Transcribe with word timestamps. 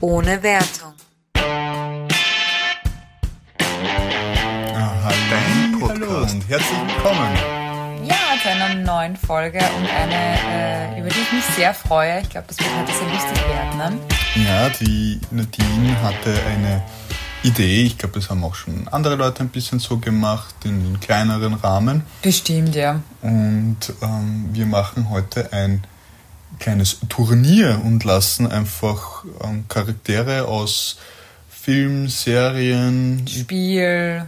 ohne 0.00 0.42
Wertung. 0.42 0.94
Ah, 4.74 4.92
hallo, 5.04 5.78
Podcast. 5.78 6.34
und 6.34 6.48
herzlich 6.48 6.78
willkommen. 6.86 7.36
Ja, 8.06 8.16
zu 8.42 8.48
einer 8.48 8.74
neuen 8.74 9.16
Folge 9.16 9.58
und 9.58 9.88
eine, 9.88 10.94
äh, 10.94 11.00
über 11.00 11.08
die 11.08 11.20
ich 11.20 11.32
mich 11.32 11.44
sehr 11.56 11.74
freue. 11.74 12.20
Ich 12.22 12.30
glaube, 12.30 12.46
das 12.48 12.58
wird 12.58 12.70
heute 12.78 12.92
sehr 12.92 13.08
lustig 13.08 13.38
werden. 13.48 13.78
Ne? 13.78 13.98
Ja, 14.46 14.68
die 14.70 15.20
Nadine 15.30 16.02
hatte 16.02 16.34
eine 16.46 16.82
Idee. 17.42 17.82
Ich 17.84 17.98
glaube, 17.98 18.18
das 18.18 18.30
haben 18.30 18.42
auch 18.44 18.54
schon 18.54 18.88
andere 18.88 19.16
Leute 19.16 19.42
ein 19.42 19.50
bisschen 19.50 19.78
so 19.78 19.98
gemacht, 19.98 20.54
in 20.64 20.80
einem 20.80 21.00
kleineren 21.00 21.54
Rahmen. 21.54 22.04
Bestimmt, 22.22 22.74
ja. 22.74 23.00
Und 23.22 23.78
ähm, 24.02 24.48
wir 24.52 24.66
machen 24.66 25.10
heute 25.10 25.52
ein 25.52 25.84
kleines 26.58 26.98
Turnier 27.08 27.80
und 27.84 28.04
lassen 28.04 28.50
einfach 28.50 29.24
ähm, 29.42 29.64
Charaktere 29.68 30.46
aus 30.46 30.98
Film, 31.48 32.08
Serien, 32.08 33.26
Spiel, 33.28 34.26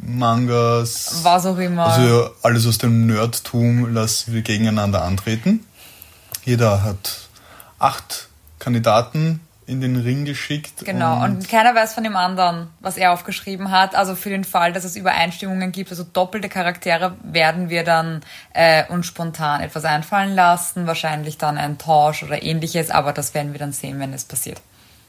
Mangas, 0.00 1.20
was 1.22 1.46
auch 1.46 1.58
immer. 1.58 1.86
Also 1.86 2.30
alles 2.42 2.66
aus 2.66 2.78
dem 2.78 3.06
Nerdtum 3.06 3.92
lassen 3.92 4.34
wir 4.34 4.42
gegeneinander 4.42 5.02
antreten. 5.02 5.64
Jeder 6.44 6.82
hat 6.82 7.28
acht 7.78 8.28
Kandidaten 8.58 9.40
in 9.70 9.80
den 9.80 9.96
Ring 9.96 10.24
geschickt. 10.24 10.84
Genau, 10.84 11.22
und, 11.24 11.36
und, 11.36 11.48
keiner 11.48 11.74
weiß 11.74 11.94
von 11.94 12.02
dem 12.02 12.16
anderen, 12.16 12.68
was 12.80 12.96
er 12.96 13.12
aufgeschrieben 13.12 13.70
hat. 13.70 13.94
Also 13.94 14.16
für 14.16 14.28
den 14.28 14.44
Fall, 14.44 14.72
dass 14.72 14.84
es 14.84 14.96
Übereinstimmungen 14.96 15.70
gibt, 15.70 15.90
also 15.90 16.02
doppelte 16.02 16.48
Charaktere, 16.48 17.16
werden 17.22 17.70
wir 17.70 17.84
dann 17.84 18.20
äh, 18.52 18.84
uns 18.88 19.06
spontan 19.06 19.60
etwas 19.60 19.84
einfallen 19.84 20.34
lassen. 20.34 20.86
Wahrscheinlich 20.86 21.38
dann 21.38 21.56
ein 21.56 21.78
Tausch 21.78 22.24
oder 22.24 22.42
ähnliches, 22.42 22.90
aber 22.90 23.12
das 23.12 23.32
werden 23.32 23.52
wir 23.52 23.60
dann 23.60 23.72
sehen, 23.72 24.00
wenn 24.00 24.12
es 24.12 24.24
passiert. 24.24 24.60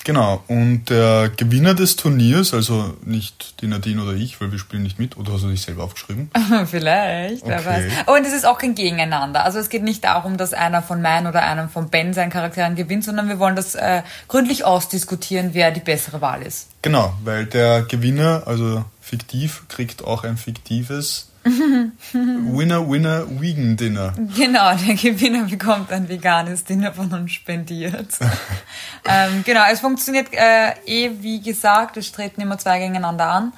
Genau, 0.04 0.44
und 0.48 0.86
der 0.90 1.30
Gewinner 1.36 1.74
des 1.74 1.96
Turniers, 1.96 2.54
also 2.54 2.96
nicht 3.06 3.62
die 3.62 3.68
Nadine 3.68 4.02
oder 4.04 4.14
ich, 4.14 4.42
weil 4.42 4.52
wir 4.52 4.60
spielen 4.60 4.84
nicht 4.84 5.00
mit, 5.00 5.18
oder 5.18 5.34
hast 5.34 5.44
du 5.44 5.48
dich 5.48 5.62
selber 5.62 5.84
aufgeschrieben? 5.84 6.32
Vielleicht, 6.66 7.46
wer 7.46 7.60
okay. 7.60 7.66
weiß. 7.66 7.94
Oh, 8.08 8.14
und 8.14 8.26
es 8.26 8.34
ist 8.34 8.46
auch 8.46 8.58
kein 8.58 8.76
Gegeneinander. 8.76 9.46
Also 9.46 9.60
es 9.60 9.70
geht 9.70 9.84
nicht 9.84 10.04
darum, 10.04 10.38
dass 10.38 10.54
einer 10.54 10.82
von 10.82 11.02
meinen 11.02 11.28
oder 11.28 11.44
einem 11.44 11.70
von 11.70 11.90
Ben 11.90 12.14
seinen 12.14 12.32
Charakteren 12.32 12.76
gewinnt, 12.76 13.04
sondern 13.04 13.28
wir 13.28 13.40
wollen 13.40 13.56
das 13.56 13.76
äh, 13.76 14.02
gründlich 14.28 14.66
ausdiskutieren, 14.66 15.54
wer 15.54 15.72
die 15.72 15.80
bessere 15.80 16.22
Wahl 16.22 16.42
ist. 16.42 16.70
Genau, 16.82 17.14
weil 17.24 17.46
der 17.46 17.84
Gewinner, 17.84 18.44
also 18.46 18.86
fiktiv, 19.02 19.64
kriegt 19.68 20.04
auch 20.04 20.24
ein 20.24 20.38
fiktives 20.38 21.31
Winner, 22.14 22.88
Winner, 22.88 23.26
Vegan 23.42 23.76
Dinner. 23.76 24.14
Genau, 24.36 24.76
der 24.76 24.96
Gewinner 24.96 25.46
bekommt 25.46 25.92
ein 25.92 26.08
veganes 26.08 26.64
Dinner 26.64 26.94
von 26.94 27.12
uns 27.12 27.32
spendiert. 27.32 28.20
ähm, 29.08 29.44
genau, 29.44 29.64
es 29.72 29.80
funktioniert 29.80 30.28
äh, 30.34 30.74
eh 30.86 31.12
wie 31.22 31.42
gesagt, 31.42 31.98
es 31.98 32.12
treten 32.12 32.42
immer 32.42 32.60
zwei 32.60 32.80
gegeneinander 32.80 33.26
an. 33.28 33.54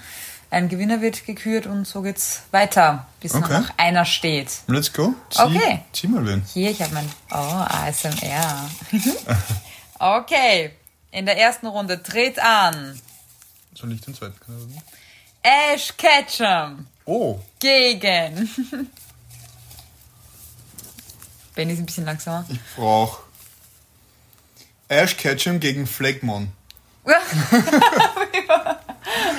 Ein 0.50 0.70
Gewinner 0.70 1.02
wird 1.02 1.25
gekürt 1.25 1.66
und 1.66 1.86
so 1.86 2.03
geht's 2.03 2.44
weiter, 2.52 3.08
bis 3.20 3.34
okay. 3.34 3.59
noch 3.59 3.70
einer 3.75 4.06
steht. 4.06 4.50
Let's 4.68 4.94
go. 4.94 5.16
Zieh, 5.30 5.42
okay. 5.42 5.81
Zieh 5.92 6.08
mal 6.08 6.25
wen. 6.25 6.44
Hier, 6.53 6.70
ich 6.70 6.81
habe 6.81 6.94
mein. 6.94 7.09
Oh, 7.31 7.36
ASMR. 7.36 8.70
okay. 10.00 10.72
In 11.12 11.25
der 11.25 11.38
ersten 11.38 11.66
Runde 11.68 12.02
tritt 12.02 12.40
an. 12.40 13.00
Soll 13.73 13.92
ich 13.94 14.02
den 14.02 14.14
zweiten? 14.14 14.36
Ash 15.42 15.92
Ketchum. 15.97 16.88
Oh. 17.06 17.40
Gegen. 17.59 18.50
Benny 21.56 21.73
ist 21.73 21.80
ein 21.80 21.86
bisschen 21.86 22.06
langsamer. 22.06 22.46
Ich 22.50 22.59
brauche 22.76 23.22
Ash 24.88 25.18
Ketchum 25.18 25.59
gegen 25.59 25.86
Fleckmon. 25.88 26.52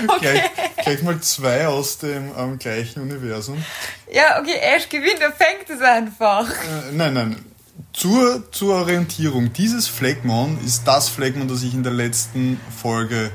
okay. 0.06 0.18
gleich, 0.20 0.42
gleich, 0.82 1.02
mal 1.02 1.18
zwei 1.20 1.66
aus 1.66 1.96
dem 1.98 2.30
ähm, 2.36 2.58
gleichen 2.58 3.00
Universum. 3.02 3.64
Ja, 4.12 4.38
okay, 4.38 4.58
Ash 4.60 4.88
gewinnt, 4.88 5.20
er 5.20 5.32
fängt 5.32 5.70
es 5.70 5.80
einfach. 5.80 6.48
Äh, 6.50 6.92
nein, 6.92 7.14
nein. 7.14 7.44
Zur, 7.92 8.50
zur 8.52 8.74
Orientierung, 8.76 9.52
dieses 9.52 9.88
Fleckmon 9.88 10.58
ist 10.64 10.84
das 10.84 11.08
Fleckmon, 11.08 11.48
das 11.48 11.62
ich 11.62 11.74
in 11.74 11.82
der 11.82 11.92
letzten 11.92 12.60
Folge 12.82 13.30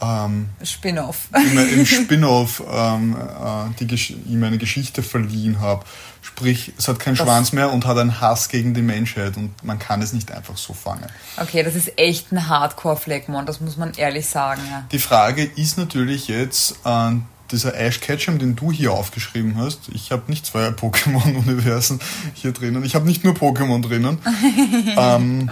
ähm, 0.00 0.48
Spin-off. 0.62 1.28
im 1.34 1.86
Spin-off 1.86 2.62
ähm, 2.70 3.16
äh, 3.16 3.94
ihm 4.26 4.42
eine 4.42 4.58
Geschichte 4.58 5.02
verliehen 5.02 5.60
habe. 5.60 5.84
Sprich, 6.22 6.72
es 6.78 6.88
hat 6.88 6.98
keinen 6.98 7.16
das 7.16 7.26
Schwanz 7.26 7.52
mehr 7.52 7.72
und 7.72 7.86
hat 7.86 7.98
einen 7.98 8.20
Hass 8.20 8.48
gegen 8.48 8.74
die 8.74 8.82
Menschheit 8.82 9.36
und 9.36 9.62
man 9.64 9.78
kann 9.78 10.02
es 10.02 10.12
nicht 10.12 10.30
einfach 10.32 10.56
so 10.56 10.74
fangen. 10.74 11.06
Okay, 11.36 11.62
das 11.62 11.74
ist 11.74 11.98
echt 11.98 12.32
ein 12.32 12.48
Hardcore-Fleckmon, 12.48 13.46
das 13.46 13.60
muss 13.60 13.76
man 13.76 13.92
ehrlich 13.94 14.26
sagen. 14.26 14.60
Ja. 14.70 14.84
Die 14.92 14.98
Frage 14.98 15.44
ist 15.44 15.78
natürlich 15.78 16.28
jetzt, 16.28 16.76
äh, 16.84 17.12
dieser 17.50 17.74
Ash 17.74 18.00
Ketchum, 18.00 18.38
den 18.38 18.54
du 18.54 18.70
hier 18.70 18.92
aufgeschrieben 18.92 19.56
hast, 19.56 19.88
ich 19.92 20.12
habe 20.12 20.24
nicht 20.28 20.46
zwei 20.46 20.68
Pokémon-Universen 20.68 22.00
hier 22.34 22.52
drinnen, 22.52 22.84
ich 22.84 22.94
habe 22.94 23.06
nicht 23.06 23.24
nur 23.24 23.34
Pokémon 23.34 23.82
drinnen. 23.82 24.18
ähm, 24.96 25.50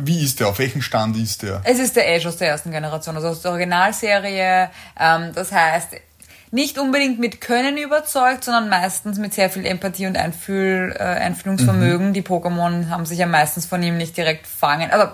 wie 0.00 0.24
ist 0.24 0.40
der? 0.40 0.48
Auf 0.48 0.58
welchem 0.58 0.82
Stand 0.82 1.16
ist 1.16 1.42
der? 1.42 1.60
Es 1.64 1.78
ist 1.78 1.96
der 1.96 2.14
Ash 2.14 2.26
aus 2.26 2.36
der 2.36 2.48
ersten 2.48 2.70
Generation, 2.70 3.16
also 3.16 3.28
aus 3.28 3.42
der 3.42 3.52
Originalserie. 3.52 4.70
Ähm, 4.98 5.32
das 5.34 5.52
heißt, 5.52 5.90
nicht 6.50 6.78
unbedingt 6.78 7.18
mit 7.18 7.40
Können 7.40 7.76
überzeugt, 7.76 8.44
sondern 8.44 8.68
meistens 8.68 9.18
mit 9.18 9.34
sehr 9.34 9.50
viel 9.50 9.66
Empathie 9.66 10.06
und 10.06 10.16
Einfühl, 10.16 10.94
äh, 10.98 11.02
Einfühlungsvermögen. 11.02 12.08
Mhm. 12.08 12.12
Die 12.14 12.22
Pokémon 12.22 12.88
haben 12.88 13.04
sich 13.04 13.18
ja 13.18 13.26
meistens 13.26 13.66
von 13.66 13.82
ihm 13.82 13.96
nicht 13.96 14.16
direkt 14.16 14.46
fangen. 14.46 14.90
Also 14.90 15.12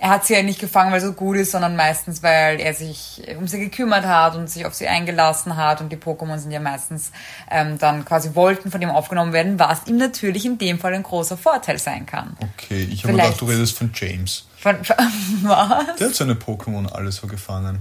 er 0.00 0.10
hat 0.10 0.24
sie 0.24 0.34
ja 0.34 0.44
nicht 0.44 0.60
gefangen, 0.60 0.92
weil 0.92 1.00
er 1.00 1.06
so 1.06 1.12
gut 1.12 1.36
ist, 1.36 1.50
sondern 1.50 1.74
meistens, 1.74 2.22
weil 2.22 2.60
er 2.60 2.72
sich 2.72 3.20
um 3.36 3.48
sie 3.48 3.58
gekümmert 3.58 4.04
hat 4.04 4.36
und 4.36 4.48
sich 4.48 4.64
auf 4.64 4.72
sie 4.72 4.86
eingelassen 4.86 5.56
hat. 5.56 5.80
Und 5.80 5.90
die 5.90 5.96
Pokémon 5.96 6.38
sind 6.38 6.52
ja 6.52 6.60
meistens 6.60 7.10
ähm, 7.50 7.78
dann 7.78 8.04
quasi 8.04 8.36
wollten 8.36 8.70
von 8.70 8.80
ihm 8.80 8.90
aufgenommen 8.90 9.32
werden, 9.32 9.58
was 9.58 9.88
ihm 9.88 9.96
natürlich 9.96 10.46
in 10.46 10.56
dem 10.56 10.78
Fall 10.78 10.94
ein 10.94 11.02
großer 11.02 11.36
Vorteil 11.36 11.80
sein 11.80 12.06
kann. 12.06 12.36
Okay, 12.40 12.86
ich 12.88 13.02
habe 13.02 13.14
gedacht, 13.14 13.40
du 13.40 13.46
redest 13.46 13.76
von 13.76 13.90
James. 13.92 14.46
Von, 14.56 14.84
von 14.84 14.96
was? 15.42 15.96
Der 15.96 16.08
hat 16.08 16.14
seine 16.14 16.34
Pokémon 16.34 16.88
alle 16.92 17.10
so 17.10 17.26
gefangen. 17.26 17.80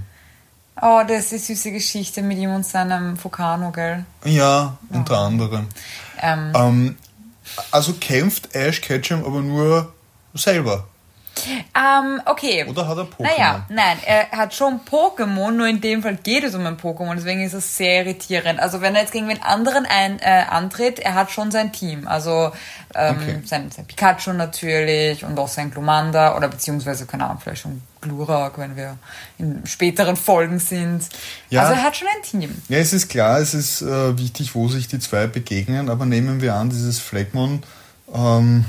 Oh, 0.81 1.01
das 1.07 1.31
ist 1.31 1.49
die 1.49 1.53
süße 1.53 1.71
Geschichte 1.71 2.23
mit 2.23 2.39
ihm 2.39 2.53
und 2.53 2.65
seinem 2.65 3.15
Focano, 3.17 3.71
gell? 3.71 4.05
Ja, 4.25 4.77
unter 4.89 5.19
anderem. 5.19 5.67
Ähm, 6.19 6.51
ähm, 6.55 6.97
also 7.69 7.93
kämpft 7.93 8.55
Ash 8.55 8.81
Ketchum 8.81 9.23
aber 9.23 9.41
nur 9.41 9.93
selber. 10.33 10.87
Ähm, 11.45 12.21
okay. 12.25 12.65
Oder 12.67 12.87
hat 12.87 12.97
er 12.97 13.03
Pokémon? 13.03 13.23
Naja, 13.23 13.65
nein, 13.69 13.97
er 14.05 14.31
hat 14.31 14.53
schon 14.53 14.81
Pokémon, 14.81 15.51
nur 15.51 15.67
in 15.67 15.81
dem 15.81 16.03
Fall 16.03 16.17
geht 16.17 16.43
es 16.43 16.55
um 16.55 16.65
ein 16.65 16.77
Pokémon, 16.77 17.15
deswegen 17.15 17.41
ist 17.41 17.53
es 17.53 17.77
sehr 17.77 18.03
irritierend. 18.03 18.59
Also 18.59 18.81
wenn 18.81 18.95
er 18.95 19.01
jetzt 19.01 19.13
gegen 19.13 19.27
den 19.27 19.41
anderen 19.41 19.85
ein, 19.85 20.19
äh, 20.19 20.43
antritt, 20.49 20.99
er 20.99 21.15
hat 21.15 21.31
schon 21.31 21.51
sein 21.51 21.71
Team. 21.71 22.07
Also 22.07 22.51
ähm, 22.95 23.17
okay. 23.17 23.39
sein, 23.45 23.71
sein 23.71 23.85
Pikachu 23.85 24.33
natürlich 24.33 25.23
und 25.23 25.37
auch 25.37 25.47
sein 25.47 25.71
Glumanda 25.71 26.35
oder 26.35 26.47
beziehungsweise, 26.47 27.05
keine 27.05 27.25
Ahnung, 27.25 27.39
vielleicht 27.41 27.61
schon 27.61 27.81
Glurak, 28.01 28.57
wenn 28.57 28.75
wir 28.75 28.97
in 29.37 29.65
späteren 29.65 30.15
Folgen 30.15 30.59
sind. 30.59 31.03
Ja, 31.49 31.63
also 31.63 31.73
er 31.73 31.83
hat 31.83 31.95
schon 31.95 32.07
ein 32.07 32.23
Team. 32.23 32.61
Ja, 32.69 32.77
es 32.77 32.93
ist 32.93 33.09
klar, 33.09 33.39
es 33.39 33.53
ist 33.53 33.81
äh, 33.81 34.17
wichtig, 34.17 34.55
wo 34.55 34.67
sich 34.67 34.87
die 34.87 34.99
zwei 34.99 35.27
begegnen, 35.27 35.89
aber 35.89 36.05
nehmen 36.05 36.41
wir 36.41 36.55
an, 36.55 36.69
dieses 36.69 36.99
Fleckmon 36.99 37.63
ähm, 38.13 38.65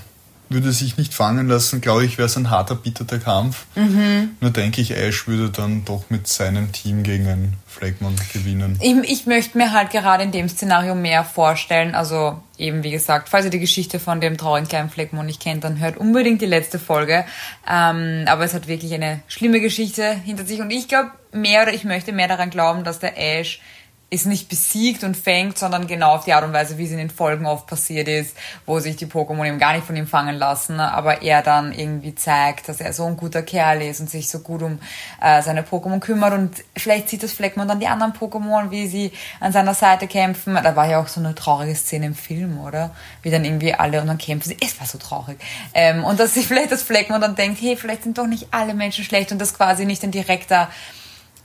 würde 0.48 0.72
sich 0.72 0.96
nicht 0.96 1.14
fangen 1.14 1.48
lassen, 1.48 1.80
glaube 1.80 2.04
ich, 2.04 2.18
wäre 2.18 2.26
es 2.26 2.36
ein 2.36 2.50
harter, 2.50 2.74
bitterer 2.74 3.18
Kampf. 3.18 3.66
Mhm. 3.74 4.30
Nur 4.40 4.50
denke 4.50 4.80
ich, 4.80 4.92
Ash 4.92 5.26
würde 5.26 5.50
dann 5.50 5.84
doch 5.84 6.04
mit 6.08 6.26
seinem 6.26 6.72
Team 6.72 7.02
gegen 7.02 7.28
einen 7.28 7.54
Flagmon 7.66 8.16
gewinnen. 8.32 8.78
Ich, 8.80 8.96
ich 9.10 9.26
möchte 9.26 9.58
mir 9.58 9.72
halt 9.72 9.90
gerade 9.90 10.24
in 10.24 10.32
dem 10.32 10.48
Szenario 10.48 10.94
mehr 10.94 11.24
vorstellen. 11.24 11.94
Also 11.94 12.40
eben, 12.56 12.82
wie 12.82 12.90
gesagt, 12.90 13.28
falls 13.28 13.44
ihr 13.44 13.50
die 13.50 13.60
Geschichte 13.60 14.00
von 14.00 14.20
dem 14.20 14.36
traurigen 14.36 14.68
kleinen 14.68 14.90
Flagmon 14.90 15.26
nicht 15.26 15.40
kennt, 15.40 15.64
dann 15.64 15.78
hört 15.78 15.96
unbedingt 15.96 16.40
die 16.40 16.46
letzte 16.46 16.78
Folge. 16.78 17.24
Ähm, 17.70 18.24
aber 18.26 18.44
es 18.44 18.54
hat 18.54 18.68
wirklich 18.68 18.94
eine 18.94 19.20
schlimme 19.28 19.60
Geschichte 19.60 20.12
hinter 20.24 20.44
sich. 20.44 20.60
Und 20.60 20.70
ich 20.70 20.88
glaube 20.88 21.10
mehr 21.32 21.62
oder 21.62 21.72
ich 21.72 21.84
möchte 21.84 22.12
mehr 22.12 22.28
daran 22.28 22.50
glauben, 22.50 22.84
dass 22.84 22.98
der 22.98 23.18
Ash 23.18 23.60
ist 24.10 24.24
nicht 24.24 24.48
besiegt 24.48 25.04
und 25.04 25.18
fängt, 25.18 25.58
sondern 25.58 25.86
genau 25.86 26.14
auf 26.14 26.24
die 26.24 26.32
Art 26.32 26.42
und 26.42 26.54
Weise, 26.54 26.78
wie 26.78 26.86
es 26.86 26.90
in 26.90 26.96
den 26.96 27.10
Folgen 27.10 27.44
oft 27.44 27.66
passiert 27.66 28.08
ist, 28.08 28.34
wo 28.64 28.80
sich 28.80 28.96
die 28.96 29.04
Pokémon 29.04 29.46
eben 29.46 29.58
gar 29.58 29.74
nicht 29.74 29.84
von 29.84 29.96
ihm 29.96 30.06
fangen 30.06 30.36
lassen, 30.36 30.80
aber 30.80 31.20
er 31.20 31.42
dann 31.42 31.74
irgendwie 31.74 32.14
zeigt, 32.14 32.70
dass 32.70 32.80
er 32.80 32.94
so 32.94 33.04
ein 33.04 33.18
guter 33.18 33.42
Kerl 33.42 33.82
ist 33.82 34.00
und 34.00 34.08
sich 34.08 34.30
so 34.30 34.38
gut 34.38 34.62
um 34.62 34.78
äh, 35.20 35.42
seine 35.42 35.60
Pokémon 35.62 36.00
kümmert 36.00 36.32
und 36.32 36.64
vielleicht 36.74 37.10
sieht 37.10 37.22
das 37.22 37.32
Fleckmon 37.32 37.68
dann 37.68 37.80
die 37.80 37.86
anderen 37.86 38.14
Pokémon, 38.14 38.70
wie 38.70 38.86
sie 38.86 39.12
an 39.40 39.52
seiner 39.52 39.74
Seite 39.74 40.06
kämpfen. 40.06 40.54
Da 40.54 40.74
war 40.74 40.88
ja 40.88 41.00
auch 41.00 41.08
so 41.08 41.20
eine 41.20 41.34
traurige 41.34 41.74
Szene 41.74 42.06
im 42.06 42.14
Film, 42.14 42.58
oder? 42.58 42.94
Wie 43.20 43.30
dann 43.30 43.44
irgendwie 43.44 43.74
alle 43.74 44.00
und 44.00 44.06
dann 44.06 44.18
kämpfen 44.18 44.48
sie. 44.48 44.56
Es 44.64 44.80
war 44.80 44.86
so 44.86 44.96
traurig. 44.96 45.38
Ähm, 45.74 46.02
und 46.04 46.18
dass 46.18 46.32
sich 46.32 46.46
vielleicht 46.46 46.72
das 46.72 46.82
Fleckmon 46.82 47.20
dann 47.20 47.34
denkt, 47.34 47.60
hey, 47.60 47.76
vielleicht 47.76 48.04
sind 48.04 48.16
doch 48.16 48.26
nicht 48.26 48.48
alle 48.52 48.72
Menschen 48.72 49.04
schlecht 49.04 49.32
und 49.32 49.38
das 49.38 49.52
quasi 49.52 49.84
nicht 49.84 50.02
ein 50.02 50.12
direkter 50.12 50.70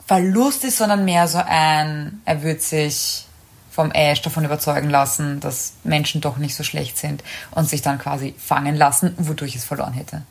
Verlust 0.06 0.64
ist, 0.64 0.78
sondern 0.78 1.06
mehr 1.06 1.28
so 1.28 1.42
ein, 1.46 2.22
er 2.26 2.44
wird 2.44 2.62
sich 2.62 3.26
vom 3.72 3.92
Ash 3.92 4.22
davon 4.22 4.46
überzeugen 4.46 4.90
lassen, 4.90 5.40
dass 5.40 5.74
Menschen 5.84 6.22
doch 6.22 6.38
nicht 6.38 6.56
so 6.56 6.64
schlecht 6.64 6.98
sind 6.98 7.24
und 7.52 7.68
sich 7.68 7.82
dann 7.82 7.98
quasi 7.98 8.36
fangen 8.38 8.76
lassen, 8.76 9.16
wodurch 9.18 9.56
es 9.56 9.64
verloren 9.64 9.94
hätte. 9.94 10.22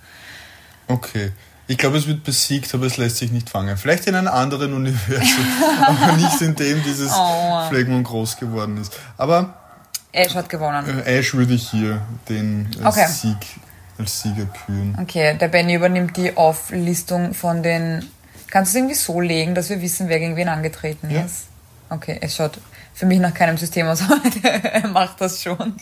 Okay. 0.88 1.32
Ich 1.68 1.78
glaube, 1.78 1.96
es 1.96 2.06
wird 2.06 2.22
besiegt, 2.24 2.74
aber 2.74 2.86
es 2.86 2.96
lässt 2.98 3.16
sich 3.16 3.30
nicht 3.32 3.48
fangen. 3.48 3.76
Vielleicht 3.76 4.06
in 4.06 4.14
einem 4.14 4.28
anderen 4.28 4.74
Universum, 4.74 5.46
aber 5.86 6.16
nicht 6.16 6.40
in 6.42 6.54
dem 6.54 6.82
dieses 6.82 7.12
Oh. 7.16 7.68
Phlegmon 7.68 8.02
groß 8.04 8.36
geworden 8.36 8.76
ist. 8.80 8.92
Aber 9.16 9.54
Ash 10.12 10.34
hat 10.34 10.48
gewonnen. 10.48 11.02
äh, 11.06 11.18
Ash 11.18 11.32
würde 11.34 11.54
ich 11.54 11.70
hier 11.70 12.02
den 12.28 12.68
als, 12.84 12.96
Okay. 12.96 13.06
Sieg, 13.08 13.36
als 13.98 14.20
Sieger 14.22 14.46
küren. 14.66 14.98
Okay, 15.00 15.36
der 15.38 15.48
Benny 15.48 15.74
übernimmt 15.74 16.16
die 16.16 16.36
Auflistung 16.36 17.32
von 17.32 17.62
den. 17.62 18.06
Kannst 18.52 18.74
du 18.74 18.76
es 18.76 18.80
irgendwie 18.80 18.94
so 18.96 19.18
legen, 19.18 19.54
dass 19.54 19.70
wir 19.70 19.80
wissen, 19.80 20.10
wer 20.10 20.18
gegen 20.18 20.36
wen 20.36 20.48
angetreten 20.48 21.08
Ja. 21.08 21.22
ist? 21.22 21.46
Okay, 21.88 22.18
es 22.20 22.36
schaut 22.36 22.58
für 22.92 23.06
mich 23.06 23.18
nach 23.18 23.32
keinem 23.32 23.56
System 23.56 23.86
aus, 23.86 24.02
aber 24.02 24.20
er 24.44 24.88
macht 24.88 25.22
das 25.22 25.40
schon. 25.42 25.74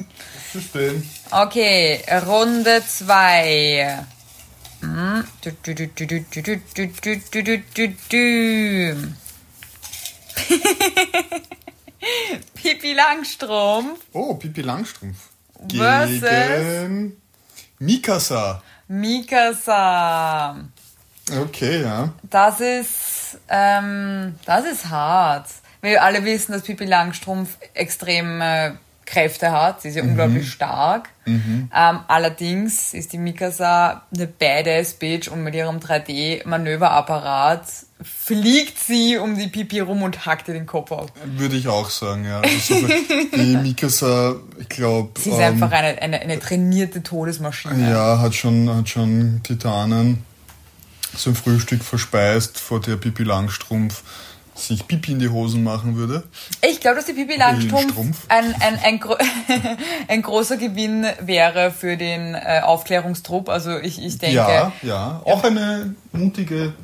System. 0.52 1.02
Okay, 1.32 2.00
Runde 2.26 2.80
2. 2.86 4.04
Pippi 12.54 12.92
Langstrumpf 12.94 14.00
Oh, 14.12 14.34
Pipi 14.34 14.62
Langstrumpf. 14.62 15.28
Versus- 15.74 16.20
Gegen 16.20 17.16
Mikasa. 17.78 18.62
Mikasa. 18.88 20.56
Okay, 21.38 21.82
ja. 21.82 22.12
Das 22.22 22.60
ist, 22.60 23.38
ähm, 23.48 24.34
das 24.44 24.64
ist 24.64 24.88
hart. 24.88 25.46
Wir 25.82 26.02
alle 26.02 26.24
wissen, 26.24 26.52
dass 26.52 26.62
Pippi 26.62 26.84
Langstrumpf 26.84 27.56
extreme 27.74 28.78
Kräfte 29.10 29.50
hat. 29.50 29.82
Sie 29.82 29.88
ist 29.88 29.96
ja 29.96 30.02
unglaublich 30.02 30.50
stark. 30.50 31.08
Ähm, 31.26 32.00
allerdings 32.08 32.94
ist 32.94 33.12
die 33.12 33.18
Mikasa 33.18 34.02
eine 34.14 34.26
badass 34.26 34.94
Bitch 34.94 35.28
und 35.28 35.42
mit 35.42 35.54
ihrem 35.54 35.78
3D-Manöverapparat 35.78 37.64
fliegt 38.02 38.78
sie 38.78 39.18
um 39.18 39.36
die 39.36 39.48
Pipi 39.48 39.80
rum 39.80 40.02
und 40.02 40.26
hackt 40.26 40.48
ihr 40.48 40.54
den 40.54 40.66
Kopf 40.66 40.90
auf. 40.92 41.08
Würde 41.36 41.56
ich 41.56 41.68
auch 41.68 41.90
sagen, 41.90 42.24
ja. 42.24 42.40
Also, 42.40 42.74
die 43.36 43.56
Mikasa, 43.56 44.36
ich 44.58 44.68
glaube. 44.68 45.20
Sie 45.20 45.30
ist 45.30 45.38
einfach 45.38 45.70
eine, 45.70 46.00
eine, 46.00 46.20
eine 46.20 46.38
trainierte 46.38 47.02
Todesmaschine. 47.02 47.90
Ja, 47.90 48.18
hat 48.18 48.34
schon, 48.34 48.74
hat 48.74 48.88
schon 48.88 49.40
Titanen 49.42 50.24
zum 51.16 51.34
Frühstück 51.34 51.82
verspeist, 51.84 52.58
vor 52.58 52.80
der 52.80 52.96
Pipi 52.96 53.22
Langstrumpf 53.22 54.02
sich 54.54 54.86
Pipi 54.86 55.12
in 55.12 55.18
die 55.18 55.28
Hosen 55.28 55.62
machen 55.64 55.96
würde. 55.96 56.24
Ich 56.68 56.80
glaube, 56.80 56.96
dass 56.96 57.06
die 57.06 57.14
Pipi 57.14 57.36
Langstrumpf 57.36 57.92
Strumpf. 57.92 58.26
ein, 58.28 58.54
ein, 58.60 58.78
ein, 58.82 59.00
gro 59.00 59.16
ein 60.08 60.22
großer 60.22 60.56
Gewinn 60.58 61.06
wäre 61.20 61.70
für 61.70 61.96
den 61.96 62.34
äh, 62.34 62.60
Aufklärungstrupp. 62.62 63.48
Also 63.48 63.78
ich, 63.78 64.04
ich 64.04 64.18
denke, 64.18 64.36
Ja, 64.36 64.72
ja. 64.82 65.22
Auch 65.24 65.44
eine 65.44 65.94
mutige 66.12 66.74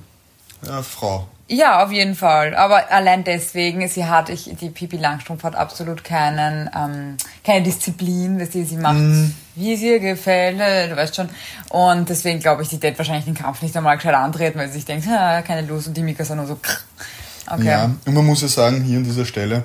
äh, 0.65 0.83
Frau. 0.83 1.29
Ja, 1.49 1.85
auf 1.85 1.93
jeden 1.93 2.17
Fall. 2.17 2.57
Aber 2.57 2.91
allein 2.91 3.23
deswegen, 3.25 3.87
sie 3.89 4.07
hat, 4.07 4.31
ich, 4.31 4.51
die 4.61 4.71
Pipi 4.71 4.97
Langstrumpf 4.97 5.45
hat 5.45 5.55
absolut 5.55 6.03
keinen, 6.03 6.71
ähm, 6.75 7.17
keine 7.45 7.63
Disziplin, 7.63 8.39
dass 8.39 8.53
sie, 8.53 8.65
sie 8.65 8.77
macht, 8.79 8.97
Mhm. 8.97 9.35
Wie 9.57 9.75
es 9.75 9.81
ihr 9.81 9.99
gefällt, 9.99 10.61
äh, 10.61 10.89
du 10.89 10.97
weißt 10.97 11.17
schon. 11.17 11.29
Und 11.71 12.09
deswegen 12.09 12.39
glaube 12.41 12.63
ich, 12.63 12.69
die 12.69 12.81
wird 12.81 12.97
wahrscheinlich 12.99 13.25
den 13.25 13.35
Kampf 13.35 13.63
nicht 13.63 13.77
einmal 13.77 13.97
gescheit 13.97 14.15
antreten, 14.15 14.59
weil 14.59 14.69
sie 14.69 14.75
sich 14.75 14.85
denkt, 14.85 15.07
ah, 15.09 15.43
keine 15.43 15.67
Lust 15.67 15.89
und 15.89 15.97
die 15.97 16.03
Mika 16.03 16.23
ist 16.23 16.35
nur 16.35 16.47
so, 16.47 16.59
okay. 17.51 17.65
Ja, 17.65 17.91
und 18.05 18.15
man 18.15 18.25
muss 18.25 18.43
ja 18.43 18.49
sagen, 18.49 18.83
hier 18.83 18.99
an 18.99 19.05
dieser 19.05 19.25
Stelle, 19.25 19.65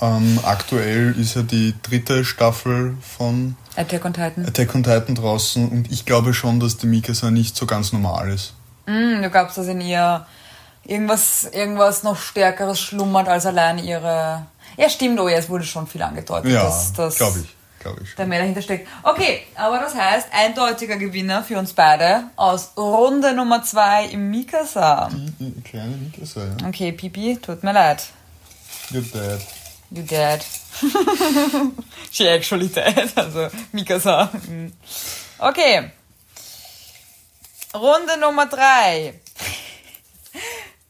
ähm, 0.00 0.40
aktuell 0.44 1.18
ist 1.18 1.36
ja 1.36 1.42
die 1.42 1.74
dritte 1.82 2.24
Staffel 2.24 2.96
von 3.00 3.56
Attack 3.76 4.04
on 4.04 4.12
Titan. 4.12 4.46
Attack 4.46 4.74
on 4.74 4.82
Titan 4.82 5.14
draußen 5.14 5.68
und 5.68 5.90
ich 5.90 6.04
glaube 6.04 6.34
schon, 6.34 6.60
dass 6.60 6.76
die 6.76 6.86
Mikasa 6.86 7.30
nicht 7.30 7.56
so 7.56 7.66
ganz 7.66 7.92
normal 7.92 8.30
ist. 8.30 8.54
Hm, 8.86 9.22
du 9.22 9.30
glaubst, 9.30 9.56
dass 9.56 9.66
in 9.66 9.80
ihr 9.80 10.26
irgendwas, 10.84 11.44
irgendwas 11.44 12.02
noch 12.02 12.18
Stärkeres 12.18 12.80
schlummert 12.80 13.28
als 13.28 13.46
allein 13.46 13.78
ihre, 13.78 14.46
ja 14.76 14.88
stimmt, 14.88 15.18
oh 15.20 15.28
ja, 15.28 15.38
es 15.38 15.48
wurde 15.48 15.64
schon 15.64 15.86
viel 15.86 16.02
angedeutet, 16.02 16.50
Ja, 16.50 16.72
glaube 17.16 17.40
ich. 17.40 17.54
Glaube 17.84 18.00
ich. 18.02 18.14
der 18.16 18.26
mehr 18.26 18.40
dahinter 18.40 18.62
steckt. 18.62 18.88
Okay, 19.02 19.42
aber 19.54 19.78
das 19.78 19.94
heißt, 19.94 20.28
eindeutiger 20.32 20.96
Gewinner 20.96 21.44
für 21.44 21.58
uns 21.58 21.72
beide 21.74 22.24
aus 22.36 22.72
Runde 22.76 23.34
Nummer 23.34 23.62
2 23.62 24.06
im 24.06 24.30
Mikasa. 24.30 25.10
Die, 25.12 25.30
die 25.38 25.60
kleine 25.60 25.96
Mikasa, 25.96 26.40
ja. 26.46 26.66
Okay, 26.66 26.92
Pipi, 26.92 27.38
tut 27.40 27.62
mir 27.62 27.72
leid. 27.72 28.04
You're 28.90 29.02
dead. 29.12 29.40
You 29.90 30.02
dead. 30.02 30.44
She 32.10 32.26
actually 32.28 32.68
dead. 32.68 33.12
Also, 33.16 33.48
Mikasa. 33.72 34.30
mm. 34.32 34.72
Okay. 35.38 35.90
Runde 37.74 38.16
Nummer 38.18 38.46
3. 38.46 39.14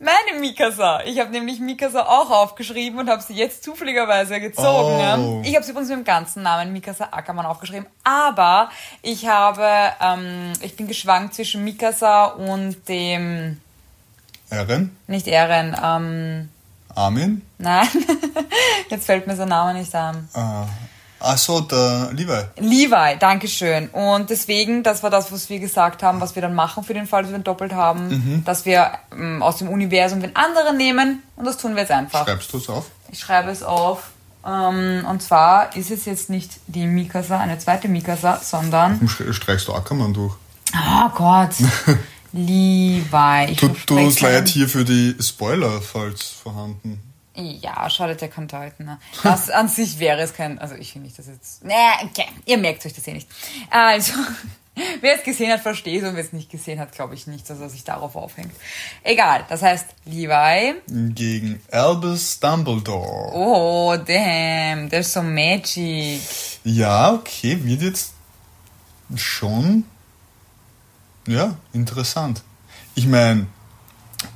Meine 0.04 0.38
Mikasa. 0.38 1.00
Ich 1.06 1.18
habe 1.18 1.30
nämlich 1.30 1.60
Mikasa 1.60 2.02
auch 2.02 2.30
aufgeschrieben 2.30 2.98
und 2.98 3.08
habe 3.08 3.22
sie 3.22 3.32
jetzt 3.32 3.64
zufälligerweise 3.64 4.38
gezogen. 4.38 5.18
Oh. 5.18 5.42
Ich 5.42 5.54
habe 5.54 5.64
sie 5.64 5.70
übrigens 5.70 5.88
mit 5.88 5.98
dem 6.00 6.04
ganzen 6.04 6.42
Namen 6.42 6.74
Mikasa 6.74 7.08
Ackermann 7.10 7.46
aufgeschrieben. 7.46 7.86
Aber 8.02 8.68
ich 9.00 9.26
habe, 9.26 9.66
ähm, 10.02 10.52
ich 10.60 10.76
bin 10.76 10.88
geschwankt 10.88 11.34
zwischen 11.34 11.64
Mikasa 11.64 12.26
und 12.26 12.86
dem, 12.86 13.60
Eren? 14.50 14.94
nicht 15.06 15.26
Eren, 15.26 15.74
ähm, 15.82 16.50
Armin? 16.94 17.40
nein, 17.56 17.88
jetzt 18.90 19.06
fällt 19.06 19.26
mir 19.26 19.36
sein 19.36 19.48
Name 19.48 19.72
nicht 19.72 19.94
ein. 19.94 20.28
Äh, 21.24 21.28
achso, 21.32 21.60
der 21.60 22.10
Levi. 22.12 22.42
Levi, 22.58 23.16
Dankeschön. 23.18 23.88
Und 23.88 24.30
deswegen, 24.30 24.82
das 24.82 25.02
war 25.02 25.10
das, 25.10 25.32
was 25.32 25.48
wir 25.48 25.58
gesagt 25.58 26.02
haben, 26.02 26.20
was 26.20 26.34
wir 26.34 26.42
dann 26.42 26.54
machen 26.54 26.84
für 26.84 26.94
den 26.94 27.06
Fall, 27.06 27.22
dass 27.22 27.30
wir 27.32 27.38
ihn 27.38 27.44
doppelt 27.44 27.72
haben, 27.72 28.42
dass 28.44 28.64
wir 28.64 28.92
ähm, 29.12 29.42
aus 29.42 29.56
dem 29.58 29.68
Universum 29.68 30.20
den 30.20 30.36
anderen 30.36 30.76
nehmen 30.76 31.22
und 31.36 31.44
das 31.46 31.56
tun 31.56 31.74
wir 31.74 31.82
jetzt 31.82 31.90
einfach. 31.92 32.24
Schreibst 32.26 32.52
du 32.52 32.58
es 32.58 32.68
auf? 32.68 32.86
Ich 33.10 33.18
schreibe 33.20 33.50
es 33.50 33.62
auf. 33.62 34.10
Ähm, 34.46 35.06
und 35.08 35.22
zwar 35.22 35.74
ist 35.74 35.90
es 35.90 36.04
jetzt 36.04 36.28
nicht 36.28 36.50
die 36.66 36.86
Mikasa, 36.86 37.38
eine 37.38 37.58
zweite 37.58 37.88
Mikasa, 37.88 38.40
sondern. 38.42 38.94
Warum 39.00 39.08
stre- 39.08 39.32
streichst 39.32 39.68
du 39.68 39.72
Ackermann 39.74 40.12
durch? 40.12 40.34
Oh 40.74 41.08
Gott! 41.14 41.54
Levi. 42.32 43.56
Tut, 43.56 43.90
uns 43.92 44.20
leid 44.20 44.48
hier 44.48 44.68
für 44.68 44.84
die 44.84 45.14
Spoiler, 45.20 45.80
falls 45.80 46.24
vorhanden. 46.42 47.00
Ja, 47.36 47.90
schadet 47.90 48.20
der 48.20 48.28
kann 48.28 48.46
deuten. 48.46 48.84
Ne? 48.84 48.98
Das 49.22 49.50
an 49.50 49.68
sich 49.68 49.98
wäre 49.98 50.20
es 50.20 50.34
kein, 50.34 50.58
also 50.58 50.74
ich 50.76 50.92
finde 50.92 51.06
nicht, 51.08 51.18
dass 51.18 51.26
jetzt, 51.26 51.64
nee, 51.64 51.72
okay, 52.04 52.26
ihr 52.46 52.58
merkt 52.58 52.86
euch 52.86 52.92
das 52.92 53.06
eh 53.08 53.12
nicht. 53.12 53.28
Also, 53.70 54.12
wer 55.00 55.16
es 55.16 55.24
gesehen 55.24 55.50
hat, 55.50 55.60
versteht 55.60 56.02
es 56.02 56.08
und 56.08 56.14
wer 56.14 56.24
es 56.24 56.32
nicht 56.32 56.50
gesehen 56.50 56.78
hat, 56.78 56.92
glaube 56.92 57.14
ich 57.14 57.26
nicht, 57.26 57.48
dass 57.50 57.58
er 57.58 57.68
sich 57.68 57.82
darauf 57.82 58.14
aufhängt. 58.14 58.52
Egal, 59.02 59.44
das 59.48 59.62
heißt, 59.62 59.86
Levi, 60.04 60.74
Gegen 60.86 61.60
Albus 61.72 62.38
Dumbledore. 62.38 63.32
oh, 63.34 63.96
damn, 63.96 64.88
there's 64.88 65.12
so 65.12 65.22
magic. 65.22 66.20
Ja, 66.62 67.14
okay, 67.14 67.58
wird 67.64 67.82
jetzt 67.82 68.12
schon 69.16 69.84
ja, 71.26 71.56
interessant. 71.72 72.42
Ich 72.94 73.06
meine, 73.06 73.46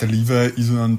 der 0.01 0.09
Levi 0.09 0.61
ist 0.61 0.71
ein, 0.71 0.99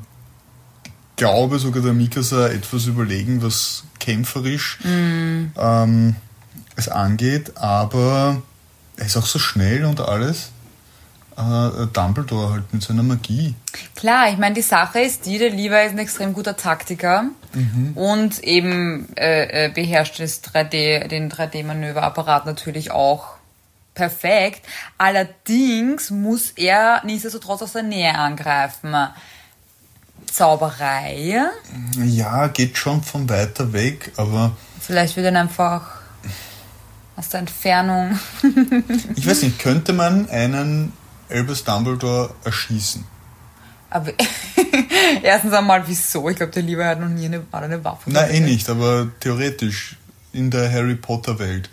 glaube 1.20 1.60
sogar 1.60 1.84
der 1.84 1.94
Mikasa 1.94 2.48
etwas 2.48 2.86
überlegen, 2.86 3.44
was 3.44 3.84
kämpferisch 4.00 4.80
ähm, 4.86 6.16
es 6.78 6.88
angeht, 6.88 7.58
aber 7.58 8.42
er 8.96 9.06
ist 9.06 9.18
auch 9.18 9.26
so 9.26 9.38
schnell 9.38 9.84
und 9.86 10.00
alles. 10.00 10.52
Äh, 11.38 11.88
Dumbledore 11.94 12.54
halt 12.54 12.74
mit 12.74 12.84
seiner 12.84 13.04
Magie. 13.04 13.54
Klar, 13.96 14.30
ich 14.30 14.38
meine, 14.38 14.56
die 14.56 14.62
Sache 14.62 15.02
ist 15.02 15.26
die, 15.26 15.38
der 15.38 15.50
Levi 15.50 15.86
ist 15.86 15.92
ein 15.92 16.00
extrem 16.00 16.34
guter 16.34 16.58
Taktiker 16.58 17.26
und 17.96 18.40
eben 18.44 19.08
äh, 19.16 19.66
äh, 19.66 19.70
beherrscht 19.70 20.20
das 20.20 20.44
3D, 20.44 21.08
den 21.08 21.32
3D-Manöverapparat 21.32 22.46
natürlich 22.46 22.92
auch 22.92 23.36
perfekt. 23.94 24.66
Allerdings 24.98 26.12
muss 26.12 26.52
er 26.52 27.02
nichtsdestotrotz 27.06 27.62
aus 27.62 27.74
der 27.74 27.84
Nähe 27.84 28.16
angreifen. 28.16 28.94
Zauberei, 30.34 31.50
Ja, 32.06 32.48
geht 32.48 32.78
schon 32.78 33.04
von 33.04 33.30
weiter 33.30 33.72
weg, 33.74 34.12
aber 34.18 34.56
vielleicht 34.80 35.16
wird 35.16 35.26
er 35.26 35.40
einfach 35.40 36.00
aus 37.16 37.30
der 37.30 37.42
Entfernung. 37.42 38.18
ich 39.16 39.28
weiß 39.28 39.44
nicht, 39.44 39.60
könnte 39.60 39.94
man 39.94 40.30
einen 40.30 40.94
Albus 41.30 41.64
Dumbledore 41.64 42.34
erschießen? 42.44 43.04
Aber 43.90 44.12
erstens 45.24 45.54
einmal, 45.54 45.84
wieso? 45.88 46.30
Ich 46.30 46.38
glaube, 46.38 46.52
der 46.52 46.64
Levi 46.64 46.84
hat 46.84 47.00
noch 47.00 47.10
nie 47.10 47.26
eine, 47.26 47.44
eine 47.52 47.84
Waffe. 47.84 48.12
Nein, 48.12 48.32
eh 48.32 48.40
nicht, 48.40 48.70
aber 48.70 49.08
theoretisch 49.20 49.98
in 50.32 50.52
der 50.52 50.72
Harry 50.72 50.96
Potter 50.96 51.40
Welt. 51.40 51.70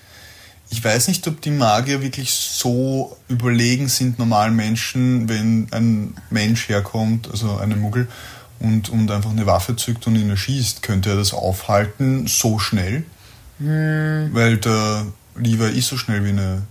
Ich 0.69 0.83
weiß 0.83 1.09
nicht, 1.09 1.27
ob 1.29 1.41
die 1.43 1.51
Magier 1.51 2.03
wirklich 2.03 2.33
so 2.33 3.17
überlegen 3.29 3.89
sind 3.89 4.19
normalen 4.19 4.57
Menschen, 4.57 5.29
wenn 5.29 5.69
ein 5.71 6.17
Mensch 6.31 6.69
herkommt, 6.69 7.31
also 7.31 7.57
eine 7.59 7.77
Muggel, 7.77 8.09
und, 8.61 8.89
und 8.89 9.11
einfach 9.11 9.31
eine 9.31 9.47
Waffe 9.47 9.77
zückt 9.77 10.07
und 10.07 10.17
ihn 10.17 10.31
erschießt. 10.31 10.83
Könnte 10.83 11.11
er 11.11 11.17
das 11.17 11.33
aufhalten 11.33 12.27
so 12.27 12.59
schnell? 12.59 13.05
Weil 13.59 14.59
der 14.59 15.07
Levi 15.35 15.79
ist 15.79 15.89
so 15.89 15.97
schnell 15.97 16.25
wie 16.25 16.31
eine 16.31 16.63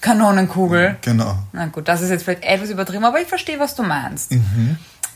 Kanonenkugel. 0.00 0.96
Genau. 1.02 1.38
Na 1.52 1.66
gut, 1.66 1.88
das 1.88 2.02
ist 2.02 2.10
jetzt 2.10 2.24
vielleicht 2.24 2.44
etwas 2.44 2.70
übertrieben, 2.70 3.04
aber 3.04 3.20
ich 3.20 3.28
verstehe, 3.28 3.58
was 3.58 3.74
du 3.74 3.82
meinst. 3.82 4.32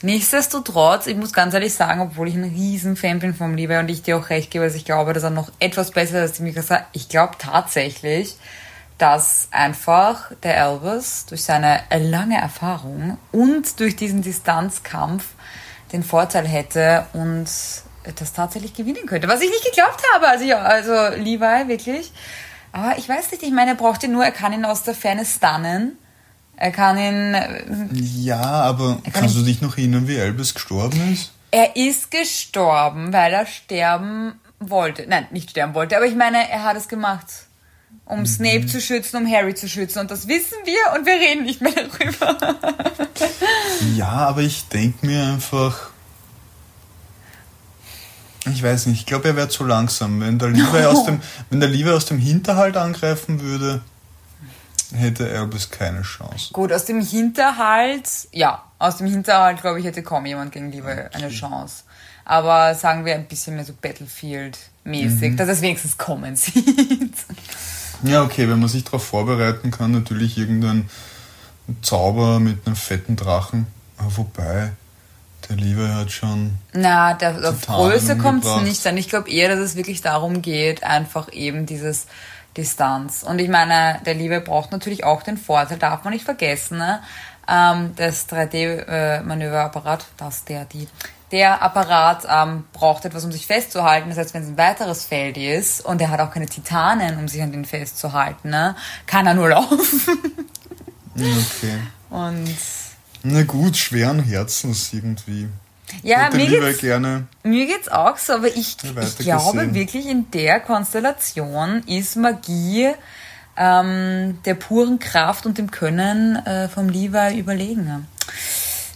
Nichtsdestotrotz, 0.03 1.07
ich 1.07 1.17
muss 1.17 1.33
ganz 1.33 1.53
ehrlich 1.53 1.75
sagen, 1.75 2.01
obwohl 2.01 2.29
ich 2.29 2.35
ein 2.35 2.45
riesen 2.45 2.97
Fan 2.97 3.19
bin 3.19 3.35
vom 3.35 3.55
Levi 3.55 3.77
und 3.77 3.91
ich 3.91 4.03
dir 4.03 4.17
auch 4.17 4.31
recht 4.31 4.51
gebe, 4.51 4.65
dass 4.65 4.75
ich 4.75 4.87
glaube, 4.87 5.13
dass 5.13 5.23
er 5.23 5.31
noch 5.31 5.51
etwas 5.59 5.91
besser 5.91 6.25
ist 6.25 6.31
als 6.31 6.33
die 6.39 6.43
Mikasa. 6.43 6.87
Ich 6.93 7.09
glaube 7.09 7.35
tatsächlich, 7.39 8.37
dass 8.97 9.49
einfach 9.51 10.33
der 10.43 10.57
Elvis 10.57 11.27
durch 11.27 11.43
seine 11.43 11.81
lange 11.91 12.39
Erfahrung 12.39 13.19
und 13.31 13.79
durch 13.81 13.97
diesen 13.97 14.23
Distanzkampf 14.23 15.25
den 15.93 16.03
Vorteil 16.03 16.47
hätte 16.47 17.07
und 17.13 17.47
das 18.17 18.33
tatsächlich 18.33 18.75
gewinnen 18.75 19.07
könnte. 19.07 19.29
Was 19.29 19.43
ich 19.43 19.51
nicht 19.51 19.65
geglaubt 19.65 20.03
habe. 20.15 20.29
Also, 20.29 20.45
ja, 20.45 20.59
also 20.63 20.93
Levi, 21.17 21.69
wirklich. 21.69 22.13
Aber 22.73 22.97
ich 22.99 23.09
weiß 23.09 23.31
nicht, 23.33 23.43
ich 23.43 23.51
meine, 23.51 23.73
er 23.73 23.77
braucht 23.77 24.03
ihn 24.05 24.13
nur, 24.13 24.25
er 24.25 24.31
kann 24.33 24.53
ihn 24.53 24.65
aus 24.65 24.83
der 24.85 24.95
Ferne 24.95 25.25
stunnen. 25.25 25.99
Er 26.57 26.71
kann 26.73 26.97
ihn. 26.99 27.35
äh, 27.35 27.63
Ja, 27.93 28.41
aber 28.41 28.99
kannst 29.13 29.37
du 29.37 29.43
dich 29.43 29.61
noch 29.61 29.77
erinnern, 29.77 30.07
wie 30.09 30.17
Elvis 30.17 30.55
gestorben 30.55 31.13
ist? 31.13 31.33
Er 31.51 31.75
ist 31.77 32.11
gestorben, 32.11 33.13
weil 33.13 33.33
er 33.33 33.47
sterben 33.47 34.39
wollte. 34.61 35.07
Nein, 35.09 35.27
nicht 35.31 35.51
sterben 35.51 35.75
wollte, 35.75 35.97
aber 35.97 36.07
ich 36.07 36.15
meine, 36.15 36.49
er 36.51 36.63
hat 36.65 36.77
es 36.77 36.87
gemacht. 36.89 37.27
Um 38.11 38.27
Snape 38.27 38.67
zu 38.67 38.81
schützen, 38.81 39.19
um 39.19 39.31
Harry 39.31 39.55
zu 39.55 39.69
schützen. 39.69 40.01
Und 40.01 40.11
das 40.11 40.27
wissen 40.27 40.57
wir 40.65 40.99
und 40.99 41.07
wir 41.07 41.15
reden 41.15 41.45
nicht 41.45 41.61
mehr 41.61 41.73
darüber. 41.73 42.57
Ja, 43.97 44.09
aber 44.09 44.43
ich 44.43 44.69
denke 44.69 45.07
mir 45.07 45.23
einfach. 45.25 45.91
Ich 48.47 48.63
weiß 48.63 48.87
nicht, 48.87 49.01
ich 49.01 49.07
glaube, 49.07 49.29
er 49.29 49.37
wäre 49.37 49.49
zu 49.49 49.65
langsam. 49.65 50.21
Wenn 50.21 50.39
der 50.39 50.49
Levi 50.49 50.85
aus 50.87 51.05
dem, 51.05 51.21
wenn 51.51 51.61
der 51.61 51.69
Levi 51.69 51.91
aus 51.91 52.07
dem 52.07 52.19
Hinterhalt 52.19 52.77
angreifen 52.77 53.41
würde, 53.41 53.83
hätte 54.95 55.29
Elvis 55.31 55.71
keine 55.71 56.03
Chance. 56.03 56.53
Gut, 56.53 56.73
aus 56.73 56.85
dem 56.85 57.01
Hinterhalt, 57.01 58.09
ja, 58.33 58.63
aus 58.79 58.97
dem 58.99 59.07
Hinterhalt, 59.07 59.61
glaube 59.61 59.81
ich, 59.81 59.87
hätte 59.87 60.03
kaum 60.03 60.27
jemand 60.27 60.53
gegen 60.53 60.73
Levi 60.73 60.91
eine 61.13 61.29
Chance. 61.29 61.85
Aber 62.25 62.75
sagen 62.75 63.05
wir 63.05 63.15
ein 63.15 63.27
bisschen 63.27 63.57
mehr 63.57 63.65
so 63.65 63.73
Battlefield-mäßig, 63.73 65.37
dass 65.37 65.49
es 65.49 65.63
wenigstens 65.63 65.99
kommen 65.99 66.37
sieht. 66.37 67.00
Ja, 68.03 68.23
okay, 68.23 68.49
wenn 68.49 68.59
man 68.59 68.69
sich 68.69 68.85
darauf 68.85 69.05
vorbereiten 69.05 69.71
kann, 69.71 69.93
natürlich 69.93 70.39
irgendein 70.39 70.89
Zauber 71.83 72.41
mit 72.41 72.67
einem 72.67 72.77
fetten 72.77 73.17
Drachen. 73.17 73.67
Wobei, 73.99 74.73
der 75.49 75.57
Levi 75.57 75.87
hat 75.89 76.11
schon. 76.11 76.59
Na, 76.73 77.15
der, 77.15 77.51
auf 77.51 77.67
Größe 77.67 78.17
kommt 78.17 78.45
es 78.45 78.63
nicht 78.63 78.87
an. 78.87 78.97
Ich 78.97 79.09
glaube 79.09 79.31
eher, 79.31 79.49
dass 79.49 79.59
es 79.59 79.77
wirklich 79.77 80.01
darum 80.01 80.43
geht, 80.43 80.83
einfach 80.83 81.33
eben 81.33 81.67
dieses 81.67 82.07
Distanz. 82.57 83.23
Und 83.23 83.39
ich 83.41 83.49
meine, 83.49 84.01
der 84.07 84.15
Liebe 84.15 84.41
braucht 84.41 84.73
natürlich 84.73 85.05
auch 85.05 85.23
den 85.23 85.37
Vorteil, 85.37 85.79
darf 85.79 86.05
man 86.05 86.13
nicht 86.13 86.25
vergessen, 86.25 86.79
ne? 86.79 87.01
ähm, 87.49 87.93
das 87.97 88.29
3D-Manöverapparat, 88.29 90.07
das, 90.17 90.45
der, 90.45 90.65
die, 90.65 90.89
der 91.33 91.63
Apparat 91.63 92.27
ähm, 92.29 92.65
braucht 92.73 93.05
etwas, 93.05 93.25
um 93.25 93.33
sich 93.33 93.47
festzuhalten. 93.47 94.09
Das 94.09 94.19
heißt, 94.19 94.35
wenn 94.35 94.43
es 94.43 94.49
ein 94.49 94.59
weiteres 94.59 95.05
Feld 95.05 95.37
ist 95.37 95.85
und 95.85 96.01
er 96.01 96.11
hat 96.11 96.21
auch 96.21 96.33
keine 96.33 96.47
Titanen, 96.47 97.19
um 97.19 97.29
sich 97.29 97.43
an 97.43 97.53
den 97.53 97.65
festzuhalten, 97.65 98.51
ne? 98.51 98.75
kann 99.07 99.27
er 99.27 99.35
nur 99.35 99.49
laufen. 99.49 99.79
Okay. 101.17 101.79
Und 102.09 102.49
Na 103.25 103.43
gut, 103.43 103.77
schweren 103.77 104.21
Herzens 104.23 104.91
irgendwie. 104.93 105.49
ja, 106.03 106.31
mir 106.33 106.47
geht's, 106.47 106.79
gerne. 106.79 107.27
Mir 107.43 107.67
geht's 107.67 107.89
auch 107.89 108.17
so, 108.17 108.35
aber 108.35 108.47
ich, 108.47 108.77
ich 108.83 109.19
glaube 109.19 109.53
gesehen. 109.53 109.75
wirklich, 109.75 110.07
in 110.07 110.31
der 110.31 110.61
Konstellation 110.61 111.83
ist 111.87 112.17
Magie 112.17 112.93
ähm, 113.57 114.39
der 114.47 114.55
puren 114.55 114.99
Kraft 114.99 115.45
und 115.45 115.59
dem 115.59 115.71
Können 115.71 116.37
äh, 116.47 116.69
vom 116.69 116.89
Levi 116.89 117.39
überlegen. 117.39 118.07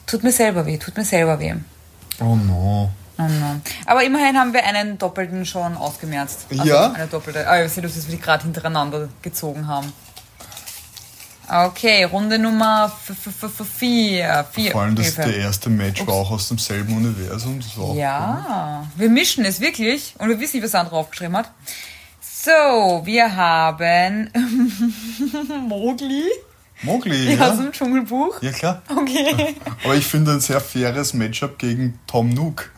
Tut 0.06 0.22
mir 0.22 0.32
selber 0.32 0.64
weh, 0.64 0.78
tut 0.78 0.96
mir 0.96 1.04
selber 1.04 1.38
weh. 1.40 1.54
Oh 2.20 2.36
no. 2.36 2.90
Oh 3.18 3.22
no. 3.22 3.60
Aber 3.86 4.02
immerhin 4.02 4.36
haben 4.36 4.52
wir 4.52 4.64
einen 4.64 4.98
doppelten 4.98 5.46
schon 5.46 5.76
ausgemerzt. 5.76 6.46
Also 6.50 6.64
Ja? 6.64 6.92
Eine 6.92 7.06
doppelte. 7.06 7.48
Ah, 7.48 7.64
ich 7.64 7.72
sehe, 7.72 7.82
dass 7.82 7.94
wir 7.94 8.16
die 8.16 8.20
gerade 8.20 8.44
hintereinander 8.44 9.08
gezogen 9.22 9.66
haben. 9.68 9.92
Okay, 11.46 12.04
Runde 12.04 12.38
Nummer 12.38 12.90
4. 13.06 14.46
Vor 14.72 14.80
allem, 14.82 14.96
das 14.96 15.14
der 15.14 15.36
erste 15.36 15.68
Match 15.68 16.06
war 16.06 16.14
auch 16.14 16.30
aus 16.30 16.48
demselben 16.48 16.96
Universum. 16.96 17.60
Das 17.60 17.76
war 17.76 17.84
auch 17.84 17.90
cool. 17.90 17.98
Ja, 17.98 18.86
wir 18.96 19.10
mischen 19.10 19.44
es 19.44 19.60
wirklich 19.60 20.14
und 20.18 20.30
wir 20.30 20.40
wissen 20.40 20.56
nicht, 20.56 20.64
was 20.64 20.72
Sandra 20.72 20.96
aufgeschrieben 20.96 21.36
hat. 21.36 21.50
So, 22.22 23.02
wir 23.04 23.36
haben 23.36 24.30
Mowgli 25.68 26.24
Mowgli, 26.84 27.32
aus 27.32 27.38
ja. 27.38 27.56
dem 27.56 27.72
Dschungelbuch. 27.72 28.42
Ja, 28.42 28.52
klar. 28.52 28.82
Okay. 28.88 29.56
Aber 29.84 29.94
ich 29.94 30.06
finde 30.06 30.32
ein 30.32 30.40
sehr 30.40 30.60
faires 30.60 31.14
Matchup 31.14 31.58
gegen 31.58 31.98
Tom 32.06 32.30
Nook. 32.30 32.70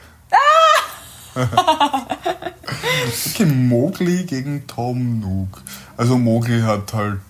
okay, 1.34 3.44
Mowgli 3.44 4.24
gegen 4.24 4.66
Tom 4.66 5.20
Nook. 5.20 5.62
Also 5.96 6.16
Mowgli 6.16 6.62
hat 6.62 6.94
halt 6.94 7.20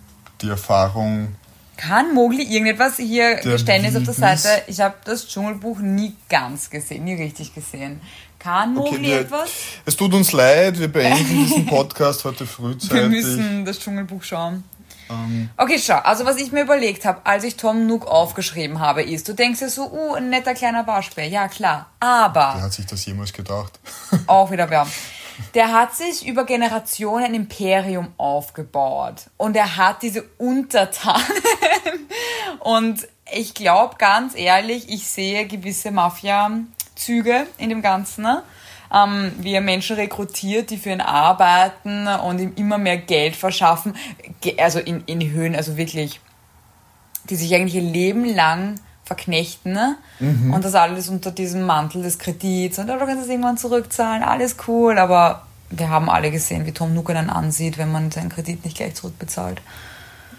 die 0.43 0.49
Erfahrung. 0.49 1.35
Kann 1.77 2.15
Mowgli 2.15 2.43
irgendetwas 2.43 2.97
hier 2.97 3.37
Geständnis 3.37 3.97
auf 3.97 4.05
der. 4.05 4.15
Seite? 4.15 4.63
Ich 4.67 4.81
habe 4.81 4.95
das 5.05 5.29
Dschungelbuch 5.29 5.79
nie 5.81 6.15
ganz 6.29 6.71
gesehen, 6.71 7.05
nie 7.05 7.15
richtig 7.15 7.55
gesehen. 7.55 8.01
Kann 8.39 8.75
Mowgli 8.75 9.03
wir, 9.03 9.21
etwas? 9.21 9.51
es 9.85 9.97
tut 9.97 10.15
uns 10.15 10.33
leid, 10.33 10.79
wir 10.79 10.89
beenden 10.89 11.45
diesen 11.45 11.67
Podcast 11.67 12.25
heute 12.25 12.47
frühzeitig. 12.47 12.93
Wir 12.93 13.09
müssen 13.09 13.65
das 13.65 13.81
Dschungelbuch 13.81 14.23
schauen. 14.23 14.65
Ähm, 15.11 15.51
Okay, 15.57 15.79
schau. 15.79 15.99
Also 15.99 16.25
was 16.25 16.37
ich 16.37 16.53
mir 16.53 16.63
überlegt 16.63 17.05
habe, 17.05 17.21
als 17.25 17.45
ich 17.45 17.57
Tom 17.57 17.87
Nook 17.87 18.07
aufgeschrieben 18.07 18.81
habe, 18.81 19.03
ist, 19.03 19.29
du 19.29 19.33
denkst 19.33 19.61
dir 19.61 19.69
so, 19.69 19.91
uh, 19.91 20.15
ein 20.15 20.31
netter 20.31 20.55
kleiner 20.55 20.87
Waschbär. 20.87 21.29
Ja, 21.29 21.49
klar. 21.49 21.87
Aber... 22.01 22.53
wer 22.57 22.63
hat 22.63 22.73
sich 22.73 22.87
das 22.87 23.05
jemals 23.07 23.33
gedacht? 23.33 23.79
auch 24.27 24.51
wieder 24.51 24.71
wärm. 24.71 24.91
Der 25.55 25.73
hat 25.73 25.95
sich 25.95 26.27
über 26.27 26.45
Generationen 26.45 27.25
ein 27.27 27.35
Imperium 27.35 28.09
aufgebaut 28.17 29.25
und 29.37 29.55
er 29.55 29.77
hat 29.77 30.03
diese 30.03 30.23
Untertanen. 30.39 31.27
Und 32.61 33.07
ich 33.33 33.55
glaube 33.55 33.97
ganz 33.97 34.35
ehrlich, 34.35 34.89
ich 34.89 35.07
sehe 35.07 35.47
gewisse 35.47 35.91
Mafia-Züge 35.91 37.47
in 37.59 37.69
dem 37.69 37.83
Ganzen. 37.83 38.23
Ne? 38.23 38.43
Ähm, 38.95 39.33
wie 39.39 39.55
er 39.55 39.61
Menschen 39.61 39.97
rekrutiert, 39.97 40.71
die 40.71 40.77
für 40.77 40.91
ihn 40.91 41.01
arbeiten 41.01 42.07
und 42.07 42.39
ihm 42.39 42.53
immer 42.57 42.79
mehr 42.79 42.97
Geld 42.97 43.37
verschaffen. 43.37 43.97
Also 44.59 44.79
in, 44.79 45.03
in 45.07 45.31
Höhen, 45.31 45.57
also 45.57 45.77
wirklich 45.77 46.21
die 47.29 47.37
sich 47.37 47.55
eigentlich 47.55 47.75
ihr 47.75 47.91
Leben 47.91 48.25
lang 48.25 48.77
verknechten 49.05 49.73
ne? 49.73 49.97
und 50.21 50.65
das 50.65 50.75
alles 50.75 51.09
unter 51.09 51.31
diesem 51.31 51.63
Mantel 51.63 52.03
des 52.03 52.19
Kredits 52.19 52.79
und 52.79 52.91
oh, 52.91 52.95
du 52.95 53.07
kannst 53.07 53.25
es 53.25 53.29
irgendwann 53.29 53.57
zurückzahlen, 53.57 54.23
alles 54.23 54.57
cool, 54.67 54.99
aber 54.99 55.47
wir 55.71 55.89
haben 55.89 56.11
alle 56.11 56.31
gesehen, 56.31 56.67
wie 56.67 56.73
Tom 56.73 56.95
Nook 56.95 57.11
einen 57.11 57.31
ansieht, 57.31 57.79
wenn 57.79 57.91
man 57.91 58.11
seinen 58.11 58.31
Kredit 58.31 58.65
nicht 58.65 58.77
gleich 58.77 58.95
zurückbezahlt. 58.95 59.61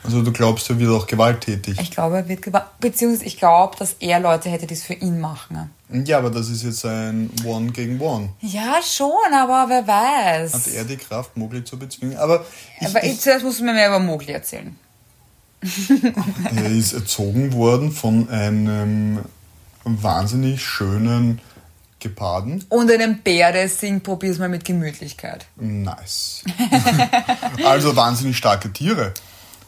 Also 0.03 0.21
du 0.21 0.31
glaubst, 0.31 0.69
er 0.69 0.79
wird 0.79 0.89
auch 0.91 1.05
gewalttätig. 1.07 1.79
Ich 1.81 1.91
glaube, 1.91 2.17
er 2.17 2.27
wird 2.29 2.43
gewa- 2.43 2.65
beziehungsweise 2.79 3.25
ich 3.25 3.37
glaube, 3.37 3.75
dass 3.77 3.93
er 3.99 4.19
Leute 4.19 4.49
hätte, 4.49 4.65
die 4.67 4.73
es 4.73 4.83
für 4.83 4.93
ihn 4.93 5.19
machen. 5.19 5.69
Ja, 5.89 6.17
aber 6.19 6.29
das 6.29 6.49
ist 6.49 6.63
jetzt 6.63 6.85
ein 6.85 7.29
One 7.45 7.71
gegen 7.71 7.99
One. 8.01 8.29
Ja, 8.41 8.79
schon, 8.83 9.09
aber 9.33 9.65
wer 9.69 9.87
weiß. 9.87 10.53
Hat 10.53 10.67
er 10.73 10.83
die 10.85 10.97
Kraft, 10.97 11.35
Mowgli 11.37 11.63
zu 11.63 11.77
bezwingen? 11.79 12.17
Aber 12.17 12.45
ich, 12.79 12.87
aber 12.87 13.03
ich, 13.03 13.19
zuerst 13.19 13.43
musst 13.45 13.59
du 13.59 13.63
mir 13.65 13.73
mehr 13.73 13.87
über 13.87 13.99
Mowgli 13.99 14.31
erzählen. 14.33 14.75
Er 16.55 16.65
ist 16.71 16.93
erzogen 16.93 17.53
worden 17.53 17.91
von 17.91 18.29
einem 18.29 19.19
wahnsinnig 19.83 20.61
schönen 20.63 21.39
Geparden. 21.99 22.63
Und 22.69 22.91
einen 22.91 23.23
Bär, 23.23 23.51
der 23.51 23.67
singt, 23.69 24.03
probier's 24.03 24.37
mal 24.37 24.49
mit 24.49 24.65
Gemütlichkeit. 24.65 25.45
Nice. 25.55 26.43
also 27.65 27.95
wahnsinnig 27.95 28.37
starke 28.37 28.71
Tiere. 28.71 29.13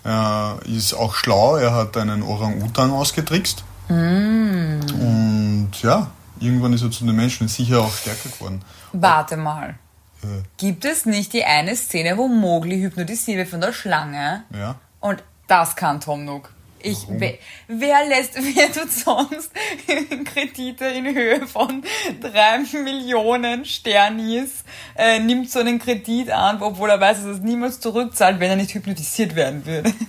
Er 0.04 0.60
ist 0.66 0.94
auch 0.94 1.14
schlau, 1.16 1.58
er 1.58 1.74
hat 1.74 1.98
einen 1.98 2.24
Orang-Utan 2.24 2.92
ausgetrickst. 2.92 3.64
Und 3.90 5.72
ja, 5.82 6.12
irgendwann 6.40 6.74
ist 6.74 6.84
er 6.84 6.92
zu 6.92 7.06
den 7.06 7.16
Menschen 7.16 7.48
sicher 7.48 7.82
auch 7.82 7.94
stärker 7.94 8.30
geworden. 8.30 8.62
Warte 8.94 9.36
mal. 9.38 9.76
Äh, 10.24 10.44
Gibt 10.58 10.86
es 10.86 11.06
nicht 11.06 11.34
die 11.34 11.44
eine 11.44 11.76
Szene, 11.76 12.18
wo 12.18 12.28
Mowgli 12.28 12.80
hypnotisiert 12.80 13.38
wird 13.38 13.50
von 13.50 13.62
der 13.62 13.74
Schlange? 13.74 14.44
ja. 14.54 14.76
Und 15.02 15.24
das 15.48 15.76
kann 15.76 16.00
Tom 16.02 16.26
Nook. 16.26 16.52
Ich, 16.82 17.06
wer, 17.10 17.34
wer 17.68 18.08
lässt, 18.08 18.36
wer 18.56 18.72
tut 18.72 18.92
sonst 18.92 19.52
Kredite 20.26 20.86
in 20.86 21.14
Höhe 21.14 21.46
von 21.48 21.84
drei 22.22 22.60
Millionen 22.84 23.66
Sternis, 23.66 24.64
äh, 24.96 25.20
nimmt 25.20 25.52
so 25.52 25.60
einen 25.60 25.80
Kredit 25.80 26.32
an, 26.32 26.62
obwohl 26.62 26.90
er 26.90 27.00
weiß, 27.00 27.18
dass 27.18 27.26
er 27.26 27.32
es 27.34 27.40
niemals 27.40 27.80
zurückzahlt, 27.80 28.40
wenn 28.40 28.50
er 28.50 28.56
nicht 28.56 28.74
hypnotisiert 28.74 29.36
werden 29.36 29.66
würde. 29.66 29.94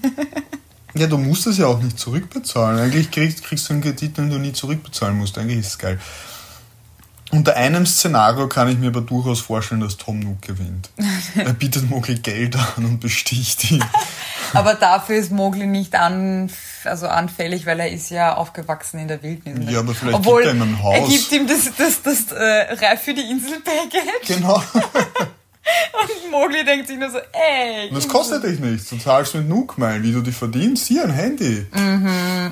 Ja, 0.93 1.07
du 1.07 1.19
musst 1.19 1.47
es 1.47 1.57
ja 1.57 1.69
auch 1.69 1.81
nicht 1.81 2.01
zurückbezahlen. 2.01 2.81
Eigentlich 2.81 3.13
kriegst, 3.13 3.45
kriegst 3.45 3.69
du 3.69 3.75
einen 3.75 3.83
Kredit, 3.83 4.19
den 4.19 4.29
du 4.29 4.39
nie 4.39 4.53
zurückbezahlen 4.53 5.17
musst. 5.17 5.39
Eigentlich 5.39 5.61
ist 5.61 5.69
es 5.69 5.79
geil. 5.79 6.01
Unter 7.31 7.55
einem 7.57 7.87
Szenario 7.87 8.49
kann 8.49 8.69
ich 8.69 8.77
mir 8.77 8.89
aber 8.89 9.03
durchaus 9.03 9.41
vorstellen, 9.41 9.81
dass 9.81 9.97
Tom 9.97 10.19
Nook 10.19 10.43
gewinnt. 10.43 10.91
er 11.37 11.53
bietet 11.53 11.89
Mowgli 11.89 12.17
Geld 12.17 12.57
an 12.57 12.85
und 12.85 12.99
besticht 12.99 13.71
ihn. 13.71 13.85
Aber 14.55 14.75
dafür 14.75 15.17
ist 15.17 15.33
Mowgli 15.33 15.67
nicht 15.67 15.95
an, 15.95 16.51
also 16.85 17.09
anfällig, 17.09 17.67
weil 17.67 17.81
er 17.81 17.91
ist 17.91 18.11
ja 18.11 18.35
aufgewachsen 18.35 19.01
in 19.01 19.09
der 19.09 19.23
Wildnis. 19.23 19.71
Ja, 19.71 19.81
aber 19.81 19.95
vielleicht 19.95 20.19
Obwohl, 20.19 20.43
gibt 20.43 20.55
er 20.55 20.57
ihm 20.57 20.63
ein 20.63 20.83
Haus. 20.83 20.95
Er 20.97 21.09
gibt 21.09 21.33
ihm 21.33 21.47
das, 21.47 21.71
das, 21.77 22.03
das, 22.03 22.33
äh, 22.33 22.75
Reif 22.85 23.03
für 23.03 23.15
die 23.15 23.31
Insel-Package. 23.31 24.27
Genau. 24.27 24.63
Und 25.93 26.31
Mowgli 26.31 26.65
denkt 26.65 26.89
sich 26.89 26.99
nur 26.99 27.11
so, 27.11 27.19
ey. 27.19 27.91
Das 27.93 28.09
kostet 28.09 28.43
dich 28.45 28.59
nichts. 28.61 28.89
Du 28.89 28.99
zahlst 28.99 29.35
mit 29.35 29.49
Nookmile, 29.49 30.03
wie 30.03 30.13
du 30.13 30.23
die 30.23 30.33
verdienst. 30.33 30.87
Hier 30.87 31.05
ein 31.05 31.11
Handy. 31.11 31.67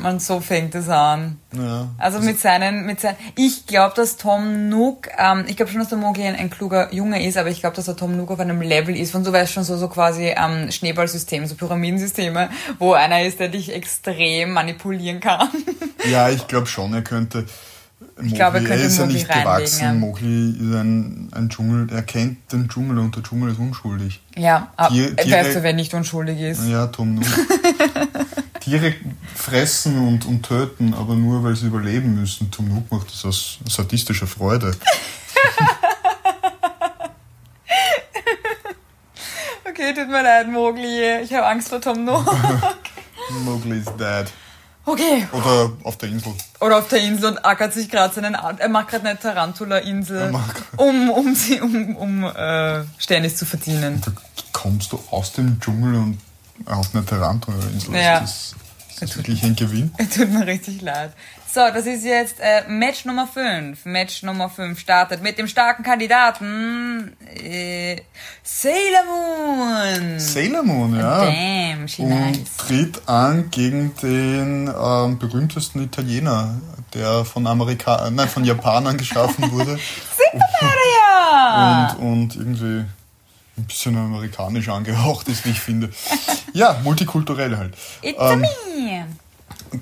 Und 0.04 0.22
so 0.22 0.40
fängt 0.40 0.74
es 0.74 0.88
an. 0.88 1.38
Ja. 1.56 1.88
Also 1.96 2.20
mit 2.20 2.38
seinen, 2.38 2.84
mit 2.84 3.00
seinen, 3.00 3.16
ich 3.34 3.66
glaube, 3.66 3.94
dass 3.96 4.18
Tom 4.18 4.68
Nook, 4.68 5.08
ähm, 5.16 5.44
ich 5.48 5.56
glaube 5.56 5.72
schon, 5.72 5.80
dass 5.80 5.88
der 5.88 5.98
Mowgli 5.98 6.24
ein, 6.24 6.36
ein 6.36 6.50
kluger 6.50 6.92
Junge 6.92 7.26
ist, 7.26 7.38
aber 7.38 7.48
ich 7.48 7.60
glaube, 7.60 7.76
dass 7.76 7.86
der 7.86 7.96
Tom 7.96 8.16
Nook 8.16 8.30
auf 8.30 8.40
einem 8.40 8.60
Level 8.60 8.94
ist 8.94 9.12
von 9.12 9.24
so 9.24 9.32
weißt 9.32 9.52
schon 9.52 9.64
so, 9.64 9.76
so 9.78 9.88
quasi 9.88 10.34
ähm, 10.36 10.70
Schneeballsystem, 10.70 11.46
so 11.46 11.54
Pyramidensysteme, 11.54 12.50
wo 12.78 12.92
einer 12.92 13.22
ist, 13.24 13.40
der 13.40 13.48
dich 13.48 13.72
extrem 13.72 14.52
manipulieren 14.52 15.20
kann. 15.20 15.48
Ja, 16.10 16.28
ich 16.28 16.46
glaube 16.46 16.66
schon, 16.66 16.92
er 16.92 17.02
könnte. 17.02 17.46
Mowgli, 18.16 18.34
glaube, 18.34 18.58
er 18.58 18.64
könnte 18.64 18.84
ist 18.84 18.96
ja 18.98 19.04
Mowgli 19.04 19.14
nicht 19.18 19.28
gewachsen. 19.28 19.80
ja. 19.84 19.92
Mowgli 19.92 20.50
ist 20.52 20.74
ein, 20.74 21.28
ein 21.32 21.48
Dschungel, 21.48 21.88
er 21.90 22.02
kennt 22.02 22.52
den 22.52 22.68
Dschungel 22.68 22.98
und 22.98 23.14
der 23.16 23.22
Dschungel 23.22 23.50
ist 23.52 23.58
unschuldig. 23.58 24.20
ja, 24.36 24.72
aber 24.76 24.94
Tier- 24.94 25.16
Tiere- 25.16 25.30
weißt 25.44 25.56
du, 25.56 25.62
wer 25.62 25.72
nicht 25.72 25.94
unschuldig 25.94 26.40
ist? 26.40 26.62
Ja, 26.68 26.86
Tom 26.88 27.14
Nook. 27.16 27.24
Tiere 28.60 28.94
fressen 29.34 29.98
und, 29.98 30.26
und 30.26 30.42
töten, 30.44 30.94
aber 30.94 31.14
nur 31.14 31.42
weil 31.44 31.56
sie 31.56 31.66
überleben 31.66 32.14
müssen. 32.20 32.50
Tom 32.50 32.68
Nook 32.68 32.90
macht 32.90 33.10
das 33.12 33.24
aus 33.24 33.58
sadistischer 33.68 34.26
Freude. 34.26 34.72
Okay, 39.68 39.94
tut 39.94 40.08
mir 40.08 40.22
leid, 40.22 40.48
Mowgli, 40.50 41.20
ich 41.22 41.32
habe 41.34 41.46
Angst 41.46 41.68
vor 41.68 41.80
Tom 41.80 42.04
Nook. 42.04 42.24
Mowgli 43.44 43.78
is 43.78 43.84
dead. 43.98 44.26
Okay. 44.88 45.28
Oder 45.32 45.70
auf 45.84 45.98
der 45.98 46.08
Insel. 46.08 46.32
Oder 46.60 46.78
auf 46.78 46.88
der 46.88 47.00
Insel 47.00 47.32
und 47.32 47.44
ackert 47.44 47.74
sich 47.74 47.90
gerade 47.90 48.14
seinen 48.14 48.34
Arm. 48.34 48.56
Er 48.58 48.70
macht 48.70 48.88
gerade 48.88 49.06
eine 49.06 49.18
Tarantula-Insel, 49.18 50.34
um, 50.76 51.10
um, 51.10 51.34
sie, 51.34 51.60
um, 51.60 51.94
um 51.96 52.24
äh, 52.24 52.84
Sternis 52.96 53.36
zu 53.36 53.44
verdienen. 53.44 54.00
Da 54.04 54.12
kommst 54.52 54.92
du 54.92 55.00
aus 55.10 55.32
dem 55.32 55.60
Dschungel 55.60 55.94
und 55.94 56.18
auf 56.64 56.88
eine 56.94 57.04
Tarantula-Insel. 57.04 57.94
Ja. 57.94 58.20
Das, 58.20 58.54
das 59.00 59.16
wirklich 59.16 59.42
ein 59.42 59.56
Gewinn? 59.56 59.92
Tut 60.14 60.30
mir 60.30 60.46
richtig 60.46 60.80
leid. 60.82 61.12
So, 61.52 61.60
das 61.72 61.86
ist 61.86 62.04
jetzt 62.04 62.36
äh, 62.40 62.68
Match 62.68 63.04
Nummer 63.06 63.26
5. 63.26 63.86
Match 63.86 64.22
Nummer 64.22 64.50
5 64.50 64.78
startet 64.78 65.22
mit 65.22 65.38
dem 65.38 65.48
starken 65.48 65.82
Kandidaten 65.82 67.16
äh, 67.42 67.96
Sailor 68.42 69.04
Moon. 69.06 70.20
Sailor 70.20 70.62
Moon, 70.62 70.94
ja. 70.96 71.24
Damn, 71.24 71.88
she 71.88 72.02
Und 72.02 72.10
nice. 72.10 72.56
tritt 72.58 73.08
an 73.08 73.50
gegen 73.50 73.94
den 74.02 74.68
ähm, 74.78 75.18
berühmtesten 75.18 75.82
Italiener, 75.82 76.60
der 76.92 77.24
von 77.24 77.46
Amerika 77.46 78.10
nein, 78.10 78.28
von 78.28 78.44
Japanern 78.44 78.98
geschaffen 78.98 79.50
wurde 79.50 79.78
Ja. 80.32 81.96
und, 82.00 82.06
und 82.06 82.36
irgendwie 82.36 82.84
ein 83.58 83.64
bisschen 83.64 83.96
amerikanisch 83.96 84.68
angehaucht 84.68 85.28
ist, 85.28 85.44
wie 85.44 85.50
ich 85.50 85.60
finde. 85.60 85.90
Ja, 86.52 86.80
multikulturell 86.84 87.56
halt. 87.56 87.74
It's 88.02 88.18
Ähm, 88.20 88.40
me. 88.40 89.06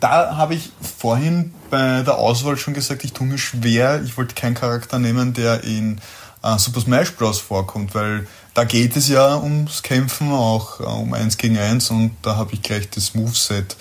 da 0.00 0.36
habe 0.36 0.54
ich 0.54 0.70
vorhin 0.98 1.52
bei 1.70 2.02
der 2.02 2.16
Auswahl 2.18 2.56
schon 2.56 2.74
gesagt, 2.74 3.04
ich 3.04 3.12
tue 3.12 3.26
mir 3.26 3.38
schwer, 3.38 4.02
ich 4.02 4.16
wollte 4.16 4.34
keinen 4.34 4.54
Charakter 4.54 4.98
nehmen, 4.98 5.32
der 5.32 5.64
in 5.64 6.00
äh, 6.42 6.58
Super 6.58 6.80
Smash 6.80 7.12
Bros. 7.12 7.40
vorkommt, 7.40 7.94
weil 7.94 8.26
da 8.54 8.64
geht 8.64 8.96
es 8.96 9.08
ja 9.08 9.36
ums 9.36 9.82
Kämpfen, 9.82 10.32
auch 10.32 10.80
äh, 10.80 10.84
um 10.84 11.12
eins 11.14 11.36
gegen 11.36 11.58
eins 11.58 11.90
und 11.90 12.16
da 12.22 12.36
habe 12.36 12.54
ich 12.54 12.62
gleich 12.62 12.88
das 12.90 13.14
Moveset 13.14 13.76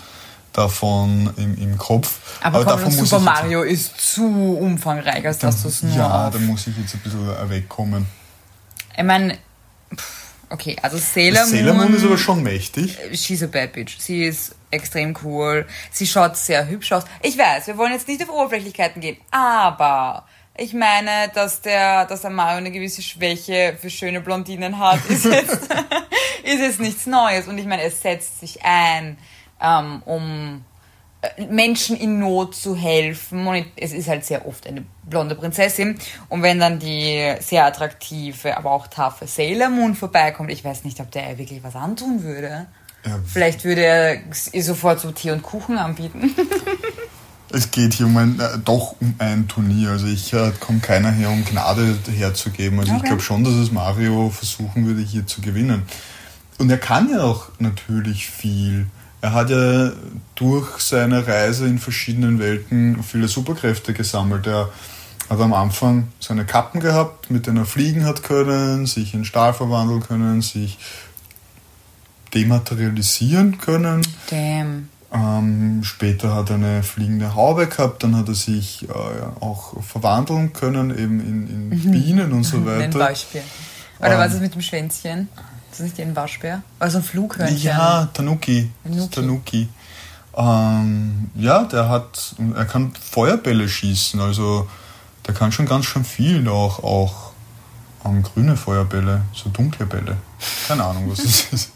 davon 0.54 1.32
im, 1.38 1.58
im 1.58 1.78
Kopf. 1.78 2.20
Aber, 2.42 2.60
komm, 2.60 2.68
davon 2.68 2.92
Super 2.92 3.20
Mario 3.20 3.64
ist 3.64 4.00
zu 4.00 4.24
umfangreich, 4.60 5.26
als 5.26 5.40
dass 5.40 5.62
du 5.64 5.68
es 5.68 5.84
nur 5.84 5.96
Ja, 5.96 6.30
da 6.30 6.40
muss 6.40 6.68
ich 6.68 6.78
jetzt 6.78 6.94
ein 6.96 7.00
bisschen 7.02 7.50
wegkommen. 7.50 8.06
Ich 8.98 9.04
meine, 9.04 9.38
okay, 10.50 10.76
also 10.82 10.98
Sailor, 10.98 11.46
Sailor 11.46 11.74
Moon 11.74 11.94
ist 11.94 12.06
aber 12.06 12.18
schon 12.18 12.44
mächtig. 12.44 12.98
She's 13.14 13.44
a 13.44 13.48
bad 13.48 13.74
bitch. 13.74 13.98
Sie 14.00 14.26
ist 14.26 14.56
extrem 14.72 15.16
cool. 15.24 15.66
Sie 15.92 16.08
schaut 16.08 16.38
sehr 16.38 16.68
hübsch 16.68 16.92
aus. 16.92 17.04
Ich 17.22 17.38
weiß, 17.38 17.68
wir 17.68 17.78
wollen 17.78 17.94
jetzt 17.94 18.08
nicht 18.08 18.22
auf 18.22 18.30
Oberflächlichkeiten 18.30 19.02
gehen, 19.02 19.18
aber 19.32 20.26
ich 20.58 20.74
meine, 20.74 21.30
dass 21.34 21.62
der, 21.62 22.06
dass 22.06 22.22
der 22.22 22.30
Mario 22.30 22.58
eine 22.58 22.72
gewisse 22.72 23.02
Schwäche 23.02 23.78
für 23.80 23.90
schöne 23.90 24.22
Blondinen 24.22 24.80
hat, 24.80 25.06
ist 25.10 25.26
jetzt, 25.26 25.70
ist 26.44 26.60
jetzt 26.60 26.80
nichts 26.80 27.06
Neues. 27.06 27.48
Und 27.48 27.58
ich 27.58 27.66
meine, 27.66 27.84
es 27.84 28.02
setzt 28.02 28.40
sich 28.40 28.64
ein, 28.64 29.18
ähm, 29.62 30.02
um 30.06 30.64
äh, 30.64 30.75
Menschen 31.50 31.96
in 31.98 32.20
Not 32.20 32.56
zu 32.56 32.76
helfen. 32.76 33.46
Und 33.48 33.66
es 33.76 33.92
ist 33.94 34.08
halt 34.08 34.26
sehr 34.26 34.48
oft 34.48 34.68
eine 34.68 34.84
blonde 35.04 35.36
Prinzessin. 35.36 35.98
Und 36.30 36.42
wenn 36.44 36.60
dann 36.60 36.80
die 36.80 37.34
sehr 37.40 37.66
attraktive, 37.66 38.58
aber 38.58 38.72
auch 38.72 38.88
taffe 38.88 39.28
Sailor 39.28 39.70
Moon 39.70 39.96
vorbeikommt, 39.96 40.52
ich 40.52 40.64
weiß 40.64 40.84
nicht, 40.84 41.00
ob 41.00 41.12
der 41.12 41.32
ihr 41.32 41.38
wirklich 41.38 41.64
was 41.64 41.76
antun 41.76 42.24
würde. 42.24 42.66
Ja, 43.06 43.20
Vielleicht 43.26 43.64
würde 43.64 43.86
er 43.86 44.18
ihr 44.52 44.64
sofort 44.64 45.00
so 45.00 45.12
Tee 45.12 45.32
und 45.32 45.44
Kuchen 45.44 45.78
anbieten. 45.78 46.34
Es 47.52 47.72
geht 47.72 47.94
hier 47.94 48.08
um 48.08 48.18
ein, 48.18 48.40
äh, 48.40 48.58
doch 48.66 48.96
um 49.00 49.14
ein 49.20 49.48
Turnier. 49.48 49.92
Also 49.92 50.08
ich 50.08 50.34
äh, 50.34 50.52
komme 50.60 50.80
keiner 50.80 51.12
her, 51.12 51.30
um 51.30 51.46
Gnade 51.46 51.96
herzugeben. 52.18 52.80
Also 52.80 52.92
ich 52.92 52.98
Okay. 52.98 53.08
glaube 53.10 53.22
schon, 53.22 53.44
dass 53.44 53.54
es 53.54 53.72
Mario 53.72 54.30
versuchen 54.30 54.86
würde, 54.88 55.02
hier 55.02 55.26
zu 55.28 55.42
gewinnen. 55.42 55.84
Und 56.58 56.70
er 56.72 56.80
kann 56.80 57.10
ja 57.10 57.22
auch 57.24 57.50
natürlich 57.60 58.28
viel. 58.30 58.88
Er 59.26 59.34
hat 59.34 59.50
ja 59.50 59.92
durch 60.36 60.78
seine 60.78 61.26
Reise 61.26 61.66
in 61.66 61.80
verschiedenen 61.80 62.38
Welten 62.38 63.02
viele 63.02 63.28
Superkräfte 63.28 63.92
gesammelt. 63.92 64.46
Er 64.46 64.70
hat 65.28 65.40
am 65.40 65.52
Anfang 65.52 66.10
seine 66.20 66.46
Kappen 66.46 66.80
gehabt, 66.80 67.32
mit 67.32 67.48
denen 67.48 67.58
er 67.58 67.66
fliegen 67.66 68.06
hat 68.06 68.22
können, 68.22 68.86
sich 68.86 69.16
in 69.16 69.26
Stahl 69.26 69.56
verwandeln 69.56 70.02
können, 70.02 70.44
sich 70.44 70.78
dematerialisieren 72.36 73.58
können. 73.58 74.06
Damn. 74.30 74.90
Ähm, 75.12 75.84
später 75.84 76.36
hat 76.36 76.52
er 76.52 76.58
eine 76.58 76.84
fliegende 76.84 77.34
Haube 77.34 77.66
gehabt, 77.66 78.04
dann 78.04 78.16
hat 78.16 78.28
er 78.28 78.36
sich 78.36 78.88
äh, 78.88 78.92
auch 79.40 79.82
verwandeln 79.82 80.54
können, 80.54 80.92
eben 80.92 81.20
in, 81.20 81.72
in 81.72 81.92
Bienen 81.92 82.32
und 82.32 82.44
so 82.44 82.58
Ein 82.58 82.66
weiter. 82.68 83.00
Waschbär. 83.00 83.42
Oder 83.98 84.12
Ähm. 84.12 84.20
was 84.20 84.34
ist 84.36 84.42
mit 84.42 84.54
dem 84.54 84.62
Schwänzchen? 84.62 85.30
Ist 85.76 85.82
das 85.82 85.88
nicht 85.88 86.08
ein 86.08 86.16
Waschbär? 86.16 86.64
Also 86.80 87.00
ein 87.00 87.04
Flughörnchen. 87.04 87.58
Ja, 87.58 88.08
Tanuki. 88.14 88.72
Tanuki. 88.86 89.10
Tanuki. 89.10 89.70
Ähm, 90.38 91.30
ja, 91.36 91.66
der 91.66 91.90
hat, 91.90 92.34
er 92.56 92.64
kann 92.64 92.94
Feuerbälle 92.94 93.68
schießen, 93.68 94.22
also 94.22 94.70
der 95.28 95.34
kann 95.34 95.52
schon 95.52 95.66
ganz 95.66 95.84
schön 95.84 96.06
viel, 96.06 96.48
auch, 96.48 96.82
auch 96.82 97.32
ähm, 98.06 98.24
grüne 98.24 98.56
Feuerbälle, 98.56 99.24
so 99.34 99.50
dunkle 99.50 99.86
Bälle. 99.86 100.16
Keine 100.66 100.86
Ahnung, 100.86 101.12
was 101.12 101.18
das 101.18 101.42
ist. 101.52 101.72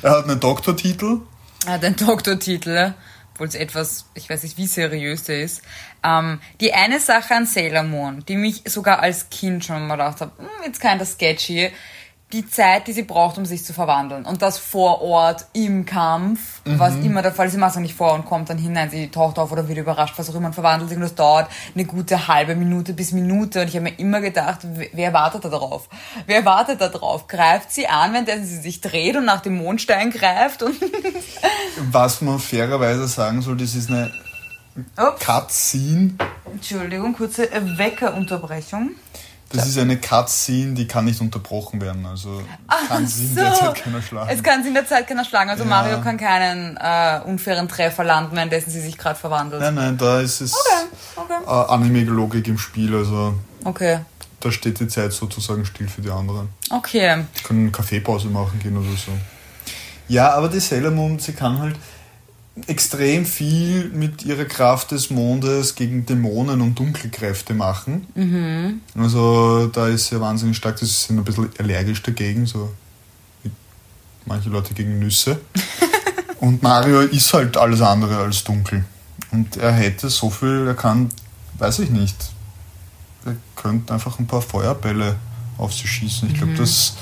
Er 0.00 0.12
hat 0.12 0.24
einen 0.24 0.40
Doktortitel. 0.40 1.18
Er 1.66 1.74
hat 1.74 1.84
einen 1.84 1.96
Doktortitel, 1.96 2.94
obwohl 3.34 3.48
es 3.48 3.54
etwas, 3.54 4.06
ich 4.14 4.30
weiß 4.30 4.42
nicht, 4.42 4.56
wie 4.56 4.66
seriös 4.66 5.24
der 5.24 5.42
ist. 5.42 5.60
Ähm, 6.02 6.40
die 6.62 6.72
eine 6.72 6.98
Sache 6.98 7.34
an 7.34 7.44
Sailor 7.44 7.82
Moon, 7.82 8.24
die 8.26 8.36
mich 8.36 8.62
sogar 8.64 9.00
als 9.00 9.28
Kind 9.28 9.66
schon 9.66 9.86
mal 9.86 9.96
gedacht 9.96 10.22
habe, 10.22 10.32
hm, 10.38 10.46
jetzt 10.64 10.80
kind 10.80 11.02
of 11.02 11.08
sketchy, 11.08 11.70
die 12.32 12.48
Zeit, 12.48 12.86
die 12.86 12.92
sie 12.92 13.02
braucht, 13.02 13.36
um 13.36 13.44
sich 13.44 13.64
zu 13.64 13.72
verwandeln. 13.74 14.24
Und 14.24 14.40
das 14.40 14.58
vor 14.58 15.02
Ort 15.02 15.46
im 15.52 15.84
Kampf, 15.84 16.62
was 16.64 16.94
immer 16.96 17.20
der 17.22 17.32
Fall 17.32 17.46
ist, 17.46 17.52
sie 17.52 17.58
macht 17.58 17.74
es 17.74 17.80
nicht 17.80 17.94
vor 17.94 18.14
und 18.14 18.24
kommt 18.24 18.48
dann 18.48 18.56
hinein, 18.58 18.88
sie 18.90 19.08
taucht 19.10 19.38
auf 19.38 19.52
oder 19.52 19.68
wird 19.68 19.78
überrascht, 19.78 20.14
was 20.16 20.30
auch 20.30 20.34
immer, 20.34 20.46
und 20.48 20.54
verwandelt 20.54 20.88
sich 20.88 20.96
und 20.96 21.02
das 21.02 21.14
dauert 21.14 21.48
eine 21.74 21.84
gute 21.84 22.28
halbe 22.28 22.54
Minute 22.54 22.94
bis 22.94 23.12
Minute. 23.12 23.60
Und 23.60 23.68
ich 23.68 23.74
habe 23.74 23.84
mir 23.84 23.98
immer 23.98 24.20
gedacht, 24.20 24.60
wer- 24.92 25.12
wartet 25.12 25.44
da 25.44 25.48
drauf? 25.50 25.88
Wer 26.26 26.44
wartet 26.44 26.80
da 26.80 26.88
drauf? 26.88 27.26
Greift 27.28 27.70
sie 27.70 27.86
an, 27.86 28.12
während 28.14 28.46
sie 28.46 28.60
sich 28.60 28.80
dreht 28.80 29.16
und 29.16 29.24
nach 29.26 29.40
dem 29.42 29.56
Mondstein 29.58 30.10
greift 30.10 30.62
und 30.62 30.74
Was 31.90 32.20
man 32.22 32.38
fairerweise 32.38 33.06
sagen 33.08 33.42
soll, 33.42 33.56
das 33.58 33.74
ist 33.74 33.90
eine 33.90 34.10
Ups. 34.96 35.24
Cutscene. 35.24 36.14
Entschuldigung, 36.50 37.12
kurze 37.14 37.48
Weckerunterbrechung. 37.76 38.92
Das 39.52 39.66
ist 39.66 39.78
eine 39.78 39.96
Cutscene, 39.98 40.74
die 40.74 40.86
kann 40.86 41.04
nicht 41.04 41.20
unterbrochen 41.20 41.80
werden. 41.80 42.06
Also 42.06 42.42
kann 42.88 43.06
sie 43.06 43.26
in 43.26 43.34
der 43.34 43.54
Zeit 43.54 43.74
keiner 43.76 44.02
schlagen. 44.02 44.30
Es 44.32 44.42
kann 44.42 44.62
sie 44.62 44.68
in 44.68 44.74
der 44.74 44.86
Zeit 44.86 45.06
keiner 45.06 45.24
schlagen. 45.24 45.50
Also 45.50 45.64
Ja. 45.64 45.68
Mario 45.68 46.00
kann 46.00 46.16
keinen 46.16 46.76
äh, 46.76 47.20
unfairen 47.24 47.68
Treffer 47.68 48.04
landen, 48.04 48.34
währenddessen 48.36 48.70
sie 48.70 48.80
sich 48.80 48.96
gerade 48.96 49.18
verwandelt. 49.18 49.62
Nein, 49.62 49.74
nein, 49.74 49.98
da 49.98 50.20
ist 50.20 50.40
es 50.40 50.54
Okay, 51.16 51.34
äh, 51.46 51.50
Anime-Logik 51.50 52.46
im 52.48 52.58
Spiel. 52.58 52.94
Also 52.94 53.34
okay. 53.64 54.00
da 54.40 54.50
steht 54.50 54.80
die 54.80 54.88
Zeit 54.88 55.12
sozusagen 55.12 55.64
still 55.64 55.88
für 55.88 56.00
die 56.00 56.10
anderen. 56.10 56.48
Okay. 56.70 57.24
Die 57.38 57.42
können 57.42 57.70
Kaffeepause 57.72 58.28
machen 58.28 58.58
gehen 58.60 58.76
oder 58.76 58.96
so. 58.96 59.12
Ja, 60.08 60.32
aber 60.34 60.48
die 60.48 60.60
Sailor 60.60 60.90
Moon, 60.90 61.18
sie 61.18 61.32
kann 61.32 61.58
halt 61.58 61.76
extrem 62.66 63.24
viel 63.24 63.88
mit 63.88 64.24
ihrer 64.24 64.44
Kraft 64.44 64.90
des 64.90 65.10
Mondes 65.10 65.74
gegen 65.74 66.04
Dämonen 66.04 66.60
und 66.60 66.78
Dunkelkräfte 66.78 67.54
machen. 67.54 68.06
Also 68.94 69.68
da 69.68 69.88
ist 69.88 70.08
sie 70.08 70.20
wahnsinnig 70.20 70.56
stark, 70.56 70.78
sie 70.78 70.86
sind 70.86 71.18
ein 71.18 71.24
bisschen 71.24 71.48
allergisch 71.58 72.02
dagegen, 72.02 72.46
so 72.46 72.70
wie 73.42 73.50
manche 74.26 74.50
Leute 74.50 74.74
gegen 74.74 74.98
Nüsse. 74.98 75.40
Und 76.40 76.60
Mario 76.60 77.02
ist 77.02 77.32
halt 77.34 77.56
alles 77.56 77.80
andere 77.80 78.16
als 78.16 78.42
dunkel. 78.42 78.84
Und 79.30 79.56
er 79.58 79.70
hätte 79.70 80.10
so 80.10 80.28
viel, 80.28 80.66
er 80.66 80.74
kann, 80.74 81.08
weiß 81.58 81.78
ich 81.78 81.90
nicht, 81.90 82.16
er 83.24 83.36
könnte 83.54 83.94
einfach 83.94 84.18
ein 84.18 84.26
paar 84.26 84.42
Feuerbälle 84.42 85.14
auf 85.56 85.72
sie 85.72 85.86
schießen. 85.86 86.28
Ich 86.28 86.38
glaube, 86.38 86.54
das 86.54 86.94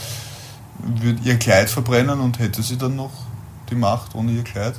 würde 0.79 1.21
ihr 1.25 1.39
Kleid 1.39 1.71
verbrennen 1.71 2.21
und 2.21 2.39
hätte 2.39 2.63
sie 2.63 2.77
dann 2.77 2.97
noch 2.97 3.13
die 3.71 3.77
Macht 3.77 4.15
ohne 4.15 4.33
ihr 4.33 4.45
Kleid. 4.45 4.75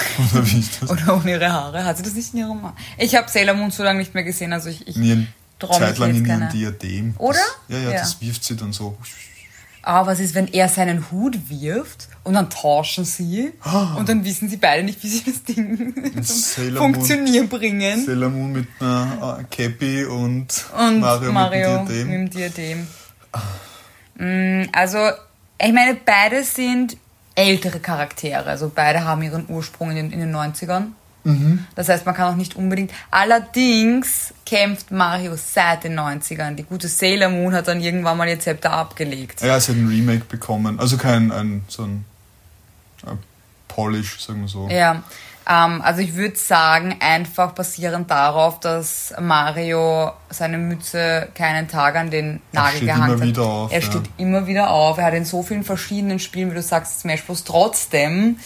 Oder 0.32 0.46
wie 0.46 0.58
ist 0.60 0.82
das? 0.82 0.90
Oder 0.90 1.16
ohne 1.16 1.30
ihre 1.32 1.52
Haare. 1.52 1.84
Hat 1.84 1.96
sie 1.96 2.02
das 2.02 2.14
nicht 2.14 2.32
in 2.34 2.40
ihrem 2.40 2.62
Haar? 2.62 2.76
Ich 2.98 3.14
habe 3.14 3.30
Sailor 3.30 3.54
Moon 3.54 3.70
so 3.70 3.82
lange 3.82 3.98
nicht 3.98 4.14
mehr 4.14 4.24
gesehen, 4.24 4.52
also 4.52 4.68
ich, 4.68 4.86
ich 4.86 4.94
zeitlang 5.58 6.14
jetzt 6.14 6.18
in 6.18 6.26
ihrem. 6.26 6.48
Diadem. 6.50 7.14
Oder? 7.18 7.38
Das, 7.68 7.76
ja, 7.76 7.78
ja, 7.78 7.90
Ja. 7.94 7.98
das 8.00 8.20
wirft 8.20 8.44
sie 8.44 8.56
dann 8.56 8.72
so. 8.72 8.96
Aber 9.82 10.08
was 10.10 10.18
ist, 10.18 10.34
wenn 10.34 10.48
er 10.48 10.68
seinen 10.68 11.12
Hut 11.12 11.48
wirft 11.48 12.08
und 12.24 12.34
dann 12.34 12.50
tauschen 12.50 13.04
sie 13.04 13.52
und 13.96 14.08
dann 14.08 14.24
wissen 14.24 14.48
sie 14.48 14.56
beide 14.56 14.82
nicht, 14.82 15.00
wie 15.04 15.08
sie 15.08 15.22
das 15.24 15.44
Ding 15.44 15.94
zum. 16.24 16.76
Funktionieren 16.76 17.48
bringen. 17.48 18.04
Sailor 18.04 18.30
Moon 18.30 18.50
mit 18.52 18.66
einer 18.80 19.38
äh, 19.40 19.44
Cappy 19.44 20.04
und, 20.04 20.66
Und 20.76 20.98
Mario, 21.00 21.30
Mario, 21.30 21.82
mit 21.84 21.90
dem 21.92 22.24
mit 22.24 22.34
Diadem. 22.34 22.86
dem 22.86 22.86
Diadem. 24.18 24.68
Also, 24.72 24.98
ich 25.62 25.72
meine, 25.72 25.96
beide 26.04 26.42
sind 26.42 26.96
ältere 27.36 27.78
Charaktere. 27.78 28.46
Also 28.46 28.72
beide 28.74 29.04
haben 29.04 29.22
ihren 29.22 29.44
Ursprung 29.48 29.90
in 29.90 29.96
den, 29.96 30.10
in 30.10 30.18
den 30.18 30.34
90ern. 30.34 30.86
Mhm. 31.22 31.66
Das 31.74 31.88
heißt, 31.88 32.06
man 32.06 32.14
kann 32.14 32.32
auch 32.32 32.36
nicht 32.36 32.56
unbedingt. 32.56 32.92
Allerdings 33.10 34.32
kämpft 34.44 34.90
Mario 34.90 35.34
seit 35.36 35.84
den 35.84 35.98
90ern. 35.98 36.54
Die 36.54 36.62
gute 36.62 36.88
Sailor 36.88 37.28
Moon 37.28 37.52
hat 37.52 37.68
dann 37.68 37.80
irgendwann 37.80 38.16
mal 38.16 38.28
ihr 38.28 38.40
Zepter 38.40 38.72
abgelegt. 38.72 39.42
Ja, 39.42 39.58
sie 39.60 39.72
hat 39.72 39.78
ein 39.78 39.88
Remake 39.88 40.24
bekommen. 40.28 40.78
Also 40.80 40.96
kein 40.96 41.32
ein, 41.32 41.64
so 41.68 41.82
ein, 41.82 42.04
ein 43.04 43.18
Polish, 43.76 44.18
sagen 44.18 44.40
wir 44.40 44.48
so. 44.48 44.68
Ja, 44.68 45.02
ähm, 45.48 45.80
also 45.82 46.00
ich 46.00 46.14
würde 46.14 46.36
sagen, 46.36 46.96
einfach 46.98 47.52
basierend 47.52 48.10
darauf, 48.10 48.58
dass 48.58 49.14
Mario 49.20 50.10
seine 50.30 50.58
Mütze 50.58 51.28
keinen 51.34 51.68
Tag 51.68 51.94
an 51.94 52.10
den 52.10 52.40
Er 52.52 52.62
Nagel 52.62 52.76
steht 52.78 52.88
gehangen 52.88 53.04
immer 53.04 53.20
hat. 53.20 53.28
wieder 53.28 53.42
auf, 53.44 53.72
er 53.72 53.80
ja. 53.80 53.86
steht 53.86 54.10
immer 54.16 54.46
wieder 54.46 54.70
auf. 54.70 54.98
Er 54.98 55.04
hat 55.04 55.14
in 55.14 55.24
so 55.24 55.42
vielen 55.42 55.62
verschiedenen 55.62 56.18
Spielen, 56.18 56.50
wie 56.50 56.54
du 56.54 56.62
sagst, 56.62 57.00
Smash 57.00 57.22
Bros. 57.22 57.44
Trotzdem 57.44 58.38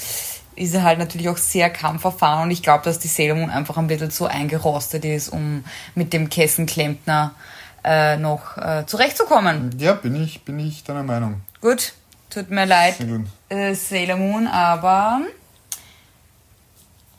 ist 0.56 0.74
er 0.74 0.82
halt 0.82 0.98
natürlich 0.98 1.28
auch 1.30 1.38
sehr 1.38 1.70
kampferfahren 1.70 2.42
und 2.42 2.50
ich 2.50 2.62
glaube, 2.62 2.84
dass 2.84 2.98
die 2.98 3.08
Sailor 3.08 3.36
Moon 3.36 3.50
einfach 3.50 3.78
ein 3.78 3.86
bisschen 3.86 4.10
zu 4.10 4.26
eingerostet 4.26 5.04
ist, 5.06 5.30
um 5.30 5.64
mit 5.94 6.12
dem 6.12 6.28
Kessenklempner 6.28 7.34
äh, 7.82 8.18
noch 8.18 8.58
äh, 8.58 8.84
zurechtzukommen. 8.84 9.74
Ja, 9.78 9.94
bin 9.94 10.22
ich, 10.22 10.42
bin 10.42 10.58
ich 10.58 10.84
deiner 10.84 11.02
Meinung. 11.02 11.40
Gut, 11.62 11.94
tut 12.28 12.50
mir 12.50 12.66
leid, 12.66 12.96
Sehr 12.98 13.06
gut. 13.06 13.26
Äh, 13.50 13.74
Sailor 13.74 14.16
Moon, 14.16 14.46
aber 14.46 15.20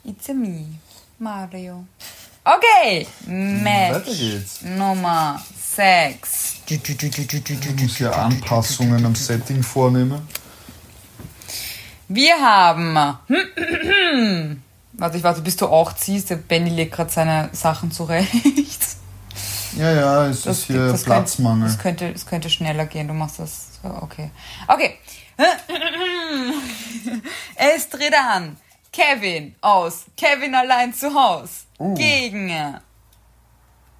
it's 0.04 0.28
a 0.28 0.34
me, 0.34 0.66
Mario. 1.18 1.84
Okay, 2.44 3.06
Match 3.26 3.94
Weiter 3.94 4.14
geht's. 4.16 4.62
Nummer 4.62 5.40
6. 5.56 6.62
Ich 6.66 7.80
muss 7.80 7.98
ja 8.00 8.10
Anpassungen 8.10 9.06
am 9.06 9.14
Setting 9.14 9.62
vornehmen. 9.62 10.26
Wir 12.08 12.34
haben. 12.34 12.94
Warte, 14.94 15.16
ich 15.16 15.22
warte, 15.24 15.40
bis 15.40 15.56
du 15.56 15.66
auch 15.68 15.94
ziehst. 15.94 16.28
Der 16.30 16.36
Benny 16.36 16.68
legt 16.68 16.94
gerade 16.94 17.10
seine 17.10 17.48
Sachen 17.52 17.90
zurecht. 17.90 18.96
Ja, 19.76 19.90
ja, 19.90 20.26
es 20.26 20.44
ist 20.44 20.64
hier 20.64 20.88
das 20.88 21.04
Platzmangel. 21.04 21.62
Könnte, 21.62 21.78
das, 21.78 21.82
könnte, 21.82 22.12
das 22.12 22.26
könnte 22.26 22.50
schneller 22.50 22.84
gehen. 22.84 23.08
Du 23.08 23.14
machst 23.14 23.38
das. 23.38 23.68
so, 23.82 23.88
Okay. 23.88 24.30
Okay. 24.68 24.98
Es 27.56 27.88
tritt 27.88 28.14
an. 28.14 28.56
Kevin 28.92 29.54
aus 29.60 30.04
Kevin 30.16 30.54
allein 30.54 30.92
zu 30.92 31.12
Haus. 31.14 31.66
Uh. 31.78 31.94
Gegen. 31.94 32.52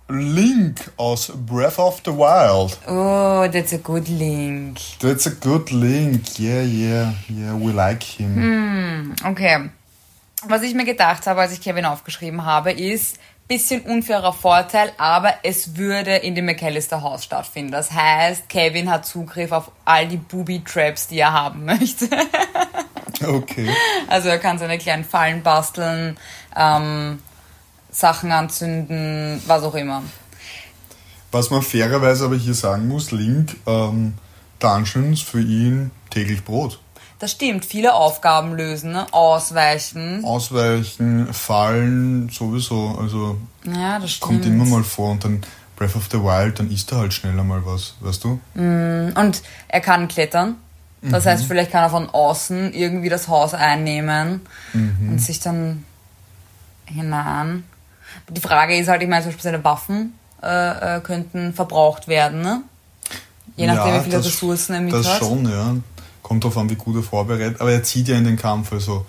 Link 0.08 0.92
aus 0.98 1.32
Breath 1.34 1.78
of 1.78 2.02
the 2.04 2.10
Wild. 2.10 2.78
Oh, 2.86 3.48
that's 3.50 3.72
a 3.72 3.78
good 3.78 4.08
link. 4.08 4.78
That's 4.98 5.26
a 5.26 5.30
good 5.30 5.70
link. 5.70 6.38
Yeah, 6.38 6.62
yeah, 6.62 7.14
yeah, 7.30 7.54
we 7.54 7.72
like 7.72 8.02
him. 8.02 9.14
Okay. 9.24 9.70
Was 10.46 10.62
ich 10.62 10.74
mir 10.74 10.84
gedacht 10.84 11.26
habe, 11.26 11.40
als 11.40 11.52
ich 11.52 11.60
Kevin 11.62 11.86
aufgeschrieben 11.86 12.44
habe, 12.44 12.72
ist 12.72 13.18
bisschen 13.52 13.82
unfairer 13.82 14.32
Vorteil, 14.32 14.92
aber 14.96 15.34
es 15.42 15.76
würde 15.76 16.16
in 16.16 16.34
dem 16.34 16.46
McAllister 16.46 17.02
Haus 17.02 17.22
stattfinden. 17.22 17.70
Das 17.70 17.92
heißt, 17.92 18.48
Kevin 18.48 18.90
hat 18.90 19.04
Zugriff 19.04 19.52
auf 19.52 19.70
all 19.84 20.08
die 20.08 20.16
Booby-Traps, 20.16 21.08
die 21.08 21.18
er 21.18 21.34
haben 21.34 21.64
möchte. 21.66 22.08
Okay. 23.22 23.68
Also 24.08 24.30
er 24.30 24.38
kann 24.38 24.58
seine 24.58 24.78
kleinen 24.78 25.04
Fallen 25.04 25.42
basteln, 25.42 26.16
ähm, 26.56 27.18
Sachen 27.90 28.32
anzünden, 28.32 29.42
was 29.46 29.62
auch 29.64 29.74
immer. 29.74 30.02
Was 31.30 31.50
man 31.50 31.60
fairerweise 31.60 32.24
aber 32.24 32.36
hier 32.36 32.54
sagen 32.54 32.88
muss, 32.88 33.10
Link, 33.10 33.54
ähm, 33.66 34.14
Dungeons 34.60 35.20
für 35.20 35.40
ihn 35.42 35.90
täglich 36.08 36.42
Brot. 36.42 36.80
Das 37.22 37.30
stimmt, 37.30 37.64
viele 37.64 37.94
Aufgaben 37.94 38.52
lösen, 38.56 38.90
ne? 38.90 39.06
ausweichen. 39.12 40.24
Ausweichen, 40.24 41.32
Fallen, 41.32 42.28
sowieso. 42.30 42.98
Also 43.00 43.38
Ja, 43.64 44.00
das 44.00 44.10
stimmt. 44.10 44.20
kommt 44.42 44.46
immer 44.46 44.64
mal 44.64 44.82
vor 44.82 45.12
und 45.12 45.22
dann 45.24 45.40
Breath 45.76 45.94
of 45.94 46.08
the 46.10 46.18
Wild, 46.18 46.58
dann 46.58 46.68
isst 46.72 46.90
er 46.90 46.98
halt 46.98 47.14
schneller 47.14 47.44
mal 47.44 47.64
was, 47.64 47.94
weißt 48.00 48.24
du? 48.24 48.40
Und 48.56 49.14
er 49.68 49.80
kann 49.80 50.08
klettern. 50.08 50.56
Das 51.00 51.24
heißt, 51.24 51.44
vielleicht 51.44 51.70
kann 51.70 51.84
er 51.84 51.90
von 51.90 52.10
außen 52.10 52.72
irgendwie 52.74 53.08
das 53.08 53.28
Haus 53.28 53.54
einnehmen 53.54 54.40
und 54.74 55.20
sich 55.20 55.38
dann 55.38 55.84
hinein. 56.86 57.62
Die 58.30 58.40
Frage 58.40 58.76
ist 58.76 58.88
halt, 58.88 59.00
ich 59.00 59.08
meine, 59.08 59.22
zum 59.22 59.30
Beispiel 59.30 59.42
seine 59.52 59.62
Waffen 59.64 60.14
äh, 60.42 60.96
äh, 60.96 61.00
könnten 61.00 61.54
verbraucht 61.54 62.08
werden, 62.08 62.40
ne? 62.42 62.62
Je 63.56 63.66
nachdem, 63.68 63.94
Ja, 63.94 64.00
wie 64.00 64.04
viele 64.04 64.16
das- 64.16 64.26
Ressourcen 64.26 64.74
er 64.74 64.80
mit 64.80 64.92
Das 64.92 65.06
hat. 65.06 65.18
schon, 65.18 65.48
ja. 65.48 65.76
Kommt 66.22 66.44
drauf 66.44 66.56
an, 66.56 66.70
wie 66.70 66.76
gut 66.76 66.96
er 66.96 67.02
vorbereitet. 67.02 67.60
Aber 67.60 67.72
er 67.72 67.82
zieht 67.82 68.08
ja 68.08 68.16
in 68.16 68.24
den 68.24 68.36
Kampf, 68.36 68.72
also. 68.72 69.04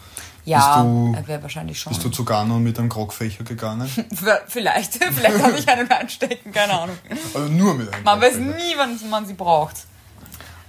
Ja, 0.46 0.58
bist 0.60 0.86
du, 0.86 1.14
er 1.16 1.28
wäre 1.28 1.42
wahrscheinlich 1.44 1.80
schon. 1.80 1.94
bist 1.94 2.04
du 2.04 2.10
zu 2.10 2.26
Ganon 2.26 2.62
mit 2.62 2.78
einem 2.78 2.90
Krogfächer 2.90 3.46
gegangen? 3.46 3.88
Vielleicht, 4.48 4.96
vielleicht 5.14 5.38
kann 5.40 5.56
ich 5.56 5.70
einen 5.70 5.90
einstecken, 5.90 6.52
keine 6.52 6.74
Ahnung. 6.82 6.98
Also 7.34 7.48
nur 7.48 7.76
mit 7.76 7.94
einem 7.94 8.04
Man 8.04 8.20
weiß 8.20 8.38
nie, 8.38 8.74
wann 8.76 9.00
man 9.10 9.26
sie 9.26 9.36
braucht. 9.36 9.86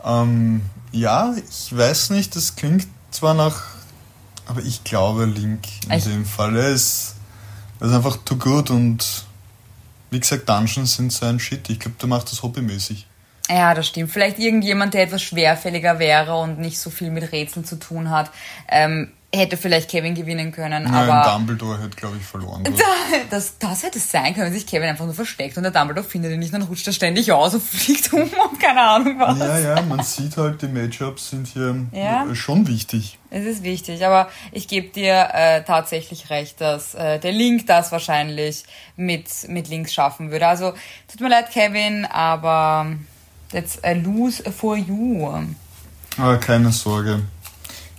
Ähm, 0.04 0.62
ja, 0.92 1.34
ich 1.34 1.76
weiß 1.76 2.10
nicht, 2.10 2.36
das 2.36 2.54
klingt 2.54 2.86
zwar 3.10 3.34
nach. 3.34 3.62
Aber 4.46 4.60
ich 4.62 4.84
glaube, 4.84 5.24
Link 5.24 5.62
in 5.86 5.92
Ich- 5.92 6.04
dem 6.04 6.24
Fall, 6.24 6.54
er 6.56 6.68
ist, 6.68 7.14
er 7.80 7.88
ist 7.88 7.94
einfach 7.94 8.18
too 8.24 8.36
good 8.36 8.70
und 8.70 9.24
wie 10.10 10.20
gesagt, 10.20 10.48
Dungeons 10.48 10.94
sind 10.94 11.12
sein 11.12 11.40
Shit. 11.40 11.68
Ich 11.70 11.80
glaube, 11.80 11.96
der 12.00 12.08
macht 12.08 12.30
das 12.30 12.42
hobbymäßig. 12.44 13.08
Ja, 13.50 13.74
das 13.74 13.86
stimmt. 13.88 14.10
Vielleicht 14.10 14.38
irgendjemand, 14.38 14.94
der 14.94 15.02
etwas 15.02 15.22
schwerfälliger 15.22 15.98
wäre 15.98 16.36
und 16.36 16.58
nicht 16.58 16.78
so 16.78 16.88
viel 16.90 17.10
mit 17.10 17.30
Rätseln 17.30 17.64
zu 17.66 17.76
tun 17.76 18.08
hat, 18.10 18.30
ähm, 18.68 19.12
hätte 19.34 19.56
vielleicht 19.56 19.90
Kevin 19.90 20.14
gewinnen 20.14 20.52
können, 20.52 20.86
Ja, 20.86 20.92
aber 20.92 21.30
Dumbledore 21.32 21.82
hätte, 21.82 21.96
glaube 21.96 22.16
ich, 22.18 22.24
verloren. 22.24 22.62
dort. 22.64 22.78
das, 23.30 23.58
das 23.58 23.82
hätte 23.82 23.98
sein 23.98 24.32
können, 24.32 24.46
wenn 24.46 24.52
sich 24.54 24.64
Kevin 24.66 24.88
einfach 24.88 25.04
nur 25.04 25.12
versteckt 25.14 25.56
und 25.56 25.64
der 25.64 25.72
Dumbledore 25.72 26.06
findet 26.06 26.30
ihn 26.32 26.38
nicht, 26.38 26.54
dann 26.54 26.62
rutscht 26.62 26.86
er 26.86 26.92
ständig 26.92 27.32
aus 27.32 27.52
und 27.52 27.62
fliegt 27.64 28.12
um 28.12 28.22
und 28.22 28.60
keine 28.60 28.80
Ahnung 28.80 29.18
was. 29.18 29.36
Ja, 29.38 29.58
ja, 29.58 29.82
man 29.82 30.02
sieht 30.04 30.36
halt, 30.36 30.62
die 30.62 30.68
Matchups 30.68 31.30
sind 31.30 31.48
hier 31.48 31.74
Ja. 31.92 32.26
äh, 32.30 32.34
schon 32.36 32.66
wichtig. 32.68 33.18
Es 33.30 33.44
ist 33.44 33.64
wichtig, 33.64 34.06
aber 34.06 34.28
ich 34.52 34.68
gebe 34.68 34.88
dir 34.88 35.28
äh, 35.34 35.62
tatsächlich 35.64 36.30
recht, 36.30 36.60
dass 36.60 36.94
äh, 36.94 37.18
der 37.18 37.32
Link 37.32 37.66
das 37.66 37.90
wahrscheinlich 37.90 38.62
mit, 38.96 39.26
mit 39.48 39.68
Links 39.68 39.92
schaffen 39.92 40.30
würde. 40.30 40.46
Also, 40.46 40.72
tut 41.08 41.20
mir 41.20 41.28
leid, 41.28 41.50
Kevin, 41.50 42.04
aber 42.06 42.86
that's 43.54 43.78
a 43.82 43.92
lose 43.94 44.42
for 44.50 44.76
you. 44.76 45.46
Aber 46.18 46.38
keine 46.38 46.72
Sorge. 46.72 47.22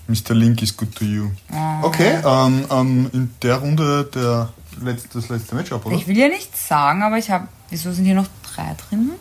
Mr. 0.08 0.36
Link 0.36 0.62
is 0.62 0.76
good 0.76 0.94
to 0.96 1.06
you. 1.06 1.32
Ah. 1.52 1.82
Okay, 1.82 2.20
ähm, 2.24 2.66
ähm, 2.70 3.10
in 3.12 3.34
der 3.42 3.56
Runde 3.56 4.08
der 4.14 4.50
letzte, 4.80 5.20
das 5.20 5.30
letzte 5.30 5.56
Matchup, 5.56 5.86
oder? 5.86 5.96
Ich 5.96 6.08
will 6.08 6.18
ja 6.18 6.28
nichts 6.28 6.68
sagen, 6.68 7.02
aber 7.02 7.18
ich 7.18 7.32
habe. 7.32 7.48
Wieso 7.72 7.92
sind 7.92 8.06
hier 8.06 8.14
noch 8.14 8.28
drei 8.54 8.76
drin? 8.88 9.12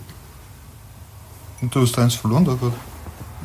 Und 1.63 1.75
du 1.75 1.81
hast 1.81 1.99
eins 1.99 2.15
verloren, 2.15 2.45
gerade. 2.45 2.75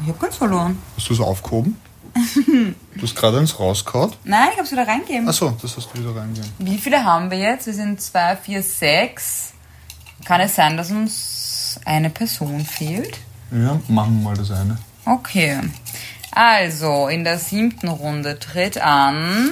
Ich 0.01 0.09
habe 0.09 0.19
ganz 0.19 0.35
verloren. 0.35 0.77
Hast 0.97 1.09
du 1.09 1.13
es 1.13 1.21
aufgehoben? 1.21 1.77
du 2.15 3.01
hast 3.01 3.15
gerade 3.15 3.39
eins 3.39 3.57
rausgehauen. 3.57 4.11
Nein, 4.25 4.49
ich 4.51 4.57
habe 4.57 4.65
es 4.65 4.71
wieder 4.71 4.85
reingegeben. 4.85 5.29
Achso, 5.29 5.55
das 5.61 5.77
hast 5.77 5.89
du 5.93 5.99
wieder 5.99 6.13
reingegeben. 6.13 6.51
Wie 6.59 6.77
viele 6.77 7.05
haben 7.05 7.31
wir 7.31 7.37
jetzt? 7.37 7.67
Wir 7.67 7.73
sind 7.73 8.01
zwei, 8.01 8.35
vier, 8.35 8.61
sechs. 8.61 9.53
Kann 10.25 10.41
es 10.41 10.55
sein, 10.55 10.75
dass 10.75 10.91
uns 10.91 11.38
eine 11.85 12.09
Person 12.09 12.65
fehlt? 12.65 13.19
Ja, 13.51 13.79
machen 13.87 14.19
wir 14.19 14.29
mal 14.29 14.37
das 14.37 14.51
eine. 14.51 14.77
Okay. 15.05 15.59
Also, 16.31 17.07
in 17.07 17.23
der 17.23 17.39
siebten 17.39 17.87
Runde 17.87 18.37
tritt 18.37 18.79
an. 18.79 19.51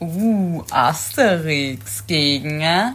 Uh, 0.00 0.62
Asterix 0.70 2.06
gegen. 2.06 2.60
äh, 2.60 2.90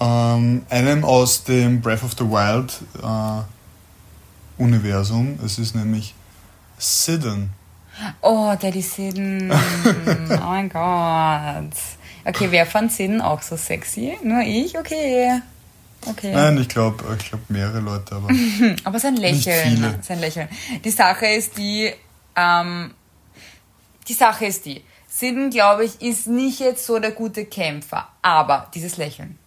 Ähm, 0.00 0.66
einem 0.70 1.04
aus 1.04 1.44
dem 1.44 1.80
Breath 1.80 2.02
of 2.02 2.12
the 2.18 2.24
Wild 2.24 2.80
äh, 3.00 4.62
Universum. 4.62 5.38
Es 5.44 5.58
ist 5.58 5.74
nämlich 5.74 6.14
Sidon. 6.78 7.50
Oh, 8.22 8.54
Daddy 8.60 8.82
Sidden. 8.82 9.52
oh 10.30 10.36
mein 10.44 10.68
Gott. 10.68 11.76
Okay, 12.24 12.48
wer 12.50 12.66
fand 12.66 12.90
Sidden 12.90 13.20
auch 13.20 13.42
so 13.42 13.56
sexy? 13.56 14.18
Nur 14.24 14.40
ich? 14.40 14.76
Okay. 14.76 15.40
Okay. 16.06 16.32
Nein, 16.32 16.58
ich 16.58 16.68
glaube 16.68 17.04
ich 17.18 17.28
glaub 17.28 17.48
mehrere 17.48 17.80
Leute, 17.80 18.14
aber. 18.14 18.28
aber 18.84 18.98
sein 18.98 19.16
Lächeln. 19.16 19.98
Sein 20.02 20.20
Lächeln. 20.20 20.48
Die 20.84 20.90
Sache 20.90 21.26
ist 21.26 21.56
die, 21.56 21.92
ähm, 22.36 22.92
die 24.08 24.14
Sache 24.14 24.46
ist 24.46 24.66
die, 24.66 24.82
Sidden, 25.16 25.50
glaube 25.50 25.84
ich, 25.84 26.02
ist 26.02 26.26
nicht 26.26 26.58
jetzt 26.58 26.86
so 26.86 26.98
der 26.98 27.12
gute 27.12 27.44
Kämpfer, 27.44 28.08
aber 28.20 28.68
dieses 28.74 28.96
Lächeln. 28.96 29.38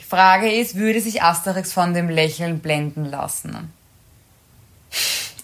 Die 0.00 0.04
Frage 0.04 0.50
ist, 0.50 0.74
würde 0.76 1.02
sich 1.02 1.22
Asterix 1.22 1.70
von 1.72 1.92
dem 1.92 2.08
Lächeln 2.08 2.60
blenden 2.60 3.04
lassen? 3.04 3.70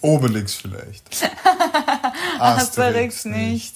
Obelix 0.01 0.55
vielleicht. 0.55 1.05
Asterix, 2.39 2.77
Asterix 2.79 3.25
nicht. 3.25 3.75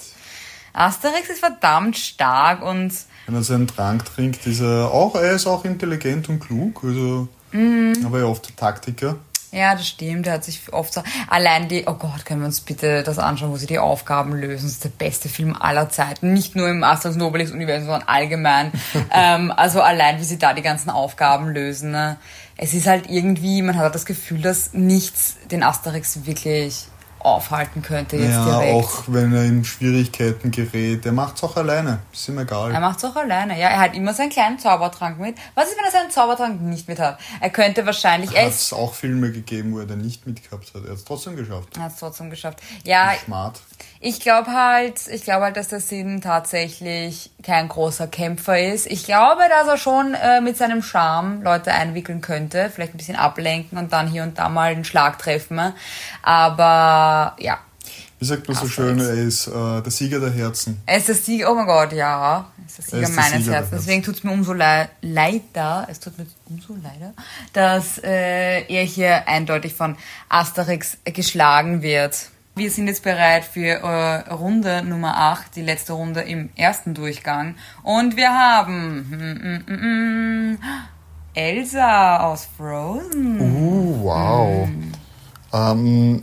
Asterix 0.73 1.29
ist 1.29 1.39
verdammt 1.39 1.97
stark 1.97 2.63
und. 2.63 2.91
Wenn 3.25 3.35
er 3.35 3.43
seinen 3.43 3.67
Trank 3.67 4.05
trinkt, 4.05 4.45
ist 4.45 4.61
er 4.61 4.91
auch, 4.91 5.15
er 5.15 5.33
ist 5.33 5.47
auch 5.47 5.65
intelligent 5.65 6.29
und 6.29 6.39
klug, 6.39 6.83
also. 6.83 7.27
Mhm. 7.51 7.93
Aber 8.05 8.19
er 8.19 8.29
oft 8.29 8.55
Taktiker. 8.57 9.17
Ja, 9.53 9.75
das 9.75 9.87
stimmt. 9.87 10.25
Er 10.25 10.33
hat 10.33 10.43
sich 10.43 10.73
oft 10.73 10.93
so. 10.93 11.03
Allein 11.29 11.67
die, 11.67 11.83
oh 11.85 11.93
Gott, 11.93 12.25
können 12.25 12.41
wir 12.41 12.47
uns 12.47 12.61
bitte 12.61 13.03
das 13.03 13.19
anschauen, 13.19 13.51
wo 13.51 13.57
sie 13.57 13.67
die 13.67 13.77
Aufgaben 13.77 14.33
lösen. 14.33 14.63
Das 14.65 14.73
ist 14.73 14.83
der 14.83 14.89
beste 14.89 15.29
Film 15.29 15.55
aller 15.55 15.89
Zeiten. 15.89 16.33
Nicht 16.33 16.55
nur 16.55 16.67
im 16.69 16.83
Asterix 16.83 17.17
Nobelix 17.17 17.51
Universum, 17.51 17.85
sondern 17.85 18.07
allgemein. 18.07 18.71
ähm, 19.11 19.53
also 19.55 19.81
allein, 19.81 20.19
wie 20.19 20.23
sie 20.23 20.39
da 20.39 20.55
die 20.55 20.63
ganzen 20.63 20.89
Aufgaben 20.89 21.49
lösen. 21.49 21.91
Ne? 21.91 22.17
Es 22.57 22.73
ist 22.73 22.87
halt 22.87 23.11
irgendwie, 23.11 23.61
man 23.61 23.77
hat 23.77 23.93
das 23.93 24.07
Gefühl, 24.07 24.41
dass 24.41 24.73
nichts 24.73 25.37
den 25.51 25.61
Asterix 25.61 26.25
wirklich 26.25 26.87
aufhalten 27.23 27.81
könnte 27.81 28.17
jetzt 28.17 28.31
ja, 28.31 28.59
direkt. 28.59 28.73
auch 28.73 29.03
wenn 29.07 29.33
er 29.33 29.43
in 29.43 29.63
Schwierigkeiten 29.63 30.51
gerät. 30.51 31.05
Er 31.05 31.11
macht 31.11 31.37
es 31.37 31.43
auch 31.43 31.55
alleine. 31.55 31.99
Ist 32.11 32.27
ihm 32.27 32.37
egal. 32.39 32.71
Er 32.71 32.79
macht 32.79 32.97
es 32.97 33.05
auch 33.05 33.15
alleine. 33.15 33.59
Ja, 33.59 33.69
er 33.69 33.79
hat 33.79 33.95
immer 33.95 34.13
seinen 34.13 34.29
kleinen 34.29 34.59
Zaubertrank 34.59 35.19
mit. 35.19 35.37
Was 35.55 35.69
ist, 35.69 35.77
wenn 35.77 35.85
er 35.85 35.91
seinen 35.91 36.11
Zaubertrank 36.11 36.61
nicht 36.61 36.87
mit 36.87 36.99
hat? 36.99 37.19
Er 37.39 37.49
könnte 37.49 37.85
wahrscheinlich... 37.85 38.31
Hat 38.31 38.47
es 38.49 38.73
auch 38.73 38.93
Filme 38.93 39.31
gegeben, 39.31 39.73
wo 39.73 39.79
er 39.79 39.85
den 39.85 39.99
nicht 39.99 40.27
mitgehabt 40.27 40.73
hat. 40.73 40.83
Er 40.83 40.91
hat 40.91 40.97
es 40.97 41.05
trotzdem 41.05 41.35
geschafft. 41.35 41.77
Er 41.77 41.83
hat 41.83 41.93
es 41.93 41.99
trotzdem 41.99 42.29
geschafft. 42.29 42.61
Ja, 42.83 43.13
Smart. 43.25 43.61
Ich 44.05 44.19
glaube 44.19 44.51
halt, 44.51 45.07
ich 45.07 45.23
glaube 45.23 45.45
halt, 45.45 45.55
dass 45.55 45.69
der 45.69 45.79
Sinn 45.79 46.19
tatsächlich 46.19 47.31
kein 47.41 47.69
großer 47.69 48.07
Kämpfer 48.07 48.59
ist. 48.59 48.85
Ich 48.87 49.05
glaube, 49.05 49.43
dass 49.49 49.65
er 49.65 49.77
schon 49.77 50.13
äh, 50.13 50.41
mit 50.41 50.57
seinem 50.57 50.81
Charme 50.81 51.41
Leute 51.41 51.71
einwickeln 51.71 52.19
könnte, 52.19 52.69
vielleicht 52.69 52.93
ein 52.93 52.97
bisschen 52.97 53.15
ablenken 53.15 53.77
und 53.77 53.93
dann 53.93 54.07
hier 54.07 54.23
und 54.23 54.37
da 54.37 54.49
mal 54.49 54.71
einen 54.71 54.83
Schlag 54.83 55.19
treffen. 55.19 55.73
Aber 56.21 57.12
ja. 57.39 57.59
Wie 58.19 58.25
sagt 58.25 58.47
man 58.47 58.55
so 58.55 58.67
schön, 58.67 58.99
er 58.99 59.13
ist 59.13 59.47
äh, 59.47 59.81
der 59.81 59.91
Sieger 59.91 60.19
der 60.21 60.31
Herzen. 60.31 60.81
Er 60.85 60.97
ist 60.97 61.09
der 61.09 61.15
Sieger, 61.15 61.51
oh 61.51 61.55
mein 61.55 61.65
Gott, 61.65 61.91
ja. 61.91 62.47
Er 62.57 62.65
ist 62.65 62.77
der 62.77 62.85
Sieger 62.85 63.09
ist 63.09 63.15
meines 63.15 63.43
Sieger 63.43 63.51
Herzens. 63.55 63.81
Deswegen 63.81 64.03
tut 64.03 64.15
es 64.15 64.23
mir 64.23 64.31
umso 64.31 64.53
le 64.53 64.89
leider, 65.01 65.87
es 65.89 65.99
tut 65.99 66.17
mir 66.17 66.25
umso 66.45 66.73
leider, 66.81 67.13
dass 67.51 67.97
äh, 67.97 68.61
er 68.61 68.83
hier 68.83 69.27
eindeutig 69.27 69.73
von 69.73 69.97
Asterix 70.29 70.97
geschlagen 71.03 71.81
wird. 71.81 72.29
Wir 72.55 72.71
sind 72.71 72.87
jetzt 72.87 73.03
bereit 73.03 73.43
für 73.43 73.81
äh, 73.81 74.31
Runde 74.31 74.83
Nummer 74.83 75.17
8, 75.17 75.55
die 75.55 75.63
letzte 75.63 75.93
Runde 75.93 76.21
im 76.21 76.49
ersten 76.55 76.93
Durchgang. 76.93 77.55
Und 77.81 78.15
wir 78.15 78.29
haben 78.29 79.09
mm, 79.09 79.73
mm, 79.73 80.51
mm, 80.51 80.59
Elsa 81.33 82.19
aus 82.19 82.47
Frozen. 82.55 83.41
Uh, 83.41 84.03
wow. 84.03 84.69
Ähm, 85.51 86.21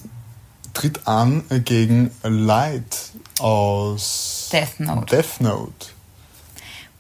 tritt 0.75 1.07
an 1.07 1.45
gegen 1.65 2.11
Light 2.23 3.13
aus 3.39 4.49
Death 4.53 4.81
Note. 4.81 5.07
Death 5.07 5.41
Note. 5.41 5.87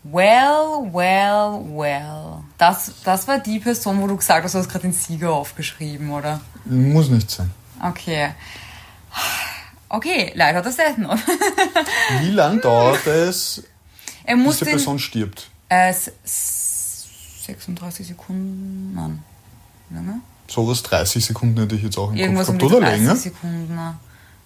Well, 0.02 0.88
well, 0.92 1.62
well. 1.76 2.42
Das, 2.56 2.92
das 3.04 3.28
war 3.28 3.38
die 3.38 3.58
Person, 3.58 4.00
wo 4.00 4.06
du 4.06 4.16
gesagt 4.16 4.44
hast, 4.44 4.54
du 4.54 4.58
hast 4.58 4.68
gerade 4.68 4.82
den 4.82 4.92
Sieger 4.92 5.32
aufgeschrieben, 5.32 6.10
oder? 6.10 6.40
Muss 6.64 7.10
nicht 7.10 7.30
sein. 7.30 7.50
Okay. 7.82 8.30
Okay, 9.88 10.32
leider 10.34 10.62
das 10.62 10.78
Essen. 10.78 11.06
Wie 12.20 12.30
lange 12.30 12.60
dauert 12.62 13.06
es, 13.06 13.64
er 14.24 14.36
bis 14.36 14.58
die 14.58 14.64
Person 14.64 14.98
stirbt? 14.98 15.50
Äh, 15.68 15.92
36 16.24 18.06
Sekunden. 18.06 18.94
Nein. 18.94 19.22
Wie 19.88 19.96
lange? 19.96 20.20
So 20.50 20.66
was 20.66 20.82
30 20.82 21.24
Sekunden 21.24 21.60
hätte 21.60 21.76
ich 21.76 21.82
jetzt 21.82 21.96
auch 21.96 22.10
im 22.10 22.16
Irgendwas 22.16 22.48
Kopf 22.48 22.58
gehabt. 22.58 22.72
Um 22.72 22.78
oder 22.78 22.86
30 22.86 23.00
länger? 23.00 23.16
Sekunden. 23.16 23.78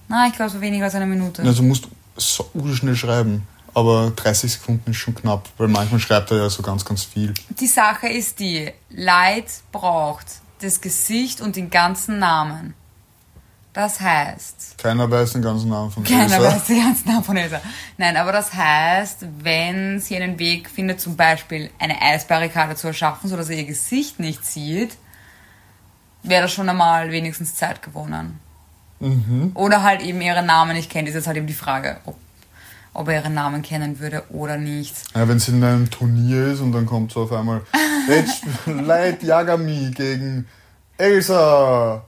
Nein, 0.09 0.31
ich 0.31 0.37
glaube 0.37 0.51
so 0.51 0.61
weniger 0.61 0.85
als 0.85 0.95
eine 0.95 1.07
Minute. 1.07 1.43
Also 1.43 1.63
musst 1.63 1.89
so 2.17 2.47
schnell 2.75 2.95
schreiben. 2.95 3.47
Aber 3.73 4.13
30 4.15 4.53
Sekunden 4.53 4.91
ist 4.91 4.99
schon 4.99 5.15
knapp, 5.15 5.49
weil 5.57 5.67
manchmal 5.67 5.99
schreibt 5.99 6.31
er 6.31 6.37
ja 6.37 6.51
so 6.51 6.63
ganz, 6.63 6.85
ganz 6.85 7.03
viel. 7.05 7.35
Die 7.59 7.67
Sache 7.67 8.09
ist 8.09 8.39
die, 8.39 8.71
Leid 8.91 9.47
braucht 9.73 10.27
das 10.61 10.81
Gesicht 10.81 11.41
und 11.41 11.57
den 11.57 11.71
ganzen 11.71 12.19
Namen. 12.19 12.75
Das 13.73 14.01
heißt. 14.01 14.79
Keiner 14.79 15.11
weiß 15.11 15.33
den 15.33 15.43
ganzen 15.43 15.69
Namen 15.71 15.91
von 15.91 16.05
Elsa. 16.05 16.17
Keiner 16.17 16.45
weiß 16.45 16.67
den 16.67 16.81
ganzen 16.85 17.09
Namen 17.09 17.25
von 17.25 17.37
Elsa. 17.37 17.61
Nein, 17.99 18.17
aber 18.17 18.31
das 18.31 18.55
heißt, 18.55 19.27
wenn 19.41 19.99
sie 19.99 20.15
einen 20.15 20.39
Weg 20.39 20.71
findet, 20.71 21.01
zum 21.01 21.17
Beispiel 21.17 21.71
eine 21.81 22.01
Eisbarrikade 22.01 22.77
zu 22.77 22.87
erschaffen, 22.87 23.29
sodass 23.29 23.49
er 23.49 23.57
ihr 23.57 23.65
Gesicht 23.65 24.21
nicht 24.21 24.45
sieht, 24.45 24.97
wäre 26.25 26.43
das 26.43 26.53
schon 26.53 26.69
einmal 26.69 27.11
wenigstens 27.11 27.55
Zeit 27.55 27.83
gewonnen. 27.83 28.41
Mhm. 29.01 29.53
Oder 29.55 29.83
halt 29.83 30.03
eben 30.03 30.21
ihren 30.21 30.47
Namen 30.47 30.77
nicht 30.77 30.91
kennt. 30.91 31.09
Ist 31.09 31.15
jetzt 31.15 31.27
halt 31.27 31.37
eben 31.37 31.47
die 31.47 31.53
Frage, 31.55 31.99
ob, 32.05 32.17
ob 32.93 33.09
er 33.09 33.15
ihren 33.23 33.35
Namen 33.35 33.63
kennen 33.63 33.99
würde 34.01 34.23
oder 34.31 34.57
nicht. 34.57 34.95
Ja, 35.15 35.29
wenn 35.29 35.39
sie 35.39 35.53
in 35.53 35.63
einem 35.63 35.91
Turnier 35.91 36.47
ist 36.49 36.61
und 36.61 36.73
dann 36.73 36.87
kommt 36.87 37.13
so 37.13 37.23
auf 37.25 37.33
einmal 37.33 37.63
Light 38.67 39.23
Yagami 39.23 39.91
gegen 39.95 40.47
Elsa. 40.97 42.05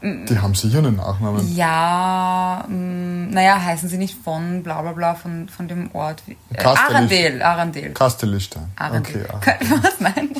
Die 0.00 0.38
haben 0.38 0.54
sicher 0.54 0.78
einen 0.78 0.94
Nachnamen. 0.94 1.56
Ja, 1.56 2.64
mh, 2.68 3.32
naja, 3.32 3.60
heißen 3.60 3.88
sie 3.88 3.98
nicht 3.98 4.16
von 4.22 4.62
bla 4.62 4.80
bla 4.80 4.92
bla 4.92 5.14
von, 5.16 5.48
von 5.48 5.66
dem 5.66 5.90
Ort. 5.92 6.22
Äh, 6.52 6.62
Arendelle. 6.62 7.44
Arendelle. 7.44 7.90
Kastellichstein. 7.90 8.70
Okay, 8.78 9.24
Was? 9.82 9.98
Nein. 9.98 10.30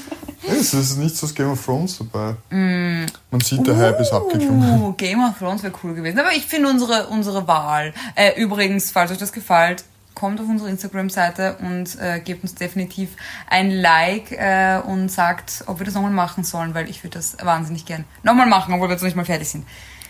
Es 0.50 0.74
ist 0.74 0.96
nichts 0.96 1.22
aus 1.22 1.34
Game 1.34 1.50
of 1.50 1.64
Thrones 1.64 1.98
dabei. 1.98 2.36
Mm. 2.50 3.06
Man 3.30 3.40
sieht, 3.40 3.66
der 3.66 3.74
uh, 3.74 3.78
Hype 3.78 4.00
ist 4.00 4.12
abgeklungen. 4.12 4.96
Game 4.96 5.22
of 5.24 5.38
Thrones 5.38 5.62
wäre 5.62 5.72
cool 5.82 5.94
gewesen. 5.94 6.18
Aber 6.18 6.32
ich 6.32 6.46
finde 6.46 6.68
unsere, 6.68 7.08
unsere 7.08 7.46
Wahl. 7.46 7.92
Äh, 8.14 8.40
übrigens, 8.40 8.90
falls 8.90 9.10
euch 9.10 9.18
das 9.18 9.32
gefällt, 9.32 9.84
kommt 10.14 10.40
auf 10.40 10.48
unsere 10.48 10.68
Instagram-Seite 10.70 11.58
und 11.60 11.96
äh, 12.00 12.20
gebt 12.20 12.42
uns 12.42 12.54
definitiv 12.54 13.10
ein 13.48 13.70
Like 13.70 14.32
äh, 14.32 14.80
und 14.84 15.10
sagt, 15.10 15.64
ob 15.66 15.78
wir 15.78 15.86
das 15.86 15.94
nochmal 15.94 16.10
machen 16.10 16.42
sollen, 16.42 16.74
weil 16.74 16.90
ich 16.90 17.04
würde 17.04 17.18
das 17.18 17.36
wahnsinnig 17.40 17.86
gern 17.86 18.04
nochmal 18.24 18.46
machen, 18.46 18.74
obwohl 18.74 18.88
wir 18.88 18.92
jetzt 18.94 19.02
noch 19.02 19.06
nicht 19.06 19.16
mal 19.16 19.24
fertig 19.24 19.48
sind. 19.48 19.64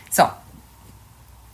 So. 0.09 0.23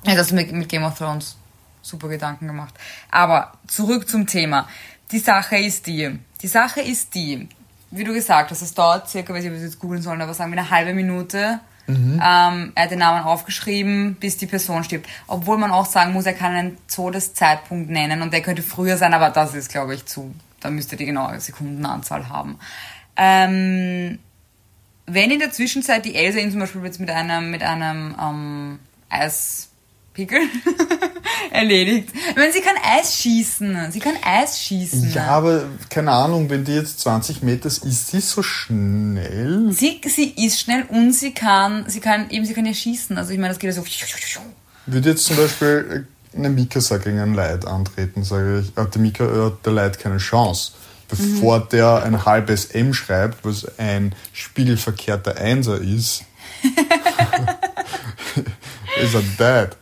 Ja, 0.04 0.16
das 0.16 0.32
mit, 0.32 0.52
mit 0.54 0.70
Game 0.70 0.84
of 0.84 0.98
Thrones 0.98 1.36
super 1.82 2.08
Gedanken 2.08 2.48
gemacht. 2.48 2.74
Aber 3.12 3.54
zurück 3.68 4.08
zum 4.08 4.28
Thema. 4.28 4.68
Die 5.12 5.20
Sache 5.20 5.58
ist 5.58 5.88
die. 5.88 6.20
Die 6.42 6.48
Sache 6.48 6.82
ist 6.82 7.14
die. 7.16 7.48
Wie 7.92 8.04
du 8.04 8.14
gesagt 8.14 8.52
hast, 8.52 8.62
es 8.62 8.74
dauert 8.74 9.10
circa, 9.10 9.34
weiß 9.34 9.44
ich, 9.44 9.50
ob 9.50 9.56
wir 9.56 9.64
jetzt 9.64 9.80
googeln 9.80 10.02
sollen, 10.02 10.22
aber 10.22 10.34
sagen 10.34 10.52
wir 10.52 10.60
eine 10.60 10.70
halbe 10.70 10.94
Minute, 10.94 11.60
Mhm. 11.88 12.20
Ähm, 12.24 12.72
er 12.74 12.84
hat 12.84 12.92
den 12.92 13.00
Namen 13.00 13.24
aufgeschrieben, 13.24 14.16
bis 14.16 14.38
die 14.38 14.48
Person 14.48 14.84
stirbt. 14.84 15.08
Obwohl 15.28 15.58
man 15.58 15.72
auch 15.72 15.86
sagen 15.86 16.14
muss, 16.14 16.26
er 16.26 16.34
kann 16.34 16.54
einen 16.54 16.78
Todeszeitpunkt 16.88 17.90
nennen 17.90 18.22
und 18.22 18.34
der 18.34 18.42
könnte 18.42 18.64
früher 18.64 18.98
sein, 18.98 19.14
aber 19.14 19.30
das 19.30 19.54
ist, 19.54 19.70
glaube 19.70 19.94
ich, 19.94 20.06
zu. 20.06 20.34
Da 20.62 20.72
müsste 20.72 20.96
die 20.96 21.06
genaue 21.06 21.40
Sekundenanzahl 21.40 22.30
haben. 22.30 22.58
Ähm, 23.18 24.20
wenn 25.06 25.32
in 25.32 25.40
der 25.40 25.52
Zwischenzeit 25.52 26.06
die 26.06 26.16
Elsa 26.16 26.40
ihn 26.40 26.50
zum 26.50 26.60
Beispiel 26.60 26.84
jetzt 26.84 27.00
mit 27.00 27.12
einem, 27.12 27.52
mit 27.52 27.62
einem 27.62 28.16
ähm, 28.20 28.80
Eis 29.10 29.70
Pickel 30.14 30.40
erledigt. 31.52 32.10
Ich 32.30 32.36
meine, 32.36 32.52
sie 32.52 32.62
kann 32.62 32.76
Eis 32.84 33.16
schießen. 33.16 33.92
Sie 33.92 34.00
kann 34.00 34.16
Eis 34.24 34.62
schießen. 34.62 35.14
Ja, 35.14 35.28
aber 35.28 35.64
keine 35.90 36.12
Ahnung, 36.12 36.50
wenn 36.50 36.64
die 36.64 36.74
jetzt 36.74 37.00
20 37.02 37.44
Meter 37.44 37.68
ist, 37.68 37.84
ist 37.86 38.12
sie 38.12 38.20
so 38.20 38.42
schnell? 38.42 39.72
Sie, 39.72 40.02
sie 40.06 40.34
ist 40.46 40.60
schnell 40.60 40.84
und 40.90 41.14
sie 41.14 41.34
kann, 41.34 41.86
sie 41.88 42.00
kann 42.00 42.30
eben, 42.30 42.46
sie 42.46 42.54
kann 42.54 42.66
ja 42.66 42.74
schießen. 42.74 43.18
Also 43.18 43.32
ich 43.32 43.38
meine, 43.38 43.54
das 43.54 43.60
geht 43.60 43.74
ja 43.76 43.82
so. 43.82 43.84
Würde 44.88 45.10
jetzt 45.10 45.26
zum 45.26 45.38
Beispiel 45.38 46.08
eine 46.36 46.50
Mikasa 46.50 46.98
gegen 46.98 47.20
einen 47.20 47.34
Leid 47.34 47.66
antreten, 47.66 48.24
sage 48.24 48.60
ich, 48.60 48.76
hat 48.76 48.94
der 48.94 49.02
Mika, 49.02 49.24
hat 49.24 49.66
der 49.66 49.74
Leid 49.74 50.00
keine 50.00 50.18
Chance. 50.18 50.74
Bevor 51.08 51.60
mhm. 51.60 51.70
der 51.72 52.04
ein 52.04 52.26
halbes 52.26 52.66
M 52.66 52.94
schreibt, 52.94 53.46
was 53.46 53.66
ein 53.78 54.14
spiegelverkehrter 54.34 55.38
Einser 55.38 55.80
ist, 55.80 56.24
ist 59.02 59.14
er 59.14 59.22
dead. 59.68 59.78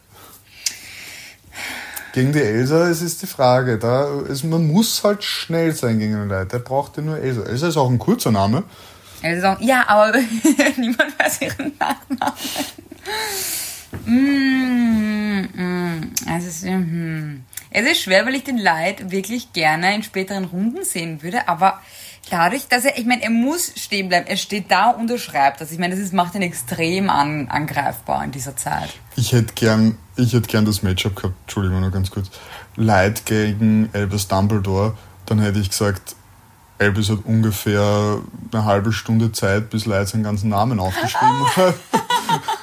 Gegen 2.14 2.32
die 2.32 2.42
Elsa, 2.42 2.88
es 2.90 3.02
ist 3.02 3.22
die 3.24 3.28
Frage. 3.28 3.80
Da 3.80 4.22
ist, 4.22 4.44
man 4.44 4.68
muss 4.68 5.04
halt 5.04 5.24
schnell 5.24 5.74
sein 5.74 5.98
gegen 6.00 6.14
den 6.14 6.30
Leute. 6.30 6.46
Der 6.46 6.60
braucht 6.60 6.96
ja 6.98 7.04
nur 7.04 7.18
Elsa. 7.18 7.44
Elsa 7.44 7.68
ist 7.68 7.78
auch 7.78 7.90
ein 7.90 8.00
kurzer 8.00 8.32
Name. 8.32 8.64
Elsa, 9.24 9.58
ja, 9.60 9.84
aber 9.88 10.14
niemand 10.78 11.20
weiß 11.20 11.42
ihren 11.42 11.74
Nachnamen. 11.80 12.36
Mm. 14.06 14.44
Es 16.38 16.46
ist, 16.46 16.64
hm. 16.64 17.44
es 17.70 17.86
ist 17.92 18.02
schwer, 18.02 18.26
weil 18.26 18.36
ich 18.36 18.44
den 18.44 18.58
Light 18.58 19.12
wirklich 19.12 19.54
gerne 19.54 19.96
in 19.96 20.04
späteren 20.04 20.46
Runden 20.46 20.84
sehen 20.84 21.24
würde, 21.24 21.48
aber 21.48 21.82
dadurch, 22.30 22.68
dass 22.68 22.86
er, 22.86 22.98
ich 22.98 23.06
meine, 23.06 23.24
er 23.24 23.30
muss 23.30 23.74
stehen 23.76 24.10
bleiben. 24.10 24.28
Er 24.28 24.38
steht 24.38 24.72
da 24.72 24.90
und 24.92 25.10
er 25.10 25.18
schreibt 25.18 25.62
das. 25.62 25.72
Ich 25.72 25.80
meine, 25.80 25.96
das 25.96 26.04
ist, 26.04 26.14
macht 26.14 26.36
ihn 26.36 26.42
extrem 26.42 27.10
an, 27.10 27.48
angreifbar 27.50 28.24
in 28.24 28.32
dieser 28.32 28.56
Zeit. 28.56 28.90
Ich 29.16 29.32
hätte 29.34 29.54
gern, 29.54 29.98
ich 30.16 30.34
hätte 30.34 30.48
gern 30.48 30.66
das 30.66 30.84
Matchup 30.84 31.16
gehabt, 31.16 31.36
Entschuldigung, 31.44 31.82
noch 31.82 31.92
ganz 31.92 32.12
kurz. 32.12 32.30
Light 32.76 33.26
gegen 33.26 33.90
Albus 33.94 34.28
Dumbledore, 34.28 34.98
dann 35.26 35.40
hätte 35.40 35.60
ich 35.60 35.70
gesagt, 35.70 36.16
Albus 36.80 37.10
hat 37.10 37.20
ungefähr 37.24 38.20
eine 38.52 38.66
halbe 38.66 38.92
Stunde 38.92 39.32
Zeit, 39.32 39.70
bis 39.70 39.86
Light 39.86 40.10
seinen 40.10 40.24
ganzen 40.24 40.50
Namen 40.50 40.80
aufgeschrieben 40.80 41.48
hat, 41.56 41.76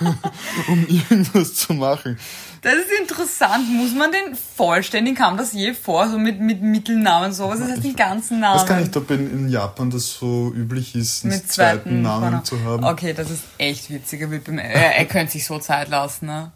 um 0.69 0.87
irgendwas 0.87 1.55
zu 1.55 1.75
machen. 1.75 2.19
Das 2.63 2.75
ist 2.75 2.91
interessant. 3.01 3.69
Muss 3.71 3.95
man 3.95 4.13
den 4.13 4.37
vollständig, 4.37 5.17
kam 5.17 5.37
das 5.37 5.53
je 5.53 5.73
vor, 5.73 6.09
so 6.09 6.19
mit, 6.19 6.41
mit 6.41 6.61
Mittelnamen, 6.61 7.33
sowas? 7.33 7.61
Das 7.61 7.71
heißt 7.71 7.85
den 7.85 7.97
ganzen 7.97 8.41
Namen. 8.41 8.57
Ich 8.57 8.63
weiß 8.63 8.69
gar 8.69 8.81
nicht, 8.81 8.97
ob 8.97 9.11
in, 9.11 9.31
in 9.31 9.49
Japan 9.49 9.91
das 9.91 10.13
so 10.13 10.53
üblich 10.55 10.95
ist, 10.95 11.25
einen 11.25 11.35
mit 11.35 11.51
zweiten, 11.51 11.83
zweiten 11.83 12.03
Namen 12.03 12.23
Vornamen. 12.23 12.45
zu 12.45 12.63
haben. 12.63 12.85
Okay, 12.85 13.15
das 13.15 13.31
ist 13.31 13.45
echt 13.57 13.91
witzig. 13.91 14.21
Er, 14.21 14.97
er, 14.97 15.05
könnte 15.07 15.33
sich 15.33 15.47
so 15.47 15.59
Zeit 15.59 15.89
lassen. 15.89 16.27
Ne? 16.27 16.53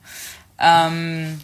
Ähm, 0.59 1.41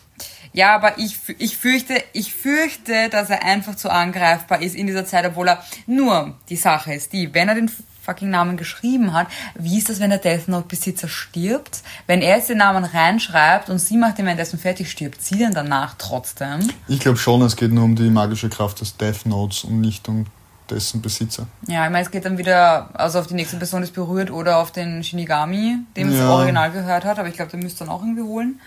ja, 0.52 0.74
aber 0.74 0.98
ich, 0.98 1.18
ich 1.38 1.56
fürchte, 1.56 2.02
ich 2.12 2.34
fürchte, 2.34 3.08
dass 3.08 3.30
er 3.30 3.44
einfach 3.44 3.76
zu 3.76 3.90
angreifbar 3.90 4.60
ist 4.60 4.74
in 4.74 4.86
dieser 4.86 5.06
Zeit, 5.06 5.24
obwohl 5.24 5.48
er 5.48 5.64
nur 5.86 6.36
die 6.48 6.56
Sache 6.56 6.92
ist, 6.94 7.12
die, 7.12 7.32
wenn 7.32 7.48
er 7.48 7.54
den 7.54 7.70
fucking 8.10 8.30
Namen 8.30 8.56
geschrieben 8.56 9.12
hat, 9.12 9.28
wie 9.54 9.78
ist 9.78 9.88
das, 9.88 10.00
wenn 10.00 10.10
der 10.10 10.18
Death 10.18 10.48
Note 10.48 10.66
Besitzer 10.66 11.06
stirbt? 11.08 11.82
Wenn 12.08 12.22
er 12.22 12.36
jetzt 12.38 12.48
den 12.48 12.58
Namen 12.58 12.84
reinschreibt 12.84 13.68
und 13.70 13.78
sie 13.78 13.96
macht 13.96 14.18
ihn 14.18 14.24
währenddessen 14.24 14.58
fertig, 14.58 14.90
stirbt 14.90 15.22
sie 15.22 15.38
dann 15.38 15.54
danach 15.54 15.94
trotzdem? 15.96 16.68
Ich 16.88 16.98
glaube 17.00 17.18
schon, 17.18 17.40
es 17.42 17.54
geht 17.56 17.70
nur 17.72 17.84
um 17.84 17.94
die 17.94 18.10
magische 18.10 18.48
Kraft 18.48 18.80
des 18.80 18.96
Death 18.96 19.26
Notes 19.26 19.62
und 19.64 19.80
nicht 19.80 20.08
um 20.08 20.26
dessen 20.68 21.00
Besitzer. 21.02 21.46
Ja, 21.68 21.84
ich 21.84 21.90
meine, 21.92 22.04
es 22.04 22.10
geht 22.10 22.24
dann 22.24 22.36
wieder, 22.38 22.90
also 22.94 23.20
auf 23.20 23.26
die 23.28 23.34
nächste 23.34 23.56
Person 23.56 23.82
ist 23.82 23.92
berührt 23.94 24.30
oder 24.30 24.58
auf 24.58 24.72
den 24.72 25.02
Shinigami, 25.04 25.78
dem 25.96 26.08
es 26.08 26.16
Ja. 26.18 26.30
original 26.30 26.70
gehört 26.72 27.04
hat, 27.04 27.18
aber 27.18 27.28
ich 27.28 27.34
glaube, 27.34 27.50
der 27.52 27.60
müsste 27.60 27.80
dann 27.80 27.88
auch 27.90 28.02
irgendwie 28.02 28.22
holen. 28.22 28.60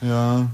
Ja. 0.00 0.46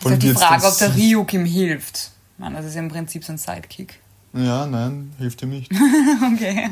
Ist 0.00 0.10
halt 0.10 0.22
die 0.22 0.32
Frage, 0.34 0.66
ob 0.66 0.76
der 0.78 0.94
Ryuk 0.94 1.32
ihm 1.32 1.44
hilft. 1.44 2.10
Meine, 2.36 2.56
das 2.56 2.66
ist 2.66 2.74
ja 2.74 2.80
im 2.80 2.88
Prinzip 2.88 3.24
sein 3.24 3.36
Sidekick. 3.38 4.00
Ja, 4.34 4.66
nein, 4.66 5.12
hilft 5.18 5.42
ihm 5.42 5.50
nicht. 5.50 5.70
Okay. 6.34 6.70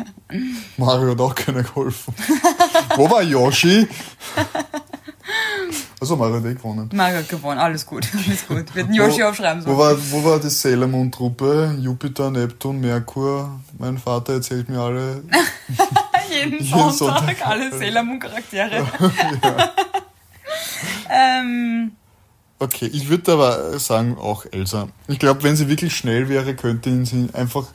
Mario 0.77 1.13
hat 1.13 1.21
auch 1.21 1.35
keiner 1.35 1.63
geholfen. 1.63 2.15
Wo 2.97 3.11
war 3.11 3.23
Yoshi? 3.23 3.89
Also 6.01 6.17
Mario 6.17 6.37
hat 6.37 6.45
eh 6.45 6.55
gewonnen. 6.55 6.91
Mario 6.93 7.19
hat 7.19 7.29
gewonnen, 7.29 7.59
alles 7.59 7.87
gut, 7.87 8.07
alles 8.27 8.47
gut. 8.47 8.75
Wir 8.75 8.83
hätten 8.83 8.95
Yoshi 8.95 9.23
wo, 9.23 9.27
aufschreiben 9.29 9.63
Wo 9.65 9.75
sollen. 9.75 9.79
war, 9.79 10.11
wo 10.11 10.25
war 10.25 10.39
die 10.41 10.51
Sailor 10.51 10.87
Moon 10.89 11.11
Truppe? 11.11 11.77
Jupiter, 11.81 12.31
Neptun, 12.31 12.81
Merkur. 12.81 13.59
Mein 13.79 13.97
Vater 13.99 14.35
erzählt 14.35 14.69
mir 14.69 14.81
alle. 14.81 15.23
Jeden 16.31 16.53
jeden 16.59 16.67
Sonntag, 16.67 16.95
Sonntag. 16.97 17.47
alle 17.47 17.71
Sailor 17.79 18.03
Moon 18.03 18.19
Charaktere. 18.19 18.85
ähm, 21.09 21.93
Okay, 22.59 22.87
ich 22.87 23.09
würde 23.09 23.33
aber 23.33 23.79
sagen, 23.79 24.17
auch 24.19 24.47
Elsa. 24.51 24.89
Ich 25.09 25.19
glaube, 25.19 25.43
wenn 25.43 25.57
sie 25.57 25.69
wirklich 25.69 25.95
schnell 25.97 26.29
wäre, 26.31 26.55
könnte 26.55 26.89
ihn 26.89 27.05
sie 27.05 27.29
einfach 27.35 27.67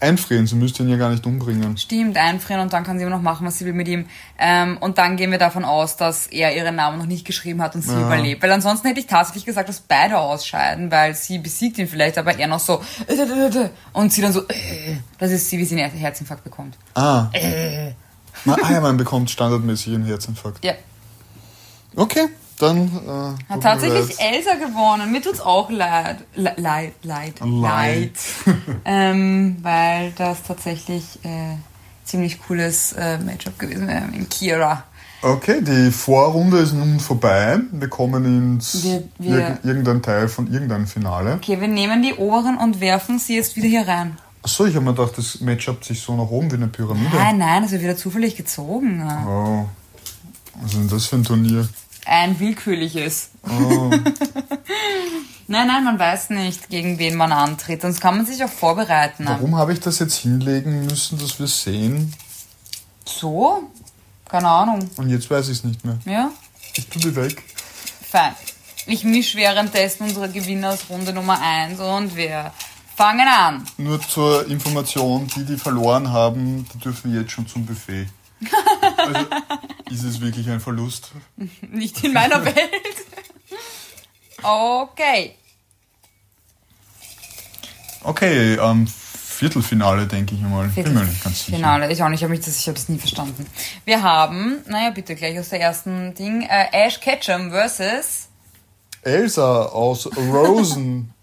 einfrieren. 0.00 0.46
Sie 0.46 0.54
müsste 0.54 0.84
ihn 0.84 0.88
ja 0.90 0.96
gar 0.96 1.10
nicht 1.10 1.26
umbringen. 1.26 1.76
stimmt, 1.76 2.16
einfrieren 2.16 2.62
und 2.62 2.72
dann 2.72 2.84
kann 2.84 2.98
sie 2.98 3.04
immer 3.04 3.16
noch 3.16 3.22
machen, 3.22 3.44
was 3.44 3.58
sie 3.58 3.64
will 3.64 3.72
mit 3.72 3.88
ihm. 3.88 4.06
Ähm, 4.38 4.76
und 4.78 4.96
dann 4.98 5.16
gehen 5.16 5.32
wir 5.32 5.38
davon 5.38 5.64
aus, 5.64 5.96
dass 5.96 6.28
er 6.28 6.54
ihren 6.56 6.76
Namen 6.76 6.98
noch 6.98 7.06
nicht 7.06 7.24
geschrieben 7.26 7.60
hat 7.60 7.74
und 7.74 7.82
sie 7.82 7.90
Ja. 7.90 8.06
überlebt. 8.06 8.40
Weil 8.40 8.52
ansonsten 8.52 8.86
hätte 8.86 9.00
ich 9.00 9.08
tatsächlich 9.08 9.44
gesagt, 9.44 9.68
dass 9.68 9.80
beide 9.80 10.16
ausscheiden, 10.18 10.88
weil 10.92 11.16
sie 11.16 11.38
besiegt 11.40 11.78
ihn 11.78 11.88
vielleicht, 11.88 12.16
aber 12.16 12.38
er 12.38 12.46
noch 12.46 12.60
so 12.60 12.80
äh, 13.08 13.14
äh, 13.14 13.22
äh, 13.64 13.70
und 13.92 14.12
sie 14.12 14.22
dann 14.22 14.32
so 14.32 14.42
das 15.18 15.32
ist 15.32 15.50
sie, 15.50 15.58
wie 15.58 15.64
sie 15.64 15.82
einen 15.82 15.90
Herzinfarkt 15.90 16.44
bekommt. 16.44 16.76
Ah, 16.94 17.26
Äh. 17.32 17.90
na, 18.44 18.56
ah 18.62 18.70
ja, 18.72 18.80
man 18.80 18.96
bekommt 18.98 19.30
standardmäßig 19.32 19.94
einen 19.96 20.04
Herzinfarkt. 20.06 20.64
Ja, 20.64 20.74
Okay, 21.96 22.28
dann. 22.58 22.88
Äh, 23.48 23.52
Hat 23.52 23.62
tatsächlich. 23.62 24.18
Elsa 24.20 24.54
gewonnen. 24.54 25.10
Mir 25.12 25.22
tut's 25.22 25.40
auch 25.40 25.70
leid. 25.70 26.18
Le 26.34 26.52
leid, 26.56 26.92
leid, 27.02 27.34
Leid. 27.44 28.12
ähm, 28.84 29.56
weil 29.62 30.12
das 30.16 30.42
tatsächlich 30.42 31.18
äh, 31.24 31.56
ziemlich 32.04 32.40
cooles 32.42 32.92
äh, 32.92 33.18
Matchup 33.18 33.58
gewesen 33.58 33.88
wäre 33.88 34.04
in 34.12 34.28
Kira. 34.28 34.84
Okay, 35.20 35.60
die 35.62 35.90
Vorrunde 35.90 36.58
ist 36.58 36.74
nun 36.74 37.00
vorbei. 37.00 37.58
Wir 37.72 37.88
kommen 37.88 38.24
ins 38.24 38.84
Wir- 38.84 39.02
wir- 39.18 39.38
irg 39.38 39.58
irgendein 39.64 40.00
Teil 40.00 40.28
von 40.28 40.52
irgendeinem 40.52 40.86
Finale. 40.86 41.34
Okay, 41.34 41.60
wir 41.60 41.66
nehmen 41.68 42.02
die 42.02 42.14
oberen 42.14 42.56
und 42.56 42.80
werfen 42.80 43.18
sie 43.18 43.34
jetzt 43.36 43.56
wieder 43.56 43.66
hier 43.66 43.88
rein. 43.88 44.16
Achso, 44.44 44.66
ich 44.66 44.76
habe 44.76 44.84
mir 44.84 44.94
gedacht, 44.94 45.18
das 45.18 45.40
Matchup 45.40 45.84
sich 45.84 46.00
so 46.00 46.14
nach 46.14 46.30
oben 46.30 46.50
wie 46.52 46.54
eine 46.54 46.68
Pyramide. 46.68 47.10
Nein, 47.16 47.38
nein, 47.38 47.62
das 47.64 47.72
wird 47.72 47.82
wieder 47.82 47.96
zufällig 47.96 48.36
gezogen. 48.36 49.02
Oh. 49.26 49.66
Was 50.62 50.72
ist 50.72 50.78
denn 50.78 50.88
das 50.88 51.06
für 51.06 51.16
ein 51.16 51.24
Turnier? 51.24 51.68
Ein 52.08 52.40
willkürliches. 52.40 53.30
Oh. 53.44 53.90
Nein, 55.50 55.66
nein, 55.66 55.82
man 55.82 55.98
weiß 55.98 56.28
nicht, 56.28 56.68
gegen 56.68 56.98
wen 56.98 57.16
man 57.16 57.32
antritt. 57.32 57.80
Sonst 57.80 58.02
kann 58.02 58.18
man 58.18 58.26
sich 58.26 58.44
auch 58.44 58.50
vorbereiten. 58.50 59.24
Warum 59.26 59.56
habe 59.56 59.72
ich 59.72 59.80
das 59.80 59.98
jetzt 59.98 60.16
hinlegen 60.16 60.84
müssen, 60.84 61.18
dass 61.18 61.38
wir 61.38 61.46
sehen? 61.46 62.12
So? 63.06 63.62
Keine 64.28 64.46
Ahnung. 64.46 64.90
Und 64.96 65.08
jetzt 65.08 65.30
weiß 65.30 65.48
ich 65.48 65.58
es 65.58 65.64
nicht 65.64 65.86
mehr. 65.86 65.98
Ja? 66.04 66.30
Ich 66.76 66.86
tue 66.88 67.00
die 67.00 67.16
weg. 67.16 67.42
Fein. 68.10 68.34
Ich 68.84 69.04
mische 69.04 69.38
währenddessen 69.38 70.04
unsere 70.04 70.28
Gewinner 70.28 70.74
aus 70.74 70.90
Runde 70.90 71.14
Nummer 71.14 71.40
1 71.40 71.80
und 71.80 72.14
wir 72.14 72.52
fangen 72.94 73.26
an. 73.26 73.64
Nur 73.78 74.02
zur 74.02 74.46
Information, 74.48 75.28
die, 75.34 75.44
die 75.44 75.56
verloren 75.56 76.12
haben, 76.12 76.66
die 76.74 76.78
dürfen 76.78 77.14
jetzt 77.14 77.32
schon 77.32 77.46
zum 77.46 77.64
Buffet. 77.64 78.06
Also, 78.96 79.26
ist 79.90 80.04
es 80.04 80.20
wirklich 80.20 80.48
ein 80.48 80.60
Verlust? 80.60 81.12
Nicht 81.70 82.02
in 82.04 82.12
meiner 82.12 82.44
Welt. 82.44 82.56
Okay. 84.42 85.34
Okay, 88.02 88.54
ähm, 88.54 88.86
Viertelfinale, 88.86 90.06
denke 90.06 90.34
ich 90.34 90.40
mal. 90.40 90.68
Bin 90.68 90.94
mir 90.94 91.04
nicht 91.04 91.22
ganz 91.22 91.44
sicher. 91.44 91.56
Finale. 91.56 91.92
Ich 91.92 92.02
auch 92.02 92.08
nicht, 92.08 92.18
ich 92.20 92.24
habe 92.24 92.34
mich 92.34 92.44
das, 92.44 92.58
ich 92.58 92.66
habe 92.66 92.74
das 92.74 92.88
nie 92.88 92.98
verstanden. 92.98 93.46
Wir 93.84 94.02
haben, 94.02 94.64
naja, 94.66 94.90
bitte 94.90 95.14
gleich 95.14 95.38
aus 95.38 95.50
der 95.50 95.60
ersten 95.60 96.14
Ding, 96.14 96.42
äh, 96.42 96.66
Ash 96.72 96.98
Ketchum 96.98 97.50
versus. 97.50 98.28
Elsa 99.02 99.66
aus 99.66 100.08
Rosen. 100.16 101.14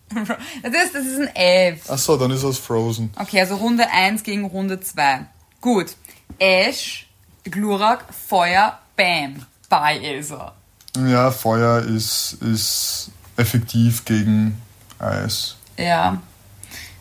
Das 0.63 0.83
ist, 0.85 0.95
das 0.95 1.05
ist 1.05 1.19
ein 1.19 1.35
F. 1.35 1.89
Achso, 1.89 2.15
dann 2.15 2.31
ist 2.31 2.43
es 2.43 2.57
Frozen. 2.57 3.11
Okay, 3.19 3.41
also 3.41 3.55
Runde 3.55 3.89
1 3.91 4.23
gegen 4.23 4.45
Runde 4.45 4.79
2. 4.79 5.25
Gut. 5.59 5.95
Ash, 6.39 7.04
Glurak, 7.45 8.05
Feuer, 8.27 8.79
Bam. 8.95 9.45
Bei 9.69 9.97
Elsa. 9.97 10.53
Ja, 10.97 11.31
Feuer 11.31 11.79
ist, 11.79 12.37
ist 12.41 13.11
effektiv 13.35 14.05
gegen 14.05 14.61
Eis. 14.99 15.55
Ja. 15.77 16.21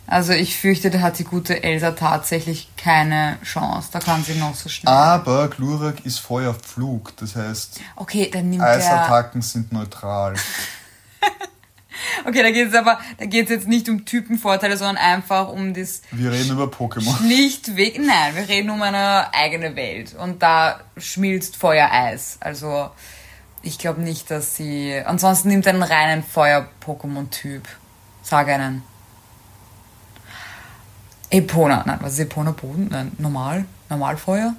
Also 0.06 0.32
ich 0.32 0.56
fürchte, 0.56 0.90
da 0.90 1.00
hat 1.00 1.18
die 1.18 1.24
gute 1.24 1.62
Elsa 1.62 1.92
tatsächlich 1.92 2.68
keine 2.76 3.38
Chance. 3.42 3.88
Da 3.92 4.00
kann 4.00 4.22
sie 4.22 4.34
noch 4.34 4.54
so 4.54 4.68
schnell. 4.68 4.92
Aber 4.92 5.48
Glurak 5.48 6.04
ist 6.04 6.18
Feuerflug, 6.18 7.16
das 7.16 7.36
heißt, 7.36 7.80
Okay, 7.96 8.30
dann 8.30 8.50
nimmt. 8.50 8.62
Eisattacken 8.62 9.40
sind 9.40 9.72
neutral. 9.72 10.34
Okay, 12.24 12.42
da 12.42 12.50
geht 12.50 12.68
es 12.68 12.74
aber, 12.74 12.98
da 13.18 13.26
geht 13.26 13.44
es 13.44 13.50
jetzt 13.50 13.68
nicht 13.68 13.88
um 13.88 14.04
Typenvorteile, 14.04 14.76
sondern 14.76 14.96
einfach 14.96 15.48
um 15.48 15.74
das 15.74 16.02
Wir 16.10 16.32
reden 16.32 16.52
über 16.52 16.64
Pokémon. 16.64 17.16
schlichtweg. 17.18 17.98
Nein, 17.98 18.34
wir 18.34 18.48
reden 18.48 18.70
um 18.70 18.80
eine 18.82 19.32
eigene 19.34 19.76
Welt 19.76 20.14
und 20.18 20.42
da 20.42 20.80
schmilzt 20.96 21.56
Feuer 21.56 21.90
Eis. 21.92 22.38
Also 22.40 22.90
ich 23.62 23.78
glaube 23.78 24.02
nicht, 24.02 24.30
dass 24.30 24.56
sie. 24.56 24.94
Ansonsten 25.04 25.48
nimmt 25.48 25.66
einen 25.66 25.82
reinen 25.82 26.22
Feuer-Pokémon-Typ. 26.22 27.62
Sag 28.22 28.48
einen. 28.48 28.82
Epona. 31.30 31.82
Nein, 31.86 31.98
was 32.00 32.14
ist 32.14 32.20
Epona 32.20 32.52
Boden? 32.52 32.88
Nein, 32.90 33.12
normal? 33.18 33.64
Normalfeuer? 33.88 34.54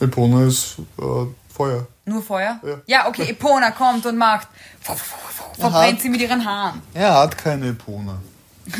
Epona 0.00 0.46
ist 0.46 0.76
äh, 0.98 1.02
Feuer. 1.52 1.86
Nur 2.08 2.22
Feuer? 2.22 2.58
Ja. 2.64 2.76
Ja, 2.86 3.08
okay, 3.08 3.28
Epona 3.30 3.70
kommt 3.70 4.06
und 4.06 4.16
macht. 4.16 4.48
Verbrennt 5.58 6.00
sie 6.00 6.08
mit 6.08 6.20
ihren 6.20 6.44
Haaren. 6.44 6.80
Er 6.94 7.14
hat 7.14 7.36
keine 7.36 7.68
Epona. 7.68 8.18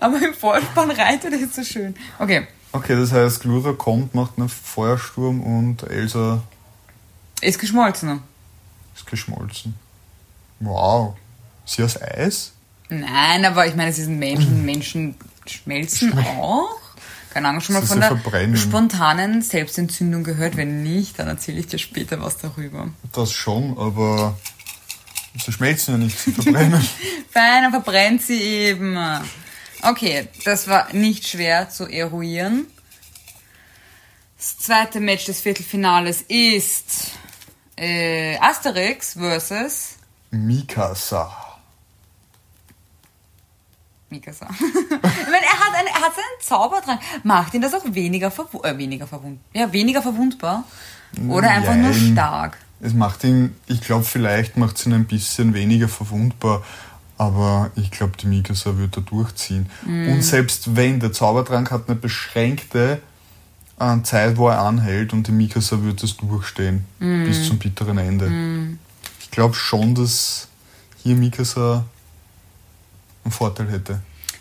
Aber 0.00 0.20
im 0.22 0.34
Vorspann 0.34 0.90
reitet 0.90 1.32
er 1.32 1.38
jetzt 1.38 1.54
so 1.54 1.62
schön. 1.64 1.94
Okay. 2.18 2.46
Okay, 2.72 2.96
das 2.96 3.12
heißt, 3.12 3.40
Glurak 3.40 3.78
kommt, 3.78 4.14
macht 4.14 4.38
einen 4.38 4.48
Feuersturm 4.48 5.40
und 5.42 5.82
Elsa 5.84 6.42
Ist 7.40 7.58
geschmolzen. 7.58 8.22
ist 8.94 9.06
geschmolzen. 9.06 9.74
Wow. 10.60 11.16
Sie 11.64 11.82
aus 11.82 12.00
Eis? 12.00 12.52
Nein, 12.90 13.44
aber 13.44 13.66
ich 13.66 13.74
meine, 13.74 13.90
es 13.90 13.98
ist 13.98 14.08
ein 14.08 14.18
Menschen. 14.18 14.64
Menschen 14.66 15.14
schmelzen 15.46 16.18
auch. 16.18 16.76
Keine 17.32 17.48
Ahnung, 17.48 17.60
schon 17.60 17.74
mal 17.74 17.82
von 17.82 18.00
der 18.00 18.08
Verbrennen. 18.08 18.56
spontanen 18.56 19.42
Selbstentzündung 19.42 20.24
gehört. 20.24 20.56
Wenn 20.56 20.82
nicht, 20.82 21.18
dann 21.18 21.28
erzähle 21.28 21.60
ich 21.60 21.66
dir 21.66 21.78
später 21.78 22.20
was 22.22 22.38
darüber. 22.38 22.88
Das 23.12 23.32
schon, 23.32 23.78
aber 23.78 24.36
Sie 25.36 25.52
schmelzen 25.52 25.94
ja 25.94 25.98
nicht, 25.98 26.18
sie 26.18 26.32
verbrennen. 26.32 26.80
Fein, 27.30 27.62
dann 27.62 27.70
verbrennt 27.70 28.22
sie 28.22 28.40
eben. 28.40 28.98
Okay, 29.82 30.28
das 30.44 30.66
war 30.68 30.92
nicht 30.92 31.28
schwer 31.28 31.70
zu 31.70 31.86
eruieren. 31.86 32.66
Das 34.36 34.58
zweite 34.58 35.00
Match 35.00 35.26
des 35.26 35.40
Viertelfinales 35.40 36.22
ist 36.22 37.12
äh, 37.76 38.36
Asterix 38.38 39.14
versus 39.14 39.96
Mikasa. 40.30 41.47
Mikasa. 44.10 44.48
ich 44.50 44.60
meine, 44.60 45.44
er 45.44 45.60
hat, 45.60 45.74
eine, 45.74 45.88
er 45.88 46.00
hat 46.00 46.14
seinen 46.14 46.40
Zauber 46.40 46.80
dran. 46.80 46.98
Macht 47.24 47.54
ihn 47.54 47.60
das 47.60 47.74
auch 47.74 47.84
weniger, 47.84 48.30
verwu 48.30 48.62
äh, 48.62 48.76
weniger, 48.78 49.06
verwund 49.06 49.40
ja, 49.52 49.72
weniger 49.72 50.02
verwundbar? 50.02 50.64
Oder 51.28 51.50
einfach 51.50 51.74
nur 51.74 51.92
stark? 51.92 52.58
Es 52.80 52.94
macht 52.94 53.24
ihn, 53.24 53.56
ich 53.66 53.80
glaube, 53.80 54.04
vielleicht 54.04 54.56
macht 54.56 54.76
es 54.76 54.86
ihn 54.86 54.92
ein 54.92 55.06
bisschen 55.06 55.52
weniger 55.52 55.88
verwundbar, 55.88 56.62
aber 57.16 57.70
ich 57.74 57.90
glaube, 57.90 58.12
die 58.16 58.26
Mikasa 58.26 58.76
wird 58.78 58.96
da 58.96 59.00
durchziehen. 59.00 59.68
Und 59.86 60.22
selbst 60.22 60.76
wenn 60.76 61.00
der 61.00 61.12
Zaubertrank 61.12 61.70
hat 61.70 61.88
eine 61.88 61.96
beschränkte 61.96 63.00
äh, 63.80 64.02
Zeit, 64.02 64.36
wo 64.36 64.48
er 64.48 64.60
anhält 64.60 65.12
und 65.12 65.26
die 65.26 65.32
Mikasa 65.32 65.82
wird 65.82 66.02
das 66.02 66.16
durchstehen 66.16 66.84
bis 66.98 67.46
zum 67.46 67.58
bitteren 67.58 67.98
Ende. 67.98 68.78
Ich 69.20 69.30
glaube 69.30 69.54
schon, 69.54 69.94
dass 69.94 70.48
hier 71.02 71.16
Mikasa 71.16 71.84
einen 73.28 73.32
Vorteil 73.32 73.70
hätte. 73.70 74.00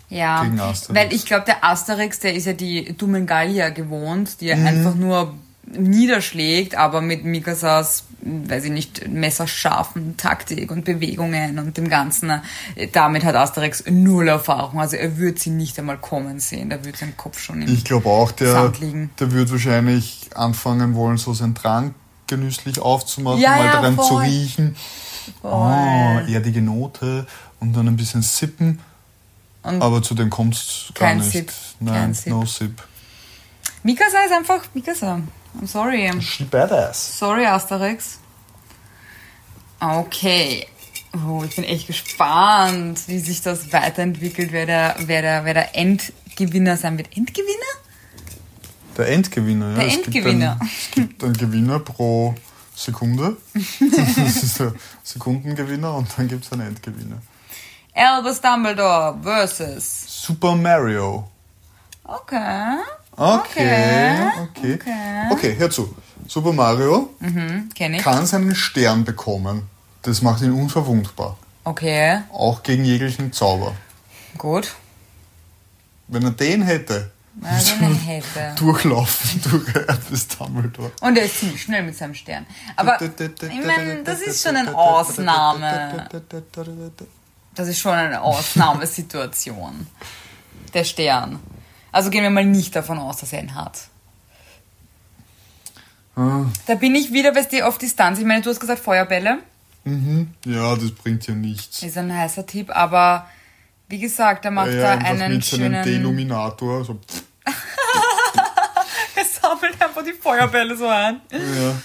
Ja, 0.09 0.45
weil 0.89 1.11
ich 1.13 1.25
glaube, 1.25 1.43
der 1.45 1.65
Asterix, 1.65 2.19
der 2.19 2.33
ist 2.33 2.45
ja 2.45 2.53
die 2.53 2.95
dummen 2.97 3.25
Gallier 3.25 3.71
gewohnt, 3.71 4.39
die 4.39 4.47
er 4.49 4.55
Mhm. 4.57 4.65
einfach 4.67 4.95
nur 4.95 5.33
niederschlägt, 5.69 6.75
aber 6.75 7.01
mit 7.01 7.25
Mikasas, 7.25 8.05
weiß 8.21 8.65
ich 8.65 8.71
nicht, 8.71 9.07
messerscharfen 9.09 10.15
Taktik 10.15 10.71
und 10.71 10.85
Bewegungen 10.85 11.59
und 11.59 11.75
dem 11.77 11.89
Ganzen, 11.89 12.29
äh, 12.75 12.88
damit 12.91 13.25
hat 13.25 13.35
Asterix 13.35 13.83
null 13.89 14.29
Erfahrung. 14.29 14.79
Also 14.79 14.95
er 14.95 15.17
wird 15.17 15.39
sie 15.39 15.49
nicht 15.49 15.77
einmal 15.77 15.97
kommen 15.97 16.39
sehen, 16.39 16.69
da 16.69 16.83
wird 16.85 16.95
sein 16.97 17.15
Kopf 17.17 17.39
schon 17.39 17.61
im 17.63 17.73
Ich 17.73 17.83
glaube 17.83 18.07
auch, 18.09 18.31
der, 18.31 18.71
der 19.19 19.31
wird 19.33 19.51
wahrscheinlich 19.51 20.29
anfangen 20.35 20.95
wollen, 20.95 21.17
so 21.17 21.33
seinen 21.33 21.55
Trank 21.55 21.93
genüsslich 22.27 22.79
aufzumachen, 22.79 23.39
Ja, 23.41 23.51
mal 23.57 23.65
ja, 23.65 23.71
daran 23.73 23.95
zu 23.95 24.03
voll. 24.03 24.23
riechen. 24.23 24.75
Voll. 25.41 25.51
Oh, 25.51 26.32
erdige 26.32 26.61
Note 26.61 27.25
und 27.59 27.73
dann 27.73 27.88
ein 27.88 27.97
bisschen 27.97 28.21
sippen. 28.21 28.80
Und 29.63 29.82
Aber 29.82 30.01
zu 30.01 30.15
dem 30.15 30.30
kommt 30.30 30.55
es 30.55 30.91
gar 30.93 31.09
Kein 31.09 31.17
nicht. 31.19 31.32
Sip. 31.32 31.51
Nein, 31.80 31.93
Kein 31.93 32.13
Sip. 32.13 32.34
no 32.34 32.45
sip. 32.45 32.84
Mikasa 33.84 34.19
ist 34.25 34.34
einfach 34.34 34.63
Mikasa. 34.73 35.21
I'm 35.59 35.67
sorry. 35.67 36.09
She 36.21 36.43
badass. 36.45 37.17
Sorry, 37.19 37.45
Asterix. 37.45 38.19
Okay. 39.80 40.67
Oh, 41.25 41.43
ich 41.43 41.55
bin 41.55 41.63
echt 41.63 41.88
gespannt, 41.88 42.99
wie 43.07 43.19
sich 43.19 43.41
das 43.41 43.71
weiterentwickelt, 43.71 44.51
wer 44.51 44.65
der, 44.65 44.95
wer 45.05 45.21
der, 45.21 45.45
wer 45.45 45.53
der 45.53 45.75
Endgewinner 45.75 46.78
sein 46.78 46.97
wird. 46.97 47.15
Endgewinner? 47.15 47.47
Der 48.97 49.09
Endgewinner, 49.09 49.69
ja. 49.71 49.75
Der 49.78 49.88
es 49.88 49.95
Endgewinner. 49.95 50.57
Gibt 50.59 50.61
ein, 50.61 50.67
es 50.67 50.91
gibt 50.91 51.23
einen 51.23 51.34
Gewinner 51.34 51.80
pro 51.80 52.36
Sekunde. 52.78 53.38
das 53.53 54.38
ist 54.43 54.59
der 54.59 54.73
Sekundengewinner 55.03 55.95
und 55.95 56.07
dann 56.17 56.28
gibt 56.28 56.45
es 56.45 56.51
einen 56.51 56.67
Endgewinner. 56.67 57.17
Albus 57.95 58.39
Dumbledore 58.39 59.17
versus. 59.23 60.05
Super 60.07 60.55
Mario. 60.55 61.28
Okay. 62.03 62.78
Okay, 63.15 64.30
okay. 64.43 64.73
Okay. 64.75 65.28
Okay, 65.32 65.55
hör 65.57 65.69
zu. 65.71 65.95
Super 66.28 66.53
Mario 66.53 67.09
Hm, 67.19 67.69
ich. 67.75 67.97
kann 68.03 68.25
seinen 68.28 68.53
Stern 68.53 69.03
bekommen. 69.03 69.63
Das 70.03 70.21
macht 70.21 70.41
ihn 70.43 70.51
unverwundbar. 70.51 71.38
Okay, 71.63 72.21
Auch 72.32 72.61
gegen 72.63 72.86
jeglichen 72.86 73.34
Zauber. 73.34 73.73
gut. 74.38 74.75
Wenn 76.07 76.23
er 76.23 76.32
den 76.32 76.61
hätte, 76.61 77.11
Also 77.43 77.75
eine 77.75 77.93
hätte. 77.95 78.55
durchlaufen 78.57 79.41
durch 79.49 79.89
Albus 79.89 80.27
Dumbledore. 80.27 80.91
Und 81.01 81.17
er 81.17 81.25
ist 81.25 81.39
ziemlich 81.39 81.61
schnell 81.61 81.83
mit 81.83 81.95
seinem 81.95 82.15
Stern. 82.15 82.45
Aber 82.75 82.99
ich 83.01 83.65
meine, 83.65 84.03
das 84.03 84.21
ist 84.21 84.41
schon 84.43 84.55
eine 84.55 84.75
Ausnahme. 84.75 86.07
Das 87.55 87.67
ist 87.67 87.79
schon 87.79 87.93
eine 87.93 88.21
Ausnahmesituation. 88.21 89.88
Der 90.73 90.83
Stern. 90.83 91.39
Also 91.91 92.09
gehen 92.09 92.23
wir 92.23 92.29
mal 92.29 92.45
nicht 92.45 92.75
davon 92.75 92.99
aus, 92.99 93.17
dass 93.17 93.33
er 93.33 93.41
ihn 93.41 93.55
hat. 93.55 93.79
Ah, 96.15 96.45
Da 96.65 96.75
bin 96.75 96.95
ich 96.95 97.13
wieder 97.13 97.33
weißt 97.35 97.53
du, 97.53 97.65
auf 97.65 97.77
Distanz. 97.77 98.19
Ich 98.19 98.25
meine, 98.25 98.41
du 98.41 98.49
hast 98.49 98.59
gesagt 98.59 98.79
Feuerbälle. 98.81 99.39
mhm. 99.83 100.33
Ja, 100.45 100.75
das 100.75 100.91
bringt 100.91 101.25
ja 101.27 101.33
nichts. 101.35 101.83
Ist 101.83 101.97
ein 101.97 102.13
heißer 102.15 102.45
Tipp, 102.45 102.75
aber 102.75 103.27
wie 103.88 103.99
gesagt, 103.99 104.43
er 104.45 104.51
macht 104.51 104.71
Ja, 104.73 104.81
da 104.81 104.91
einfach 104.93 105.07
einen 105.09 105.33
mit 105.35 105.45
schönen... 105.45 105.83
Deluminator. 105.83 106.83
So, 106.83 106.95
pff, 106.95 107.23
einfach 109.98 110.12
die 110.12 110.18
Feuerbälle 110.18 110.76
so 110.76 110.88
ein. 110.88 111.22
ja. 111.32 111.76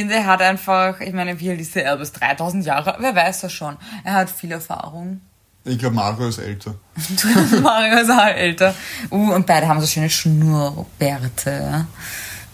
Und 0.00 0.10
er 0.10 0.26
hat 0.26 0.40
einfach, 0.40 1.00
ich 1.00 1.12
meine, 1.12 1.38
wie 1.38 1.50
alt 1.50 1.60
ist 1.60 1.74
der 1.74 1.90
Albus? 1.90 2.12
3000 2.12 2.64
Jahre? 2.64 2.96
Wer 2.98 3.14
weiß 3.14 3.42
das 3.42 3.52
schon. 3.52 3.76
Er 4.02 4.14
hat 4.14 4.30
viel 4.30 4.50
Erfahrung. 4.50 5.20
Ich 5.64 5.78
glaube, 5.78 5.94
Mario 5.94 6.28
ist 6.28 6.38
älter. 6.38 6.74
Mario 7.62 7.98
ist 7.98 8.10
auch 8.10 8.26
älter. 8.26 8.74
Uh, 9.10 9.32
und 9.34 9.46
beide 9.46 9.68
haben 9.68 9.80
so 9.80 9.86
schöne 9.86 10.10
Schnurrbärte. 10.10 11.86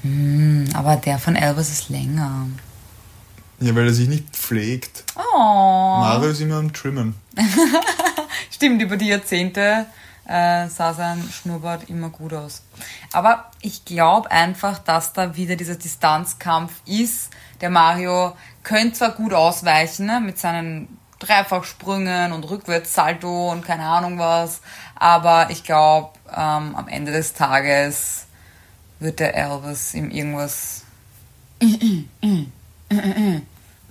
Hm, 0.02 0.68
aber 0.74 0.96
der 0.96 1.18
von 1.18 1.36
Albus 1.36 1.70
ist 1.70 1.88
länger. 1.88 2.46
Ja, 3.60 3.74
weil 3.74 3.86
er 3.86 3.94
sich 3.94 4.08
nicht 4.08 4.36
pflegt. 4.36 5.04
Oh. 5.16 5.38
Mario 5.38 6.30
ist 6.30 6.40
immer 6.40 6.56
am 6.56 6.72
Trimmen. 6.72 7.14
Stimmt, 8.50 8.82
über 8.82 8.96
die 8.96 9.08
Jahrzehnte 9.08 9.86
äh, 10.30 10.68
sah 10.68 10.94
sein 10.94 11.28
Schnurrbart 11.32 11.88
immer 11.88 12.08
gut 12.08 12.32
aus. 12.32 12.62
Aber 13.12 13.50
ich 13.60 13.84
glaube 13.84 14.30
einfach, 14.30 14.78
dass 14.78 15.12
da 15.12 15.34
wieder 15.34 15.56
dieser 15.56 15.74
Distanzkampf 15.74 16.72
ist. 16.86 17.30
Der 17.60 17.68
Mario 17.68 18.36
könnte 18.62 18.92
zwar 18.92 19.10
gut 19.10 19.34
ausweichen 19.34 20.06
ne, 20.06 20.20
mit 20.20 20.38
seinen 20.38 20.98
Dreifachsprüngen 21.18 22.32
und 22.32 22.48
Rückwärtssalto 22.48 23.50
und 23.50 23.64
keine 23.64 23.84
Ahnung 23.84 24.18
was, 24.18 24.60
aber 24.94 25.50
ich 25.50 25.64
glaube, 25.64 26.10
ähm, 26.30 26.74
am 26.76 26.88
Ende 26.88 27.12
des 27.12 27.34
Tages 27.34 28.26
wird 29.00 29.18
der 29.18 29.34
Elvis 29.34 29.94
ihm 29.94 30.10
irgendwas. 30.10 30.84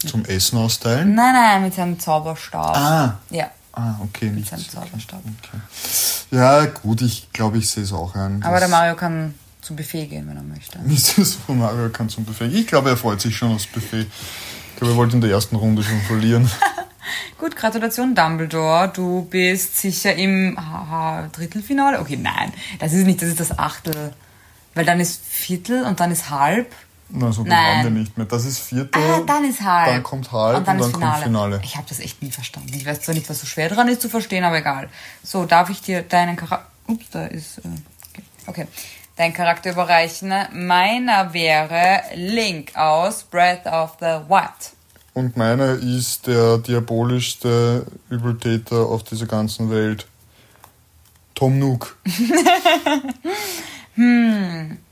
Zum 0.08 0.26
Essen 0.26 0.58
austeilen. 0.58 1.14
Nein, 1.14 1.34
nein, 1.34 1.62
mit 1.64 1.74
seinem 1.76 2.00
Zauberstab. 2.00 2.78
Ah. 2.78 3.20
Ja, 3.30 3.52
Ah, 3.80 4.00
okay, 4.04 4.30
nicht. 4.30 4.50
seinem 4.50 4.68
Zauberstab. 4.68 5.22
Okay. 5.22 5.62
Ja, 6.32 6.66
gut, 6.66 7.02
ich 7.02 7.32
glaube, 7.32 7.58
ich 7.58 7.70
sehe 7.70 7.84
es 7.84 7.94
auch 7.94 8.14
ein. 8.14 8.44
Aber 8.44 8.60
der 8.60 8.68
Mario 8.68 8.96
kann 8.96 9.34
zum 9.62 9.78
Buffet 9.78 10.08
gehen, 10.08 10.28
wenn 10.28 10.36
er 10.36 10.44
möchte. 10.44 10.80
Der 11.18 11.26
Super 11.26 11.54
Mario 11.54 11.90
kann 11.90 12.10
zum 12.10 12.26
Buffet. 12.26 12.48
Ich 12.48 12.68
glaube, 12.68 12.90
er 12.90 12.98
freut 12.98 13.22
sich 13.22 13.36
schon 13.36 13.54
aufs 13.54 13.68
Buffet. 13.68 14.02
Ich 14.02 14.76
glaube, 14.76 14.94
er 14.94 14.98
wollte 14.98 15.16
in 15.16 15.22
der 15.22 15.32
ersten 15.32 15.56
Runde 15.56 15.84
schon 15.84 16.02
verlieren. 16.02 16.50
Gut, 17.38 17.56
Gratulation 17.56 18.16
Dumbledore. 18.16 18.92
Du 18.94 19.26
bist 19.30 19.78
sicher 19.78 20.14
im 20.16 20.58
Drittelfinale. 21.32 22.00
Okay, 22.00 22.18
nein, 22.18 22.52
das 22.80 22.94
ist 22.94 23.06
nicht, 23.06 23.22
das 23.22 23.30
ist 23.30 23.40
das 23.40 23.58
Achtel. 23.58 24.14
Weil 24.76 24.86
dann 24.86 25.00
ist 25.00 25.24
Viertel 25.26 25.84
und 25.84 26.00
dann 26.00 26.12
ist 26.12 26.30
halb. 26.30 26.74
Na, 27.12 27.32
so 27.32 27.42
gut 27.42 27.50
Nein. 27.50 27.78
waren 27.78 27.84
wir 27.86 28.02
nicht 28.02 28.18
mehr. 28.18 28.28
Das 28.28 28.46
ist 28.46 28.60
Viertel. 28.60 29.02
Ah, 29.02 29.22
dann 29.26 29.44
ist 29.44 29.62
halb. 29.62 29.88
Dann 29.88 30.04
kommt 30.04 30.32
halb 30.32 30.58
und 30.58 30.68
dann, 30.68 30.78
und 30.80 30.86
ist 30.86 30.94
dann 30.94 31.00
Finale. 31.00 31.14
kommt 31.14 31.24
Finale. 31.24 31.62
Ich 31.64 31.76
habe 31.76 31.86
das 31.90 32.00
echt 32.00 32.22
nie 32.22 32.32
verstanden. 32.32 32.72
Ich 32.74 32.86
weiß 32.86 33.02
zwar 33.02 33.16
nicht, 33.16 33.30
was 33.30 33.40
so 33.40 33.48
schwer 33.48 33.70
dran 33.70 33.88
ist 33.88 34.02
zu 34.02 34.10
verstehen, 34.10 34.44
aber 34.44 34.58
egal. 34.58 34.90
So, 35.24 35.46
darf 35.46 35.70
ich 35.70 35.82
dir 35.82 36.04
deinen 36.04 36.36
Charakter... 36.36 36.68
Ups, 36.88 37.06
da 37.12 37.26
ist... 37.26 37.60
Äh, 37.60 37.70
okay. 38.12 38.24
okay. 38.48 38.68
Dein 39.16 39.34
Charakter 39.34 39.72
überreichen. 39.72 40.34
Meiner 40.54 41.34
wäre 41.34 42.04
Link 42.16 42.76
aus 42.76 43.24
Breath 43.24 43.66
of 43.66 43.98
the 44.00 44.30
Wild. 44.30 44.74
Und 45.14 45.36
meiner 45.36 45.74
ist 45.74 46.28
der 46.28 46.60
diabolischste 46.60 47.86
Übeltäter 48.10 48.86
auf 48.86 49.04
dieser 49.04 49.26
ganzen 49.26 49.70
Welt. 49.70 50.08
Tom 51.36 51.60
Nook. 51.60 51.98
Hm. 53.96 54.78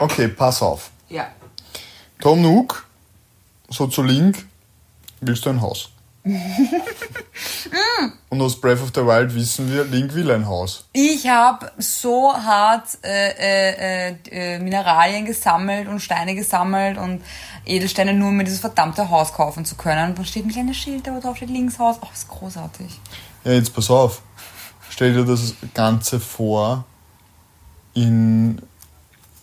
Okay, 0.00 0.26
pass 0.26 0.60
auf. 0.60 0.90
Ja. 1.14 1.28
Tom 2.20 2.42
Nook, 2.42 2.86
so 3.68 3.86
zu 3.86 4.02
Link, 4.02 4.44
willst 5.20 5.46
du 5.46 5.50
ein 5.50 5.60
Haus? 5.60 5.90
Und 8.30 8.42
aus 8.42 8.60
Breath 8.60 8.82
of 8.82 8.90
the 8.92 9.02
Wild 9.02 9.32
wissen 9.32 9.72
wir, 9.72 9.84
Link 9.84 10.12
will 10.14 10.28
ein 10.32 10.44
Haus. 10.48 10.86
Ich 10.92 11.28
habe 11.28 11.70
so 11.78 12.34
hart 12.34 12.98
äh, 13.04 13.28
äh, 13.28 14.08
äh, 14.08 14.16
äh, 14.54 14.58
Mineralien 14.58 15.24
gesammelt 15.24 15.86
und 15.86 16.00
Steine 16.00 16.34
gesammelt 16.34 16.98
und 16.98 17.22
Edelsteine 17.64 18.12
nur, 18.12 18.30
um 18.30 18.36
mir 18.36 18.42
dieses 18.42 18.58
verdammte 18.58 19.08
Haus 19.08 19.32
kaufen 19.32 19.64
zu 19.64 19.76
können. 19.76 20.10
Und 20.10 20.18
da 20.18 20.24
steht 20.24 20.46
ein 20.46 20.50
kleines 20.50 20.76
Schild, 20.76 21.06
wo 21.06 21.20
drauf 21.20 21.36
steht 21.36 21.50
Linkshaus. 21.50 21.98
Oh, 22.00 22.08
ist 22.12 22.26
großartig. 22.26 22.98
Ja, 23.44 23.52
jetzt 23.52 23.72
pass 23.72 23.88
auf. 23.88 24.20
Stell 24.90 25.14
dir 25.14 25.24
das 25.24 25.54
Ganze 25.74 26.18
vor 26.18 26.84
in, 27.94 28.60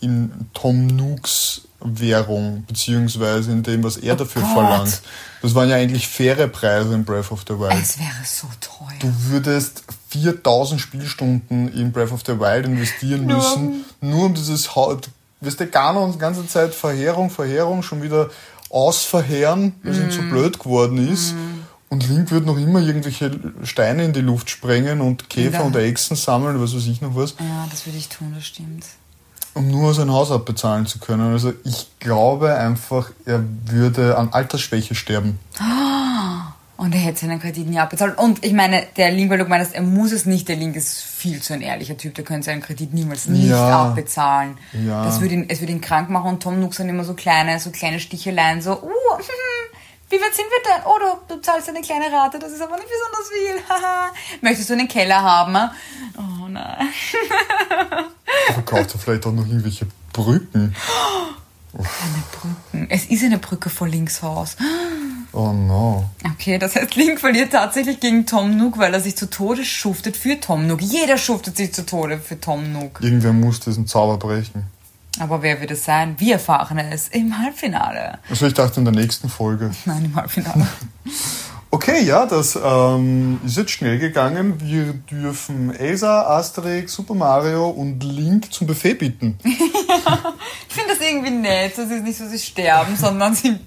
in 0.02 0.32
Tom 0.54 0.88
Nooks 0.88 1.62
Währung, 1.84 2.64
beziehungsweise 2.68 3.52
in 3.52 3.64
dem, 3.64 3.84
was 3.84 3.98
er 3.98 4.16
dafür 4.16 4.44
Gott. 4.44 4.52
verlangt. 4.54 5.02
Das 5.42 5.56
waren 5.56 5.70
ja 5.70 5.78
eigentlich 5.78 6.08
faire 6.08 6.48
Preise 6.48 6.94
in 6.94 7.04
Breath 7.04 7.32
of 7.32 7.44
the 7.48 7.58
Wild. 7.58 7.74
Es 7.82 7.98
wäre 7.98 8.10
so 8.24 8.48
teuer. 8.60 9.00
Du 9.00 9.12
würdest 9.32 9.84
4000 10.10 10.80
Spielstunden 10.80 11.74
in 11.74 11.92
Breath 11.92 12.12
of 12.12 12.22
the 12.26 12.40
Wild 12.40 12.66
investieren 12.68 13.26
Nur 13.26 13.38
müssen, 13.38 13.86
nur 14.00 14.26
um 14.26 14.34
dieses 14.36 14.76
Haut. 14.76 15.10
Wirst 15.40 15.60
du 15.60 15.66
gar 15.66 15.94
noch 15.94 16.12
die 16.12 16.20
ganze 16.20 16.46
Zeit 16.46 16.76
Verheerung, 16.76 17.32
Verheerung, 17.32 17.82
schon 17.82 18.04
wieder 18.04 18.30
ausverheeren, 18.70 19.74
weil 19.84 19.92
es 19.94 19.98
ihm 20.00 20.08
Mm. 20.08 20.12
zu 20.12 20.22
blöd 20.30 20.60
geworden 20.60 21.08
ist. 21.12 21.34
Und 21.90 22.08
Link 22.08 22.32
wird 22.32 22.46
noch 22.46 22.58
immer 22.58 22.80
irgendwelche 22.80 23.32
Steine 23.64 24.06
in 24.06 24.14
die 24.14 24.22
Luft 24.22 24.50
sprengen 24.50 25.02
und 25.02 25.30
Käfer 25.30 25.58
Ja. 25.60 25.62
und 25.64 25.76
Echsen 25.76 26.16
sammeln, 26.16 26.62
was 26.62 26.74
weiß 26.76 26.86
ich 26.88 27.02
noch 27.02 27.16
was, 27.16 27.36
Ja, 27.40 27.68
das 27.70 27.86
würde 27.86 27.98
ich 27.98 28.08
tun, 28.08 28.32
das 28.36 28.46
stimmt. 28.46 28.86
Um 29.54 29.68
nur 29.68 29.94
sein 29.94 30.12
Haus 30.12 30.32
abbezahlen 30.32 30.86
zu 30.86 31.00
können. 31.00 31.32
Also 31.34 31.54
ich 31.64 31.88
glaube 32.00 32.56
einfach, 32.56 33.12
er 33.26 33.44
würde 33.66 34.18
an 34.18 34.30
Altersschwäche 34.32 34.96
sterben. 34.96 35.40
Und 36.78 36.96
er 36.96 37.00
hätte 37.02 37.20
seinen 37.22 37.40
Kredit 37.40 37.68
nie 37.70 37.78
abbezahlt. 37.78 38.18
Und 38.18 38.44
ich 38.44 38.54
meine, 38.54 38.84
der 38.98 39.12
Link, 39.12 39.30
weil 39.30 39.38
du 39.38 39.46
meinst, 39.46 39.76
er 39.76 39.84
muss 39.84 40.12
es 40.12 40.26
nicht. 40.26 40.48
Der 40.50 40.56
Link 40.56 40.76
ist 40.76 41.00
viel 41.00 41.40
zu 41.40 41.54
ein 41.54 41.62
ehrlicher 41.62 41.96
Typ. 41.96 42.16
Der 42.16 42.24
könnte 42.24 42.46
seinen 42.46 42.62
Kredit 42.64 42.92
niemals 42.92 43.28
nicht 43.28 43.50
Ja. 43.50 43.84
abbezahlen. 43.84 44.58
Ja. 44.88 45.04
Das 45.06 45.22
würde 45.22 45.36
ihn, 45.36 45.46
es 45.48 45.62
würde 45.62 45.74
ihn 45.74 45.82
krank 45.82 46.10
machen. 46.10 46.30
Und 46.30 46.42
Tom 46.42 46.60
Nook 46.60 46.74
sind 46.74 46.90
immer 46.90 47.04
so 47.04 47.14
kleine, 47.14 47.60
so 47.60 47.70
kleine 47.70 48.00
Sticheleien, 48.00 48.64
so, 48.64 48.72
uh, 48.82 48.90
wie 50.12 50.22
weit 50.22 50.36
sind 50.36 50.46
wir 50.46 50.62
denn? 50.64 50.84
Oh, 50.86 50.98
du, 51.00 51.36
du 51.36 51.42
zahlst 51.42 51.70
eine 51.70 51.82
kleine 51.82 52.12
Rate, 52.12 52.38
das 52.38 52.52
ist 52.52 52.62
aber 52.62 52.76
nicht 52.76 52.88
besonders 52.88 53.30
viel. 53.30 53.70
Haha. 53.70 54.12
Möchtest 54.42 54.70
du 54.70 54.74
einen 54.74 54.88
Keller 54.88 55.22
haben? 55.22 55.72
Oh 56.18 56.48
nein. 56.48 56.90
Verkauft 58.54 58.92
er 58.94 59.00
vielleicht 59.00 59.26
auch 59.26 59.32
noch 59.32 59.48
irgendwelche 59.48 59.88
Brücken. 60.12 60.76
Eine 61.74 62.24
Brücke. 62.32 62.88
Es 62.90 63.06
ist 63.06 63.24
eine 63.24 63.38
Brücke 63.38 63.70
vor 63.70 63.88
Links 63.88 64.22
Haus. 64.22 64.58
Oh 65.32 65.54
no. 65.54 66.10
Okay, 66.34 66.58
das 66.58 66.76
heißt, 66.76 66.96
Link 66.96 67.22
verliert 67.22 67.54
tatsächlich 67.54 68.02
gegen 68.02 68.26
Tom 68.26 68.58
Nook, 68.58 68.78
weil 68.78 68.94
er 68.94 69.00
sich 69.00 69.16
zu 69.16 69.30
Tode 69.30 69.64
schuftet 69.64 70.18
für 70.18 70.38
Tom 70.42 70.68
Nook. 70.68 70.82
Jeder 70.82 71.18
schuftet 71.18 71.56
sich 71.56 71.74
zu 71.74 71.86
Tode 71.86 72.20
für 72.20 72.40
Tom 72.40 72.74
Nook. 72.74 73.00
Irgendwer 73.02 73.32
muss 73.32 73.62
diesen 73.62 73.88
Zauber 73.88 74.18
brechen. 74.18 74.66
Aber 75.20 75.42
wer 75.42 75.60
wird 75.60 75.72
es 75.72 75.84
sein? 75.84 76.16
Wir 76.18 76.34
erfahren 76.34 76.78
es 76.78 77.10
im 77.10 77.38
Halbfinale. 77.38 78.20
Also 78.30 78.48
ich 78.48 78.54
dachte 78.54 78.80
in 78.80 78.86
der 78.86 78.94
nächsten 78.94 79.30
Folge. 79.30 79.72
Nein, 79.86 80.06
im 80.06 80.16
Halbfinale. 80.16 80.68
Okay, 81.74 82.04
ja, 82.04 82.26
das 82.26 82.60
ähm, 82.62 83.40
ist 83.46 83.56
jetzt 83.56 83.72
schnell 83.72 83.98
gegangen. 83.98 84.60
Wir 84.60 84.92
dürfen 84.92 85.74
Elsa, 85.74 86.24
Asterix, 86.38 86.94
Super 86.94 87.14
Mario 87.14 87.70
und 87.70 88.04
Link 88.04 88.52
zum 88.52 88.68
Buffet 88.68 88.96
bitten. 88.96 89.40
Ich 90.68 90.76
finde 90.76 90.94
das 90.94 91.06
irgendwie 91.06 91.32
nett. 91.32 91.78
Es 91.78 91.92
ist 91.92 92.04
nicht 92.04 92.18
so, 92.18 92.28
sie 92.28 92.40
sterben, 92.40 92.96
sondern 92.96 93.36
sie 93.36 93.58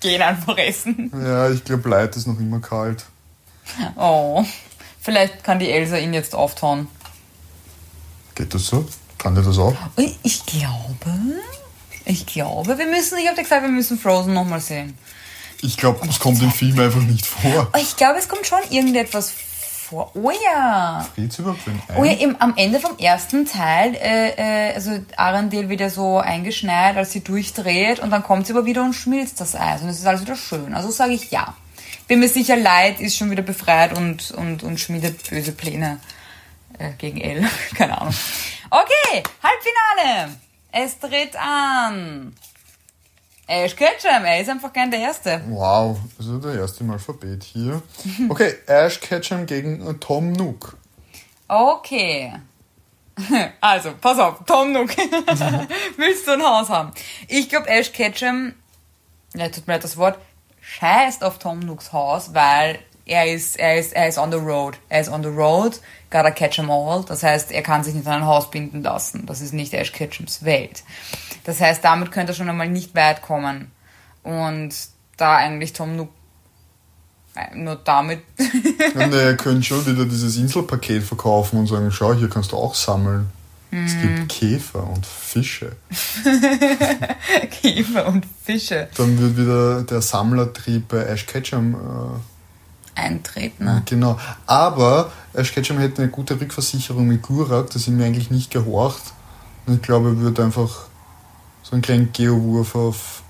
gehen 0.00 0.20
einfach 0.22 0.58
essen. 0.58 1.12
Ja, 1.14 1.50
ich 1.50 1.62
glaube, 1.64 1.88
Leid 1.88 2.16
ist 2.16 2.26
noch 2.26 2.38
immer 2.38 2.60
kalt. 2.60 3.04
Oh. 3.96 4.44
Vielleicht 5.00 5.44
kann 5.44 5.60
die 5.60 5.70
Elsa 5.70 5.96
ihn 5.96 6.14
jetzt 6.14 6.34
auftauen. 6.34 6.88
Geht 8.34 8.54
das 8.54 8.66
so? 8.66 8.86
Kann 9.18 9.34
der 9.34 9.44
das 9.44 9.58
auch? 9.58 9.74
Ich 10.22 10.46
glaube. 10.46 11.12
Ich 12.04 12.24
glaube, 12.24 12.78
wir 12.78 12.86
müssen, 12.86 13.18
ich 13.18 13.26
habe 13.26 13.36
dir 13.36 13.42
gesagt, 13.42 13.62
wir 13.62 13.68
müssen 13.68 13.98
Frozen 13.98 14.32
nochmal 14.32 14.60
sehen. 14.60 14.96
Ich 15.60 15.76
glaube, 15.76 16.06
das 16.06 16.20
kommt 16.20 16.40
im 16.40 16.52
Film 16.52 16.78
einfach 16.78 17.02
nicht 17.02 17.26
vor. 17.26 17.70
Ich 17.78 17.96
glaube, 17.96 18.18
es 18.18 18.28
kommt 18.28 18.46
schon 18.46 18.60
irgendetwas 18.70 19.30
vor. 19.88 20.10
Oh 20.14 20.30
ja. 20.30 21.06
Geht's 21.16 21.38
überhaupt 21.38 21.66
ein 21.66 21.82
Oh 21.96 22.04
ja, 22.04 22.12
im, 22.12 22.36
am 22.38 22.54
Ende 22.56 22.78
vom 22.78 22.96
ersten 22.98 23.46
Teil, 23.46 23.94
äh, 23.94 24.70
äh, 24.70 24.74
also 24.74 24.98
Arendelle 25.16 25.68
wird 25.68 25.80
ja 25.80 25.90
so 25.90 26.18
eingeschneit, 26.18 26.96
als 26.96 27.12
sie 27.12 27.20
durchdreht 27.20 27.98
und 27.98 28.10
dann 28.10 28.22
kommt 28.22 28.46
sie 28.46 28.52
aber 28.52 28.66
wieder 28.66 28.82
und 28.82 28.94
schmilzt 28.94 29.40
das 29.40 29.54
Eis 29.54 29.82
und 29.82 29.88
es 29.88 29.98
ist 29.98 30.06
alles 30.06 30.22
wieder 30.22 30.36
schön. 30.36 30.74
Also 30.74 30.90
sage 30.90 31.12
ich 31.12 31.30
ja. 31.30 31.54
Bin 32.06 32.20
mir 32.20 32.28
sicher, 32.28 32.56
Leid 32.56 33.00
ist 33.00 33.16
schon 33.16 33.30
wieder 33.30 33.42
befreit 33.42 33.96
und, 33.96 34.30
und, 34.30 34.62
und 34.62 34.80
schmiedet 34.80 35.28
böse 35.28 35.52
Pläne 35.52 35.98
äh, 36.78 36.92
gegen 36.96 37.20
Elle. 37.20 37.48
Keine 37.74 38.00
Ahnung. 38.00 38.14
Okay, 38.70 39.22
Halbfinale. 39.42 40.36
Es 40.70 40.98
tritt 40.98 41.34
an. 41.36 42.34
Ash 43.46 43.74
Ketchum, 43.74 44.24
er 44.24 44.42
ist 44.42 44.50
einfach 44.50 44.72
gern 44.74 44.90
der 44.90 45.00
Erste. 45.00 45.40
Wow, 45.48 45.98
also 46.18 46.38
der 46.38 46.60
erste 46.60 46.84
im 46.84 46.90
Alphabet 46.90 47.42
hier. 47.42 47.82
Okay, 48.28 48.54
Ash 48.66 49.00
Ketchum 49.00 49.46
gegen 49.46 49.98
Tom 50.00 50.32
Nook. 50.32 50.76
Okay. 51.48 52.32
Also, 53.60 53.94
pass 54.00 54.18
auf, 54.18 54.44
Tom 54.46 54.72
Nook. 54.72 54.90
Willst 55.96 56.26
du 56.28 56.32
ein 56.32 56.42
Haus 56.42 56.68
haben? 56.68 56.92
Ich 57.26 57.48
glaube, 57.48 57.68
Ash 57.68 57.90
Ketchum, 57.92 58.52
ja, 59.34 59.48
tut 59.48 59.66
mir 59.66 59.72
leid 59.72 59.82
das 59.82 59.96
Wort, 59.96 60.18
scheißt 60.60 61.24
auf 61.24 61.38
Tom 61.38 61.58
Nooks 61.58 61.92
Haus, 61.92 62.34
weil 62.34 62.78
er 63.08 63.32
ist, 63.32 63.58
er 63.58 63.78
ist, 63.78 63.92
er 63.94 64.08
ist 64.08 64.18
on 64.18 64.30
the 64.30 64.38
road. 64.38 64.78
Er 64.88 65.00
ist 65.00 65.08
on 65.10 65.22
the 65.22 65.28
road, 65.28 65.80
gotta 66.10 66.30
catch 66.30 66.58
'em 66.58 66.70
all. 66.70 67.04
Das 67.06 67.22
heißt, 67.22 67.50
er 67.50 67.62
kann 67.62 67.82
sich 67.82 67.94
nicht 67.94 68.06
an 68.06 68.22
ein 68.22 68.26
Haus 68.26 68.50
binden 68.50 68.82
lassen. 68.82 69.26
Das 69.26 69.40
ist 69.40 69.52
nicht 69.52 69.74
Ash 69.74 69.92
Ketchums 69.92 70.44
Welt. 70.44 70.82
Das 71.44 71.60
heißt, 71.60 71.82
damit 71.84 72.12
könnte 72.12 72.32
er 72.32 72.36
schon 72.36 72.48
einmal 72.48 72.68
nicht 72.68 72.94
weit 72.94 73.22
kommen. 73.22 73.70
Und 74.22 74.74
da 75.16 75.36
eigentlich 75.36 75.72
Tom 75.72 75.96
Nook 75.96 76.10
äh, 77.34 77.54
nur 77.56 77.76
damit 77.76 78.22
Und 78.94 79.12
er 79.12 79.36
könnte 79.36 79.62
schon 79.62 79.86
wieder 79.86 80.04
dieses 80.04 80.36
Inselpaket 80.36 81.02
verkaufen 81.02 81.58
und 81.58 81.66
sagen, 81.66 81.90
schau, 81.90 82.14
hier 82.14 82.28
kannst 82.28 82.52
du 82.52 82.56
auch 82.56 82.74
sammeln. 82.74 83.30
Es 83.70 83.92
Hm. 83.92 84.16
gibt 84.16 84.28
Käfer 84.30 84.88
und 84.88 85.04
Fische. 85.04 85.76
Käfer 87.50 88.06
und 88.06 88.24
Fische 88.44 88.88
Dann 88.96 89.18
wird 89.18 89.36
wieder 89.36 89.82
der 89.82 90.00
Sammlertrieb 90.02 90.88
bei 90.88 91.02
Ash 91.04 91.26
Ketchum 91.26 91.74
äh, 91.74 92.37
eintreten. 92.98 93.64
Ne? 93.64 93.82
Genau. 93.86 94.18
Aber 94.46 95.10
Ash 95.34 95.52
Ketchum 95.52 95.78
hätte 95.78 96.02
eine 96.02 96.10
gute 96.10 96.40
Rückversicherung 96.40 97.06
mit 97.06 97.22
Gurak, 97.22 97.70
das 97.70 97.86
ihm 97.86 98.00
eigentlich 98.02 98.30
nicht 98.30 98.50
gehorcht. 98.50 99.02
Und 99.66 99.74
ich 99.76 99.82
glaube, 99.82 100.08
er 100.10 100.16
würde 100.18 100.42
einfach 100.44 100.70
so 101.62 101.72
einen 101.72 101.82
kleinen 101.82 102.12
Geowurf 102.12 102.74
auf, 102.74 103.22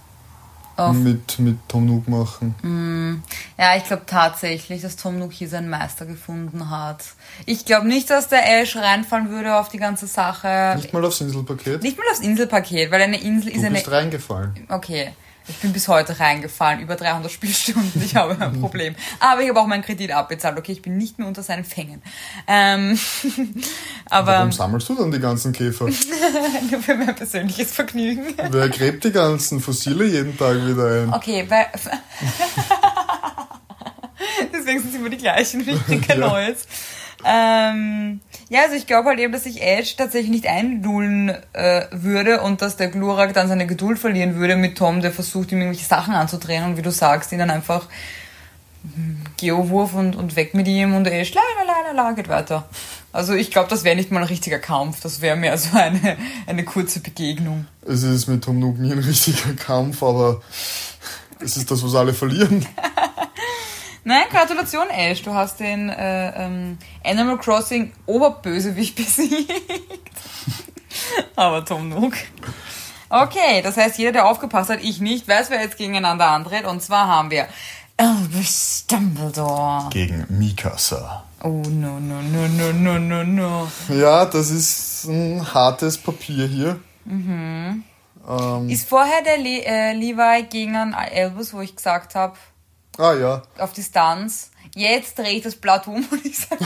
Auf- 0.76 0.94
Mit, 0.94 1.40
mit 1.40 1.58
Tom 1.66 1.86
Nook 1.86 2.06
machen. 2.06 3.20
Ja, 3.58 3.76
ich 3.76 3.82
glaube 3.84 4.04
tatsächlich, 4.06 4.80
dass 4.80 4.94
Tom 4.94 5.18
Nook 5.18 5.32
hier 5.32 5.48
seinen 5.48 5.68
Meister 5.68 6.06
gefunden 6.06 6.70
hat. 6.70 7.02
Ich 7.46 7.64
glaube 7.64 7.88
nicht, 7.88 8.08
dass 8.10 8.28
der 8.28 8.60
Ash 8.60 8.76
reinfallen 8.76 9.28
würde 9.30 9.56
auf 9.56 9.68
die 9.70 9.78
ganze 9.78 10.06
Sache. 10.06 10.74
Nicht 10.76 10.92
mal 10.92 11.04
aufs 11.04 11.20
Inselpaket. 11.20 11.82
Nicht 11.82 11.98
mal 11.98 12.04
aufs 12.12 12.20
Inselpaket, 12.20 12.92
weil 12.92 13.02
eine 13.02 13.20
Insel 13.20 13.48
ist 13.48 13.62
du 13.62 13.66
eine. 13.66 13.74
bist 13.74 13.90
reingefallen. 13.90 14.52
Okay, 14.68 15.12
ich 15.48 15.56
bin 15.56 15.72
bis 15.72 15.88
heute 15.88 16.18
reingefallen, 16.20 16.80
über 16.80 16.94
300 16.96 17.30
Spielstunden. 17.30 18.02
Ich 18.04 18.16
habe 18.16 18.36
ein 18.40 18.60
Problem. 18.60 18.94
Aber 19.20 19.40
ich 19.42 19.48
habe 19.48 19.60
auch 19.60 19.66
meinen 19.66 19.82
Kredit 19.82 20.12
abbezahlt. 20.12 20.58
Okay, 20.58 20.72
ich 20.72 20.82
bin 20.82 20.96
nicht 20.98 21.18
mehr 21.18 21.26
unter 21.26 21.42
seinen 21.42 21.64
Fängen. 21.64 22.02
Ähm, 22.46 22.98
aber 24.10 24.32
Warum 24.32 24.52
sammelst 24.52 24.88
du 24.88 24.94
dann 24.94 25.10
die 25.10 25.18
ganzen 25.20 25.52
Käfer? 25.52 25.84
nur 26.70 26.82
für 26.82 26.94
mein 26.94 27.14
persönliches 27.14 27.72
Vergnügen. 27.72 28.34
Wer 28.50 28.68
gräbt 28.68 29.04
die 29.04 29.12
ganzen 29.12 29.60
Fossile 29.60 30.04
jeden 30.06 30.36
Tag 30.36 30.56
wieder 30.66 31.02
ein? 31.02 31.12
Okay, 31.14 31.44
weil. 31.48 31.66
Deswegen 34.52 34.80
sind 34.80 34.90
es 34.90 34.96
immer 34.96 35.10
die 35.10 35.16
gleichen 35.16 35.60
und 35.62 35.68
ich 35.68 35.84
kriege 35.86 36.06
kein 36.06 36.20
Ja. 36.20 36.28
neues. 36.28 36.66
Ähm, 37.24 38.20
ja, 38.50 38.62
also 38.62 38.74
ich 38.74 38.86
glaube 38.86 39.10
halt 39.10 39.18
eben, 39.18 39.32
dass 39.32 39.44
sich 39.44 39.62
Edge 39.62 39.94
tatsächlich 39.96 40.30
nicht 40.30 40.46
einlullen 40.46 41.30
äh, 41.52 41.86
würde 41.90 42.40
und 42.40 42.62
dass 42.62 42.76
der 42.76 42.88
Glurak 42.88 43.34
dann 43.34 43.48
seine 43.48 43.66
Geduld 43.66 43.98
verlieren 43.98 44.36
würde 44.36 44.56
mit 44.56 44.78
Tom, 44.78 45.02
der 45.02 45.12
versucht, 45.12 45.52
ihm 45.52 45.58
irgendwelche 45.58 45.86
Sachen 45.86 46.14
anzudrehen 46.14 46.64
und 46.64 46.76
wie 46.78 46.82
du 46.82 46.90
sagst, 46.90 47.30
ihn 47.32 47.38
dann 47.38 47.50
einfach 47.50 47.86
hm, 48.94 49.20
Geowurf 49.36 49.94
und, 49.94 50.16
und 50.16 50.34
weg 50.36 50.54
mit 50.54 50.66
ihm 50.66 50.94
und 50.94 51.06
Edge, 51.06 51.34
la 51.34 51.42
la 51.58 51.72
la 51.72 51.92
la 51.92 52.02
la, 52.02 52.12
geht 52.12 52.28
weiter. 52.28 52.66
Also 53.12 53.34
ich 53.34 53.50
glaube, 53.50 53.68
das 53.68 53.84
wäre 53.84 53.96
nicht 53.96 54.10
mal 54.10 54.20
ein 54.20 54.26
richtiger 54.26 54.58
Kampf, 54.58 55.00
das 55.00 55.20
wäre 55.20 55.36
mehr 55.36 55.58
so 55.58 55.76
eine, 55.76 56.16
eine 56.46 56.64
kurze 56.64 57.00
Begegnung. 57.00 57.66
Es 57.86 58.02
ist 58.02 58.28
mit 58.28 58.44
Tom 58.44 58.60
Nook 58.60 58.78
nie 58.78 58.92
ein 58.92 58.98
richtiger 58.98 59.52
Kampf, 59.54 60.02
aber 60.02 60.40
es 61.40 61.58
ist 61.58 61.70
das, 61.70 61.82
was 61.82 61.94
alle 61.94 62.14
verlieren. 62.14 62.66
Nein, 64.08 64.24
Gratulation, 64.30 64.88
Ash. 64.88 65.20
Du 65.20 65.34
hast 65.34 65.60
den 65.60 65.90
äh, 65.90 66.46
ähm, 66.46 66.78
Animal 67.04 67.36
Crossing 67.36 67.92
Oberbösewicht 68.06 68.96
besiegt. 68.96 69.52
Aber 71.36 71.62
Tom 71.62 71.90
Nook. 71.90 72.14
Okay, 73.10 73.60
das 73.60 73.76
heißt, 73.76 73.98
jeder, 73.98 74.12
der 74.12 74.26
aufgepasst 74.26 74.70
hat, 74.70 74.82
ich 74.82 75.02
nicht, 75.02 75.28
weiß, 75.28 75.50
wer 75.50 75.60
jetzt 75.60 75.76
gegeneinander 75.76 76.26
antritt. 76.28 76.64
Und 76.64 76.82
zwar 76.82 77.06
haben 77.06 77.30
wir 77.30 77.48
Albus 77.98 78.86
Dumbledore. 78.86 79.90
Gegen 79.90 80.24
Mikasa. 80.30 81.24
Oh, 81.42 81.62
no, 81.68 82.00
no, 82.00 82.22
no, 82.22 82.48
no, 82.48 82.72
no, 82.72 82.98
no, 82.98 83.24
no. 83.24 83.68
Ja, 83.90 84.24
das 84.24 84.48
ist 84.48 85.04
ein 85.04 85.52
hartes 85.52 85.98
Papier 85.98 86.46
hier. 86.46 86.80
Ähm, 87.06 87.84
Ist 88.70 88.88
vorher 88.88 89.20
der 89.22 89.36
Le 89.36 89.66
äh, 89.66 89.92
Levi 89.92 90.46
gegen 90.48 90.76
einen 90.76 90.94
Albus, 90.94 91.52
wo 91.52 91.60
ich 91.60 91.76
gesagt 91.76 92.14
habe, 92.14 92.38
ah 92.98 93.14
ja, 93.14 93.42
auf 93.58 93.72
Distanz. 93.72 94.50
Jetzt 94.74 95.18
drehe 95.18 95.30
ich 95.30 95.42
das 95.42 95.56
Blatt 95.56 95.88
um 95.88 96.04
und 96.10 96.24
ich 96.24 96.38
sage, 96.38 96.64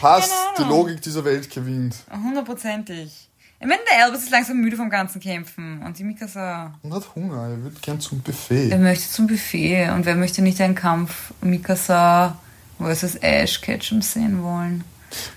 passt. 0.00 0.32
Die. 0.58 0.62
Logik 0.64 1.00
dieser 1.00 1.24
Welt 1.24 1.48
gewinnt. 1.48 1.96
Hundertprozentig. 2.10 3.28
Ich 3.58 3.66
meine, 3.66 3.80
der 3.90 4.04
Elvis 4.04 4.24
ist 4.24 4.30
langsam 4.30 4.58
müde 4.60 4.76
vom 4.76 4.90
ganzen 4.90 5.20
Kämpfen 5.20 5.82
und 5.82 5.98
die 5.98 6.04
Mikasa. 6.04 6.74
Und 6.82 6.92
hat 6.92 7.14
Hunger, 7.14 7.48
er 7.48 7.62
würde 7.62 7.76
gern 7.80 8.00
zum 8.00 8.20
Buffet. 8.20 8.70
Er 8.70 8.78
möchte 8.78 9.08
zum 9.08 9.26
Buffet 9.26 9.88
und 9.90 10.04
wer 10.04 10.14
möchte 10.14 10.42
nicht 10.42 10.60
einen 10.60 10.74
Kampf 10.74 11.32
Mikasa 11.40 12.36
versus 12.78 13.14
Ash 13.16 13.60
Ketchum 13.62 14.02
sehen 14.02 14.42
wollen? 14.42 14.84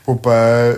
Wobei 0.05 0.77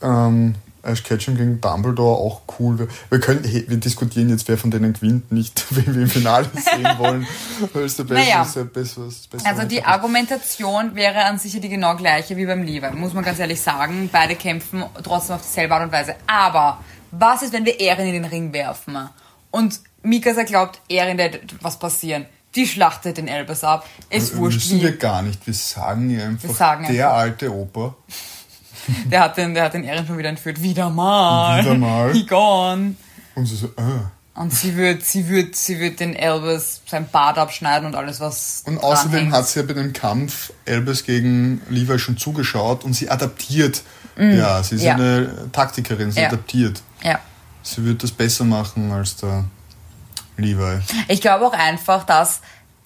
ähm, 0.00 0.54
Ash 0.88 1.02
Ketchum 1.02 1.36
gegen 1.36 1.60
Dumbledore 1.60 2.18
auch 2.18 2.42
cool. 2.58 2.88
Wir, 3.10 3.20
können, 3.20 3.44
hey, 3.44 3.64
wir 3.68 3.76
diskutieren 3.76 4.28
jetzt, 4.30 4.48
wer 4.48 4.58
von 4.58 4.70
denen 4.70 4.92
gewinnt, 4.92 5.30
nicht 5.30 5.64
wen 5.70 5.94
wir 5.94 6.02
im 6.02 6.08
Finale 6.08 6.46
sehen 6.54 6.88
wollen. 6.98 7.26
Es 7.60 7.70
Beste 7.72 8.04
Naja. 8.04 8.42
Besseres, 8.72 9.26
Bessere 9.26 9.48
Also 9.48 9.62
die. 9.64 9.82
Argumentation 9.82 10.94
wäre 10.94 11.24
an 11.24 11.38
sich 11.38 11.58
die 11.60 11.68
genau 11.68 11.96
gleiche 11.96 12.36
wie 12.36 12.46
beim 12.46 12.62
Levi, 12.62 12.90
muss 12.94 13.14
man 13.14 13.24
ganz 13.24 13.38
ehrlich 13.38 13.60
sagen. 13.60 14.08
Beide 14.12 14.34
kämpfen 14.36 14.84
trotzdem 15.02 15.36
auf 15.36 15.42
dieselbe 15.42 15.74
Art 15.74 15.84
und 15.84 15.92
Weise. 15.92 16.14
Aber 16.26 16.78
was 17.10 17.42
ist, 17.42 17.52
wenn 17.52 17.64
wir 17.64 17.80
Erin 17.80 18.06
in 18.06 18.14
den 18.14 18.24
Ring 18.24 18.52
werfen? 18.52 18.98
Und 19.50 19.80
Mikasa 20.02 20.42
glaubt, 20.42 20.80
Erin 20.88 21.18
wird 21.18 21.40
was 21.62 21.78
passieren. 21.78 22.26
Die 22.54 22.66
schlachtet 22.66 23.18
den 23.18 23.28
Elbers 23.28 23.62
ab. 23.64 23.86
Ist 24.10 24.36
wurscht 24.36 24.58
Müssen 24.58 24.78
wie. 24.78 24.84
wir 24.84 24.96
gar 24.96 25.22
nicht. 25.22 25.46
Wir 25.46 25.54
sagen 25.54 26.10
ihr 26.10 26.24
einfach, 26.24 26.48
sagen 26.54 26.86
der 26.90 27.08
einfach. 27.08 27.18
alte 27.18 27.52
Opa. 27.54 27.94
Der 29.10 29.20
hat 29.20 29.36
den, 29.36 29.54
der 29.54 29.64
hat 29.64 29.74
den 29.74 29.84
Erin 29.84 30.06
schon 30.06 30.18
wieder 30.18 30.28
entführt. 30.28 30.62
Wieder 30.62 30.90
mal. 30.90 31.60
Wieder 31.62 31.74
mal. 31.74 32.12
He 32.12 32.24
gone. 32.26 32.94
Und 33.34 33.46
sie 33.46 33.56
so, 33.56 33.66
äh. 33.68 33.80
Und 34.34 34.52
sie 34.52 34.76
wird, 34.76 35.04
sie 35.04 35.28
wird, 35.28 35.56
sie 35.56 35.80
wird 35.80 35.98
den 35.98 36.14
Elvis 36.14 36.80
sein 36.86 37.08
Bart 37.10 37.38
abschneiden 37.38 37.86
und 37.88 37.94
alles, 37.96 38.20
was 38.20 38.62
Und 38.66 38.78
außerdem 38.78 39.32
hat 39.32 39.48
sie 39.48 39.58
ja 39.60 39.66
bei 39.66 39.72
dem 39.72 39.92
Kampf 39.92 40.52
Elbes 40.64 41.02
gegen 41.04 41.60
Levi 41.68 41.98
schon 41.98 42.16
zugeschaut 42.16 42.84
und 42.84 42.92
sie 42.94 43.10
adaptiert. 43.10 43.82
Ja, 44.16 44.62
sie 44.62 44.76
ist 44.76 44.82
Mm. 44.82 44.86
Ja. 44.86 44.94
eine 44.94 45.52
Taktikerin, 45.52 46.12
sie 46.12 46.20
Ja. 46.20 46.28
adaptiert. 46.28 46.82
Ja. 47.02 47.18
Sie 47.62 47.84
wird 47.84 48.02
das 48.02 48.12
besser 48.12 48.44
machen 48.44 48.90
als 48.92 49.16
der 49.16 49.44
Levi. 50.36 50.80
Ich 51.08 51.20
glaube 51.20 51.44
auch 51.46 51.52
einfach, 51.52 52.04
dass 52.04 52.40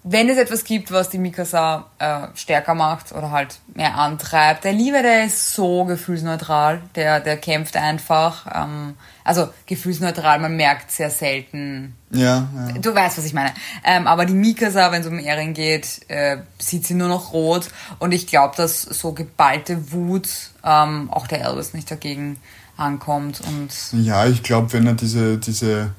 wenn 0.05 0.29
es 0.29 0.37
etwas 0.37 0.65
gibt, 0.65 0.91
was 0.91 1.11
die 1.11 1.19
Mikasa 1.19 1.87
äh, 1.99 2.27
stärker 2.35 2.75
macht 2.75 3.13
oder 3.13 3.31
halt 3.31 3.61
mehr 3.75 3.95
antreibt, 3.97 4.65
der 4.65 4.73
Liebe, 4.73 5.01
der 5.01 5.27
ist 5.27 5.55
so 5.55 5.85
gefühlsneutral, 5.85 6.83
der, 6.97 7.21
der 7.21 7.37
kämpft 7.37 7.77
einfach. 7.77 8.47
Ähm, 8.53 8.95
also 9.23 9.49
gefühlsneutral, 9.67 10.41
man 10.41 10.57
merkt 10.57 10.91
sehr 10.91 11.11
selten. 11.11 11.95
Ja, 12.11 12.49
ja. 12.55 12.79
Du 12.81 12.93
weißt, 12.93 13.19
was 13.19 13.25
ich 13.25 13.33
meine. 13.33 13.55
Ähm, 13.85 14.09
aber 14.09 14.25
die 14.25 14.35
Mikasa, 14.35 14.91
wenn 14.91 15.03
es 15.03 15.07
um 15.07 15.21
Erin 15.21 15.55
geht, 15.55 16.01
äh, 16.09 16.39
sieht 16.59 16.85
sie 16.85 16.95
nur 16.95 17.09
noch 17.09 17.33
rot. 17.33 17.69
Und 18.01 18.11
ich 18.11 18.27
glaube, 18.27 18.57
dass 18.57 18.83
so 18.83 19.13
geballte 19.13 19.93
Wut 19.93 20.29
ähm, 20.65 21.11
auch 21.13 21.29
der 21.29 21.43
Elvis 21.43 21.75
nicht 21.75 21.89
dagegen 21.89 22.39
ankommt. 22.77 23.41
Und 23.47 23.71
Ja, 24.05 24.27
ich 24.27 24.43
glaube, 24.43 24.73
wenn 24.73 24.89
er 24.89 24.95
diese, 24.95 25.39
diese 25.39 25.93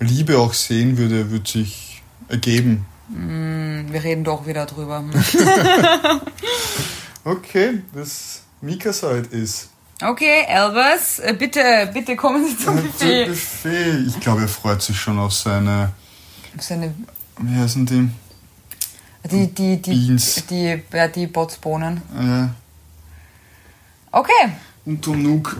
Liebe 0.00 0.38
auch 0.38 0.54
sehen 0.54 0.98
würde, 0.98 1.30
würde 1.30 1.48
sich 1.48 2.02
ergeben. 2.28 2.86
Wir 3.08 4.02
reden 4.04 4.24
doch 4.24 4.46
wieder 4.46 4.66
drüber. 4.66 5.02
Okay, 7.24 7.82
das 7.92 8.42
Mikasa 8.60 9.08
halt 9.08 9.26
ist. 9.32 9.68
Okay, 10.02 10.44
Elvis, 10.46 11.18
äh, 11.18 11.34
bitte, 11.38 11.90
bitte 11.92 12.16
kommen 12.16 12.46
Sie 12.46 12.56
zum 12.56 12.76
Zum 12.78 12.86
Buffet. 12.86 13.26
Buffet. 13.26 14.04
Ich 14.06 14.20
glaube, 14.20 14.42
er 14.42 14.48
freut 14.48 14.80
sich 14.80 14.98
schon 14.98 15.18
auf 15.18 15.32
seine, 15.34 15.92
Seine, 16.58 16.94
wie 17.40 17.58
heißen 17.58 17.84
die? 17.84 18.08
die, 19.30 19.52
die, 19.52 19.82
die, 19.82 20.06
Beans. 20.06 20.44
die, 20.48 20.82
ja, 20.92 21.08
die 21.08 21.26
Botsbohnen. 21.26 22.00
Äh, 22.18 22.48
Okay, 24.10 24.52
und 24.86 25.02
Tonuk, 25.02 25.58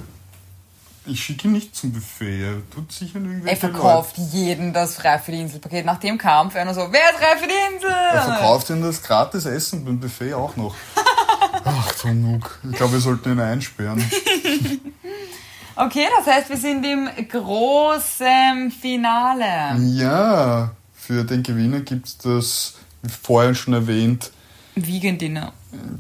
ich 1.09 1.23
schicke 1.23 1.49
ihn 1.49 1.53
nicht 1.53 1.75
zum 1.75 1.93
Buffet. 1.93 2.43
Er 2.43 2.71
tut 2.71 2.93
sicher 2.93 3.17
irgendwelche 3.17 3.49
er 3.49 3.57
verkauft 3.57 4.17
jeden 4.19 4.73
das 4.73 4.97
Frei 4.97 5.19
für 5.19 5.33
die 5.33 5.41
Insel-Paket. 5.41 5.85
Nach 5.85 5.99
dem 5.99 6.19
Kampf, 6.19 6.55
er 6.55 6.65
nur 6.65 6.75
so, 6.75 6.89
wer 6.91 7.11
ist 7.11 7.19
frei 7.19 7.37
für 7.37 7.49
die 7.49 7.75
Insel? 7.75 7.89
Leute. 7.89 8.15
Er 8.15 8.23
verkauft 8.23 8.71
ihm 8.71 8.83
das 8.83 9.03
gratis 9.03 9.45
Essen 9.47 9.85
beim 9.85 9.99
Buffet 9.99 10.35
auch 10.35 10.57
noch. 10.57 10.75
Ach, 11.65 11.93
Tonuk. 11.93 12.59
Ich 12.71 12.77
glaube, 12.77 12.95
wir 12.95 13.01
sollten 13.01 13.33
ihn 13.33 13.41
einsperren. 13.41 14.03
Okay, 15.81 16.09
das 16.17 16.27
heißt, 16.27 16.51
wir 16.51 16.57
sind 16.57 16.85
im 16.85 17.09
großen 17.29 18.73
Finale. 18.73 19.81
Ja, 19.95 20.73
für 20.93 21.23
den 21.23 21.45
Gewinner 21.45 21.83
gibt 21.83 22.09
es 22.09 22.19
das, 22.19 22.75
wie 23.03 23.09
vorhin 23.09 23.55
schon 23.55 23.75
erwähnt, 23.75 24.33
Vegan 24.75 25.19
Dinner. 25.19 25.53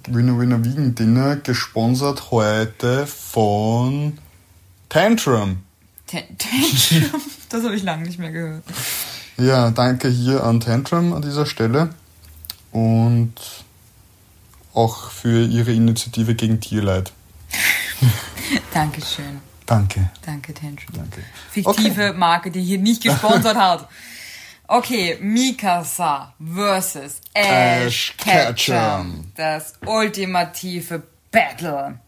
Winner 0.09 0.39
Winner 0.39 0.65
Vegan 0.65 0.95
Dinner, 0.95 1.37
gesponsert 1.37 2.33
heute 2.33 3.07
von 3.07 4.19
Tantrum. 4.89 5.62
Ten- 6.07 6.36
Tantrum. 6.39 7.20
Das 7.51 7.64
habe 7.64 7.74
ich 7.74 7.82
lange 7.82 8.03
nicht 8.03 8.18
mehr 8.18 8.30
gehört. 8.30 8.62
Ja, 9.39 9.70
danke 9.70 10.09
hier 10.09 10.45
an 10.45 10.61
Tantrum 10.61 11.14
an 11.14 11.22
dieser 11.22 11.47
Stelle 11.47 11.95
und 12.72 13.32
auch 14.74 15.11
für 15.11 15.45
Ihre 15.47 15.72
Initiative 15.72 16.34
gegen 16.34 16.61
Tierleid. 16.61 17.11
Dankeschön. 18.74 19.41
Danke. 19.64 20.11
Danke, 20.26 20.53
Tantrum. 20.53 20.95
Danke. 20.95 21.22
Fiktive 21.51 22.12
Marke, 22.12 22.51
die 22.51 22.62
hier 22.62 22.78
nicht 22.78 23.03
gesponsert 23.03 23.57
hat. 23.57 23.89
Okay, 24.66 25.16
Mikasa 25.22 26.34
versus 26.55 27.20
Ash. 27.32 28.14
Ketchum. 28.18 29.32
Das 29.36 29.72
ultimative 29.86 31.03
Battle. 31.30 31.99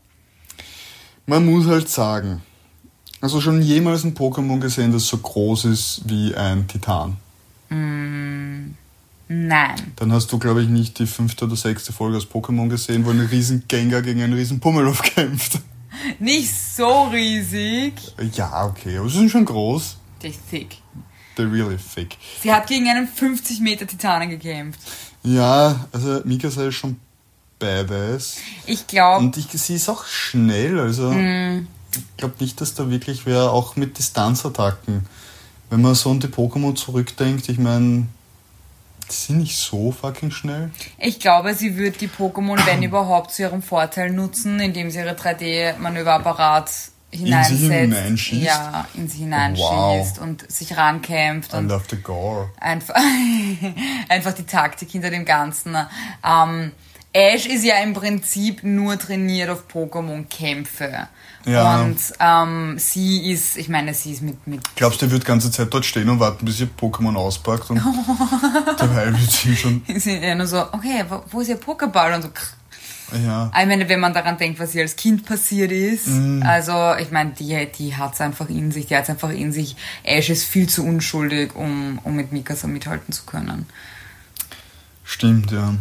Man 1.24 1.46
muss 1.46 1.66
halt 1.66 1.88
sagen, 1.88 2.42
also 3.20 3.40
schon 3.40 3.60
jemals 3.62 4.04
ein 4.04 4.14
Pokémon 4.14 4.60
gesehen, 4.60 4.92
das 4.92 5.06
so 5.06 5.18
groß 5.18 5.66
ist 5.66 6.02
wie 6.06 6.34
ein 6.34 6.66
Titan. 6.68 7.16
Nein. 9.28 9.92
Dann 9.96 10.12
hast 10.12 10.32
du, 10.32 10.38
glaube 10.38 10.62
ich, 10.62 10.68
nicht 10.68 10.98
die 10.98 11.06
fünfte 11.06 11.44
oder 11.44 11.54
sechste 11.56 11.92
Folge 11.92 12.16
aus 12.16 12.26
Pokémon 12.26 12.68
gesehen, 12.68 13.04
wo 13.04 13.10
ein 13.10 13.20
riesen 13.20 13.64
Gengar 13.68 14.02
gegen 14.02 14.22
einen 14.22 14.32
riesen 14.32 14.58
Pummeluff 14.58 15.02
kämpft. 15.14 15.60
Nicht 16.18 16.52
so 16.52 17.04
riesig. 17.04 17.94
Ja, 18.34 18.66
okay, 18.66 18.98
aber 18.98 19.08
sie 19.08 19.18
sind 19.18 19.30
schon 19.30 19.44
groß. 19.44 19.96
Die 20.22 20.28
ist 20.28 20.40
thick. 20.50 20.78
They're 21.36 21.50
really 21.50 21.76
thick. 21.76 22.16
Sie 22.42 22.52
hat 22.52 22.66
gegen 22.66 22.88
einen 22.88 23.06
50 23.06 23.60
Meter 23.60 23.86
Titanen 23.86 24.30
gekämpft. 24.30 24.80
Ja, 25.22 25.86
also 25.92 26.22
Mikasa 26.24 26.66
ist 26.66 26.74
schon 26.76 26.96
badass. 27.58 28.38
Ich 28.66 28.86
glaube, 28.86 29.24
Und 29.24 29.36
ich, 29.36 29.46
sie 29.48 29.74
ist 29.76 29.88
auch 29.88 30.04
schnell, 30.06 30.80
also 30.80 31.12
ich 31.12 31.16
glaube 32.16 32.34
nicht, 32.40 32.60
dass 32.60 32.74
da 32.74 32.90
wirklich 32.90 33.26
wer, 33.26 33.50
auch 33.52 33.76
mit 33.76 33.98
Distanzattacken, 33.98 35.06
wenn 35.70 35.80
man 35.82 35.94
so 35.94 36.10
an 36.10 36.20
die 36.20 36.26
Pokémon 36.28 36.74
zurückdenkt, 36.74 37.48
ich 37.48 37.58
meine, 37.58 38.06
die 39.10 39.14
sind 39.14 39.38
nicht 39.38 39.56
so 39.56 39.90
fucking 39.92 40.30
schnell. 40.30 40.70
ich 40.98 41.18
glaube, 41.18 41.54
sie 41.54 41.76
wird 41.76 42.00
die 42.00 42.08
Pokémon, 42.08 42.64
wenn 42.66 42.82
überhaupt, 42.82 43.32
zu 43.32 43.42
ihrem 43.42 43.62
Vorteil 43.62 44.10
nutzen, 44.10 44.60
indem 44.60 44.90
sie 44.90 44.98
ihre 44.98 45.14
3D-Manöverapparat 45.14 46.70
hineinsetzt. 47.10 47.60
hineinschießt? 47.72 48.44
Ja, 48.46 48.86
in 48.94 49.08
sie 49.08 49.18
hineinschießt 49.18 49.66
Wow. 49.66 50.20
und 50.20 50.50
sich 50.50 50.76
rankämpft 50.76 51.52
I 51.52 51.56
und 51.56 51.68
love 51.68 51.84
the 51.90 51.96
gore. 51.96 52.50
einfach, 52.60 52.94
einfach 54.08 54.32
die 54.32 54.44
Taktik 54.44 54.90
hinter 54.90 55.10
dem 55.10 55.24
Ganzen. 55.24 55.76
Ähm, 56.24 56.70
Ash 57.12 57.46
ist 57.46 57.64
ja 57.64 57.76
im 57.82 57.92
Prinzip 57.92 58.62
nur 58.62 58.96
trainiert 58.98 59.50
auf 59.50 59.64
Pokémon-Kämpfe. 59.72 61.08
Ja. 61.44 61.80
Und 61.82 61.98
ähm, 62.20 62.78
sie 62.78 63.32
ist, 63.32 63.56
ich 63.56 63.68
meine, 63.68 63.94
sie 63.94 64.12
ist 64.12 64.22
mit, 64.22 64.46
mit 64.46 64.60
Glaubst 64.76 65.00
du, 65.00 65.06
der 65.06 65.12
wird 65.12 65.22
die 65.24 65.26
ganze 65.26 65.50
Zeit 65.50 65.72
dort 65.72 65.84
stehen 65.86 66.08
und 66.08 66.20
warten, 66.20 66.44
bis 66.44 66.60
ihr 66.60 66.68
Pokémon 66.68 67.16
auspackt 67.16 67.70
und 67.70 67.78
dabei 68.78 69.06
wird 69.06 69.30
sie 69.30 69.56
schon. 69.56 69.82
sie 69.96 70.18
ja 70.18 70.34
nur 70.34 70.46
so, 70.46 70.60
okay, 70.72 71.04
wo, 71.30 71.40
ist 71.40 71.48
ihr 71.48 71.58
Pokéball? 71.60 72.14
Und 72.14 72.22
so, 72.22 72.28
krr. 72.28 72.46
Ja. 73.24 73.50
ich 73.60 73.66
meine, 73.66 73.88
wenn 73.88 73.98
man 73.98 74.14
daran 74.14 74.38
denkt, 74.38 74.60
was 74.60 74.72
ihr 74.72 74.82
als 74.82 74.94
Kind 74.94 75.26
passiert 75.26 75.72
ist, 75.72 76.06
Mhm. 76.06 76.44
also 76.44 76.94
ich 76.94 77.10
meine, 77.10 77.32
die, 77.32 77.66
die 77.76 77.96
hat's 77.96 78.20
einfach 78.20 78.48
in 78.48 78.70
sich, 78.70 78.86
die 78.86 78.94
hat's 78.94 79.10
einfach 79.10 79.30
in 79.30 79.52
sich. 79.52 79.74
Ash 80.04 80.30
ist 80.30 80.44
viel 80.44 80.68
zu 80.68 80.84
unschuldig, 80.84 81.56
um, 81.56 81.98
um 82.04 82.14
mit 82.14 82.30
Mikasa 82.30 82.68
mithalten 82.68 83.12
zu 83.12 83.24
können. 83.24 83.66
Stimmt, 85.02 85.50
ja. 85.50 85.74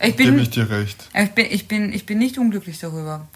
Ich 0.00 0.16
Gebe 0.16 0.32
bin, 0.32 0.38
ich 0.40 0.50
dir 0.50 0.70
recht. 0.70 1.08
ich 1.14 1.30
bin, 1.32 1.46
ich 1.50 1.68
bin, 1.68 1.92
ich 1.92 2.06
bin 2.06 2.18
nicht 2.18 2.38
unglücklich 2.38 2.78
darüber. 2.78 3.26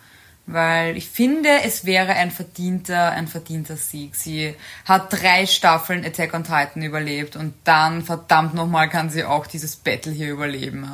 Weil 0.47 0.97
ich 0.97 1.09
finde, 1.09 1.49
es 1.65 1.85
wäre 1.85 2.15
ein 2.15 2.33
verdienter, 2.33 3.13
ein 3.13 3.29
verdienter 3.29 3.77
Sieg. 3.77 4.17
Sie 4.17 4.55
hat 4.85 5.13
drei 5.13 5.47
Staffeln 5.47 6.05
Attack 6.05 6.35
on 6.35 6.43
Titan 6.43 6.83
überlebt 6.83 7.37
und 7.37 7.55
dann, 7.63 8.03
verdammt 8.03 8.55
nochmal, 8.55 8.89
kann 8.89 9.09
sie 9.09 9.25
auch 9.25 9.47
dieses 9.47 9.77
Battle 9.77 10.11
hier 10.11 10.33
überleben. 10.33 10.87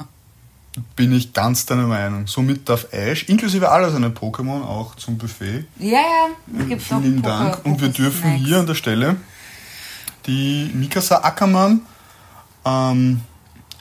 Bin 0.96 1.12
ich 1.12 1.32
ganz 1.32 1.64
deiner 1.64 1.86
Meinung. 1.86 2.26
Somit 2.26 2.68
darf 2.68 2.92
Ash, 2.92 3.24
inklusive 3.24 3.70
aller 3.70 3.90
seiner 3.90 4.10
Pokémon, 4.10 4.62
auch 4.62 4.96
zum 4.96 5.16
Buffet. 5.16 5.64
Ja, 5.78 5.92
ja, 5.92 6.28
es 6.60 6.68
gibt 6.68 6.82
Vielen 6.82 7.02
lieben 7.02 7.22
Dank. 7.22 7.64
Und 7.64 7.80
wir 7.80 7.88
dürfen 7.88 8.32
hier 8.32 8.58
an 8.58 8.66
der 8.66 8.74
Stelle 8.74 9.16
die 10.26 10.70
Mikasa 10.74 11.22
Ackermann 11.22 11.80
ähm, 12.66 13.22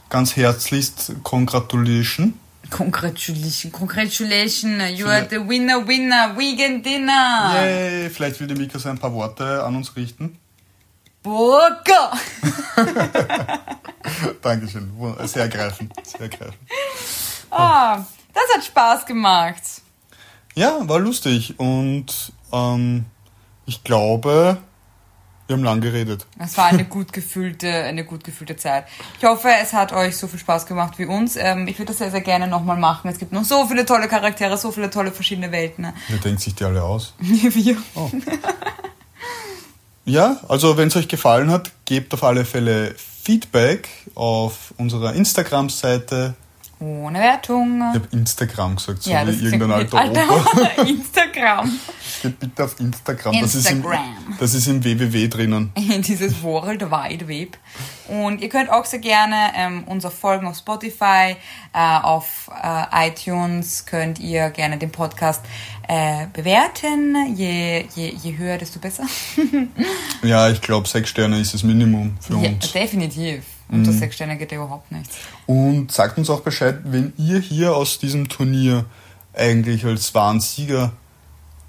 ganz 0.10 0.36
herzlichst 0.36 1.14
congratulation. 1.24 2.34
Congratulations, 2.70 3.72
congratulations, 3.72 5.00
you 5.00 5.08
are 5.08 5.26
the 5.30 5.40
winner, 5.40 5.88
winner, 5.88 6.36
vegan 6.36 6.84
dinner. 6.84 7.54
Yay, 7.54 8.10
vielleicht 8.10 8.40
will 8.42 8.48
die 8.48 8.56
Mika 8.56 8.78
so 8.78 8.90
ein 8.90 8.98
paar 8.98 9.14
Worte 9.14 9.64
an 9.64 9.78
uns 9.78 9.96
richten. 9.96 10.38
Burger! 11.24 12.12
Dankeschön, 14.42 14.92
sehr 15.26 15.44
ergreifend, 15.44 15.94
sehr 16.04 16.22
ergreifend. 16.22 16.58
Ah, 17.50 18.06
das 18.34 18.44
hat 18.56 18.66
Spaß 18.66 19.06
gemacht. 19.06 19.64
Ja, 20.56 20.88
war 20.90 21.00
lustig 21.00 21.58
und 21.60 22.34
ähm, 22.52 23.06
ich 23.66 23.84
glaube, 23.84 24.58
wir 25.48 25.56
haben 25.56 25.64
lang 25.64 25.82
geredet. 25.82 26.26
Es 26.40 26.58
war 26.58 26.66
eine 26.66 26.86
gut 26.86 27.14
gefühlte, 27.14 27.72
eine 27.72 28.04
gut 28.04 28.24
gefühlte 28.24 28.58
Zeit. 28.58 28.86
Ich 29.18 29.26
hoffe, 29.26 29.50
es 29.62 29.74
hat 29.74 29.94
euch 29.94 30.18
so 30.18 30.28
viel 30.28 30.40
Spaß 30.40 30.66
gemacht 30.66 31.00
wie 31.00 31.06
uns. 31.06 31.38
Ähm, 31.38 31.68
ich 31.68 31.80
würde 31.80 31.88
das 31.88 32.00
sehr, 32.00 32.12
sehr 32.12 32.22
gerne 32.22 32.48
nochmal 32.48 32.78
machen. 32.78 33.10
Es 33.10 33.18
gibt 33.18 33.32
noch 33.32 33.46
so 33.46 33.66
viele 33.66 33.86
tolle 33.86 34.08
Charaktere, 34.08 34.58
so 34.58 34.72
viele 34.72 34.90
tolle 34.90 35.12
verschiedene 35.12 35.52
Welten. 35.52 35.88
Wer 36.10 36.20
denkt 36.20 36.42
sich 36.42 36.56
die 36.56 36.66
alle 36.66 36.84
aus? 36.84 37.14
Wir. 37.20 37.78
Oh. 37.96 38.12
Ja, 40.06 40.40
also 40.48 40.78
wenn 40.78 40.88
es 40.88 40.96
euch 40.96 41.10
gefallen 41.10 41.52
hat, 41.52 41.72
gebt 41.84 42.14
auf 42.14 42.24
alle 42.24 42.46
Fälle 42.46 42.96
Feedback 42.96 43.90
auf 44.16 44.74
unserer 44.78 45.14
Instagram-Seite 45.14 46.36
ohne 46.80 47.20
Wertung. 47.20 47.80
Ich 47.94 48.00
habe 48.02 48.08
Instagram 48.12 48.76
gesagt, 48.76 49.04
so 49.04 49.12
Ja, 49.12 49.26
wie 49.28 49.32
irgendein 49.46 49.72
alter 49.80 50.06
mit- 50.06 50.18
Opa. 50.30 50.62
Alter, 50.62 50.88
Instagram. 50.88 51.80
Geht 52.22 52.40
bitte 52.40 52.64
auf 52.64 52.80
Instagram. 52.80 53.34
Instagram. 53.34 53.42
Das, 53.42 53.56
ist 53.56 53.72
im, 53.72 54.38
das 54.40 54.54
ist 54.54 54.68
im 54.68 54.84
www 54.84 55.28
drinnen. 55.28 55.72
in 55.76 56.02
dieses 56.04 56.42
World 56.44 56.82
Wide 56.92 57.28
Web. 57.28 57.58
Und 58.08 58.42
ihr 58.42 58.50
könnt 58.50 58.70
auch 58.70 58.86
sehr 58.86 59.00
gerne 59.00 59.36
ähm, 59.56 59.84
uns 59.86 60.06
folgen 60.06 60.48
auf 60.48 60.58
Spotify, 60.58 61.36
äh, 61.74 62.00
auf 62.04 62.50
äh, 62.64 63.08
iTunes 63.10 63.86
könnt 63.86 64.20
ihr 64.20 64.50
gerne 64.52 64.78
den 64.78 64.92
Podcast 64.92 65.44
äh, 65.88 66.28
bewerten. 66.32 67.36
Je, 67.36 67.86
je, 67.96 68.10
je 68.24 68.38
höher, 68.38 68.58
desto 68.58 68.80
besser. 68.80 69.04
Ja, 70.24 70.50
ich 70.50 70.62
glaube, 70.62 70.88
sechs 70.88 71.10
Sterne 71.10 71.40
ist 71.40 71.54
das 71.54 71.64
Minimum 71.64 72.18
für 72.22 72.38
Ja, 72.42 72.50
uns. 72.50 72.72
definitiv. 72.72 73.44
Unter 73.70 73.92
sechs 73.92 74.16
Sterne 74.16 74.38
geht 74.38 74.52
ja 74.52 74.60
überhaupt 74.60 74.92
nichts. 74.92 75.18
Und 75.46 75.92
sagt 75.92 76.18
uns 76.18 76.30
auch 76.30 76.42
Bescheid, 76.42 76.80
wenn 76.86 77.14
ihr 77.18 77.40
hier 77.40 77.76
aus 77.76 78.00
diesem 78.00 78.30
Turnier 78.30 78.86
eigentlich 79.34 79.86
als 79.86 80.14
wahren 80.16 80.40
Sieger 80.40 80.94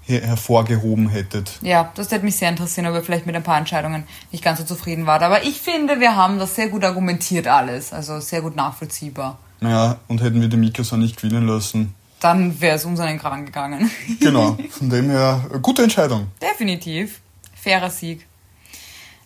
her 0.01 0.21
hervorgehoben 0.21 1.09
hättet. 1.09 1.59
Ja, 1.61 1.91
das 1.95 2.09
würde 2.09 2.25
mich 2.25 2.35
sehr 2.35 2.49
interessieren, 2.49 2.87
ob 2.87 2.95
ihr 2.95 3.03
vielleicht 3.03 3.25
mit 3.25 3.35
ein 3.35 3.43
paar 3.43 3.57
Entscheidungen 3.57 4.05
nicht 4.31 4.43
ganz 4.43 4.59
so 4.59 4.65
zufrieden 4.65 5.05
wart. 5.05 5.21
Aber 5.21 5.43
ich 5.43 5.59
finde, 5.61 5.99
wir 5.99 6.15
haben 6.15 6.39
das 6.39 6.55
sehr 6.55 6.69
gut 6.69 6.83
argumentiert 6.83 7.47
alles. 7.47 7.93
Also 7.93 8.19
sehr 8.19 8.41
gut 8.41 8.55
nachvollziehbar. 8.55 9.37
Ja, 9.61 9.97
und 10.07 10.21
hätten 10.21 10.41
wir 10.41 10.47
die 10.47 10.57
Mikasa 10.57 10.97
nicht 10.97 11.21
gewinnen 11.21 11.47
lassen. 11.47 11.93
Dann 12.19 12.59
wäre 12.59 12.75
es 12.75 12.85
uns 12.85 12.99
an 12.99 13.07
den 13.07 13.19
Kragen 13.19 13.45
gegangen. 13.45 13.89
Genau, 14.19 14.57
von 14.69 14.89
dem 14.89 15.09
her, 15.09 15.45
äh, 15.53 15.59
gute 15.59 15.83
Entscheidung. 15.83 16.27
Definitiv. 16.41 17.21
Fairer 17.55 17.89
Sieg. 17.89 18.25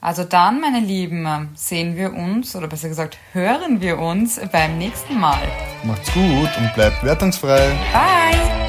Also 0.04 0.26
dann, 0.26 0.60
meine 0.60 0.82
Lieben, 0.82 1.50
sehen 1.56 1.96
wir 1.96 2.14
uns, 2.14 2.58
oder 2.58 2.68
besser 2.68 2.90
gesagt, 2.90 3.18
hören 3.32 3.80
wir 3.80 4.00
uns 4.00 4.38
beim 4.52 4.78
nächsten 4.78 5.18
Mal. 5.18 5.40
Macht's 5.86 6.14
gut 6.14 6.50
und 6.58 6.74
bleibt 6.76 7.02
wertungsfrei. 7.06 7.72
Bye! 7.94 8.63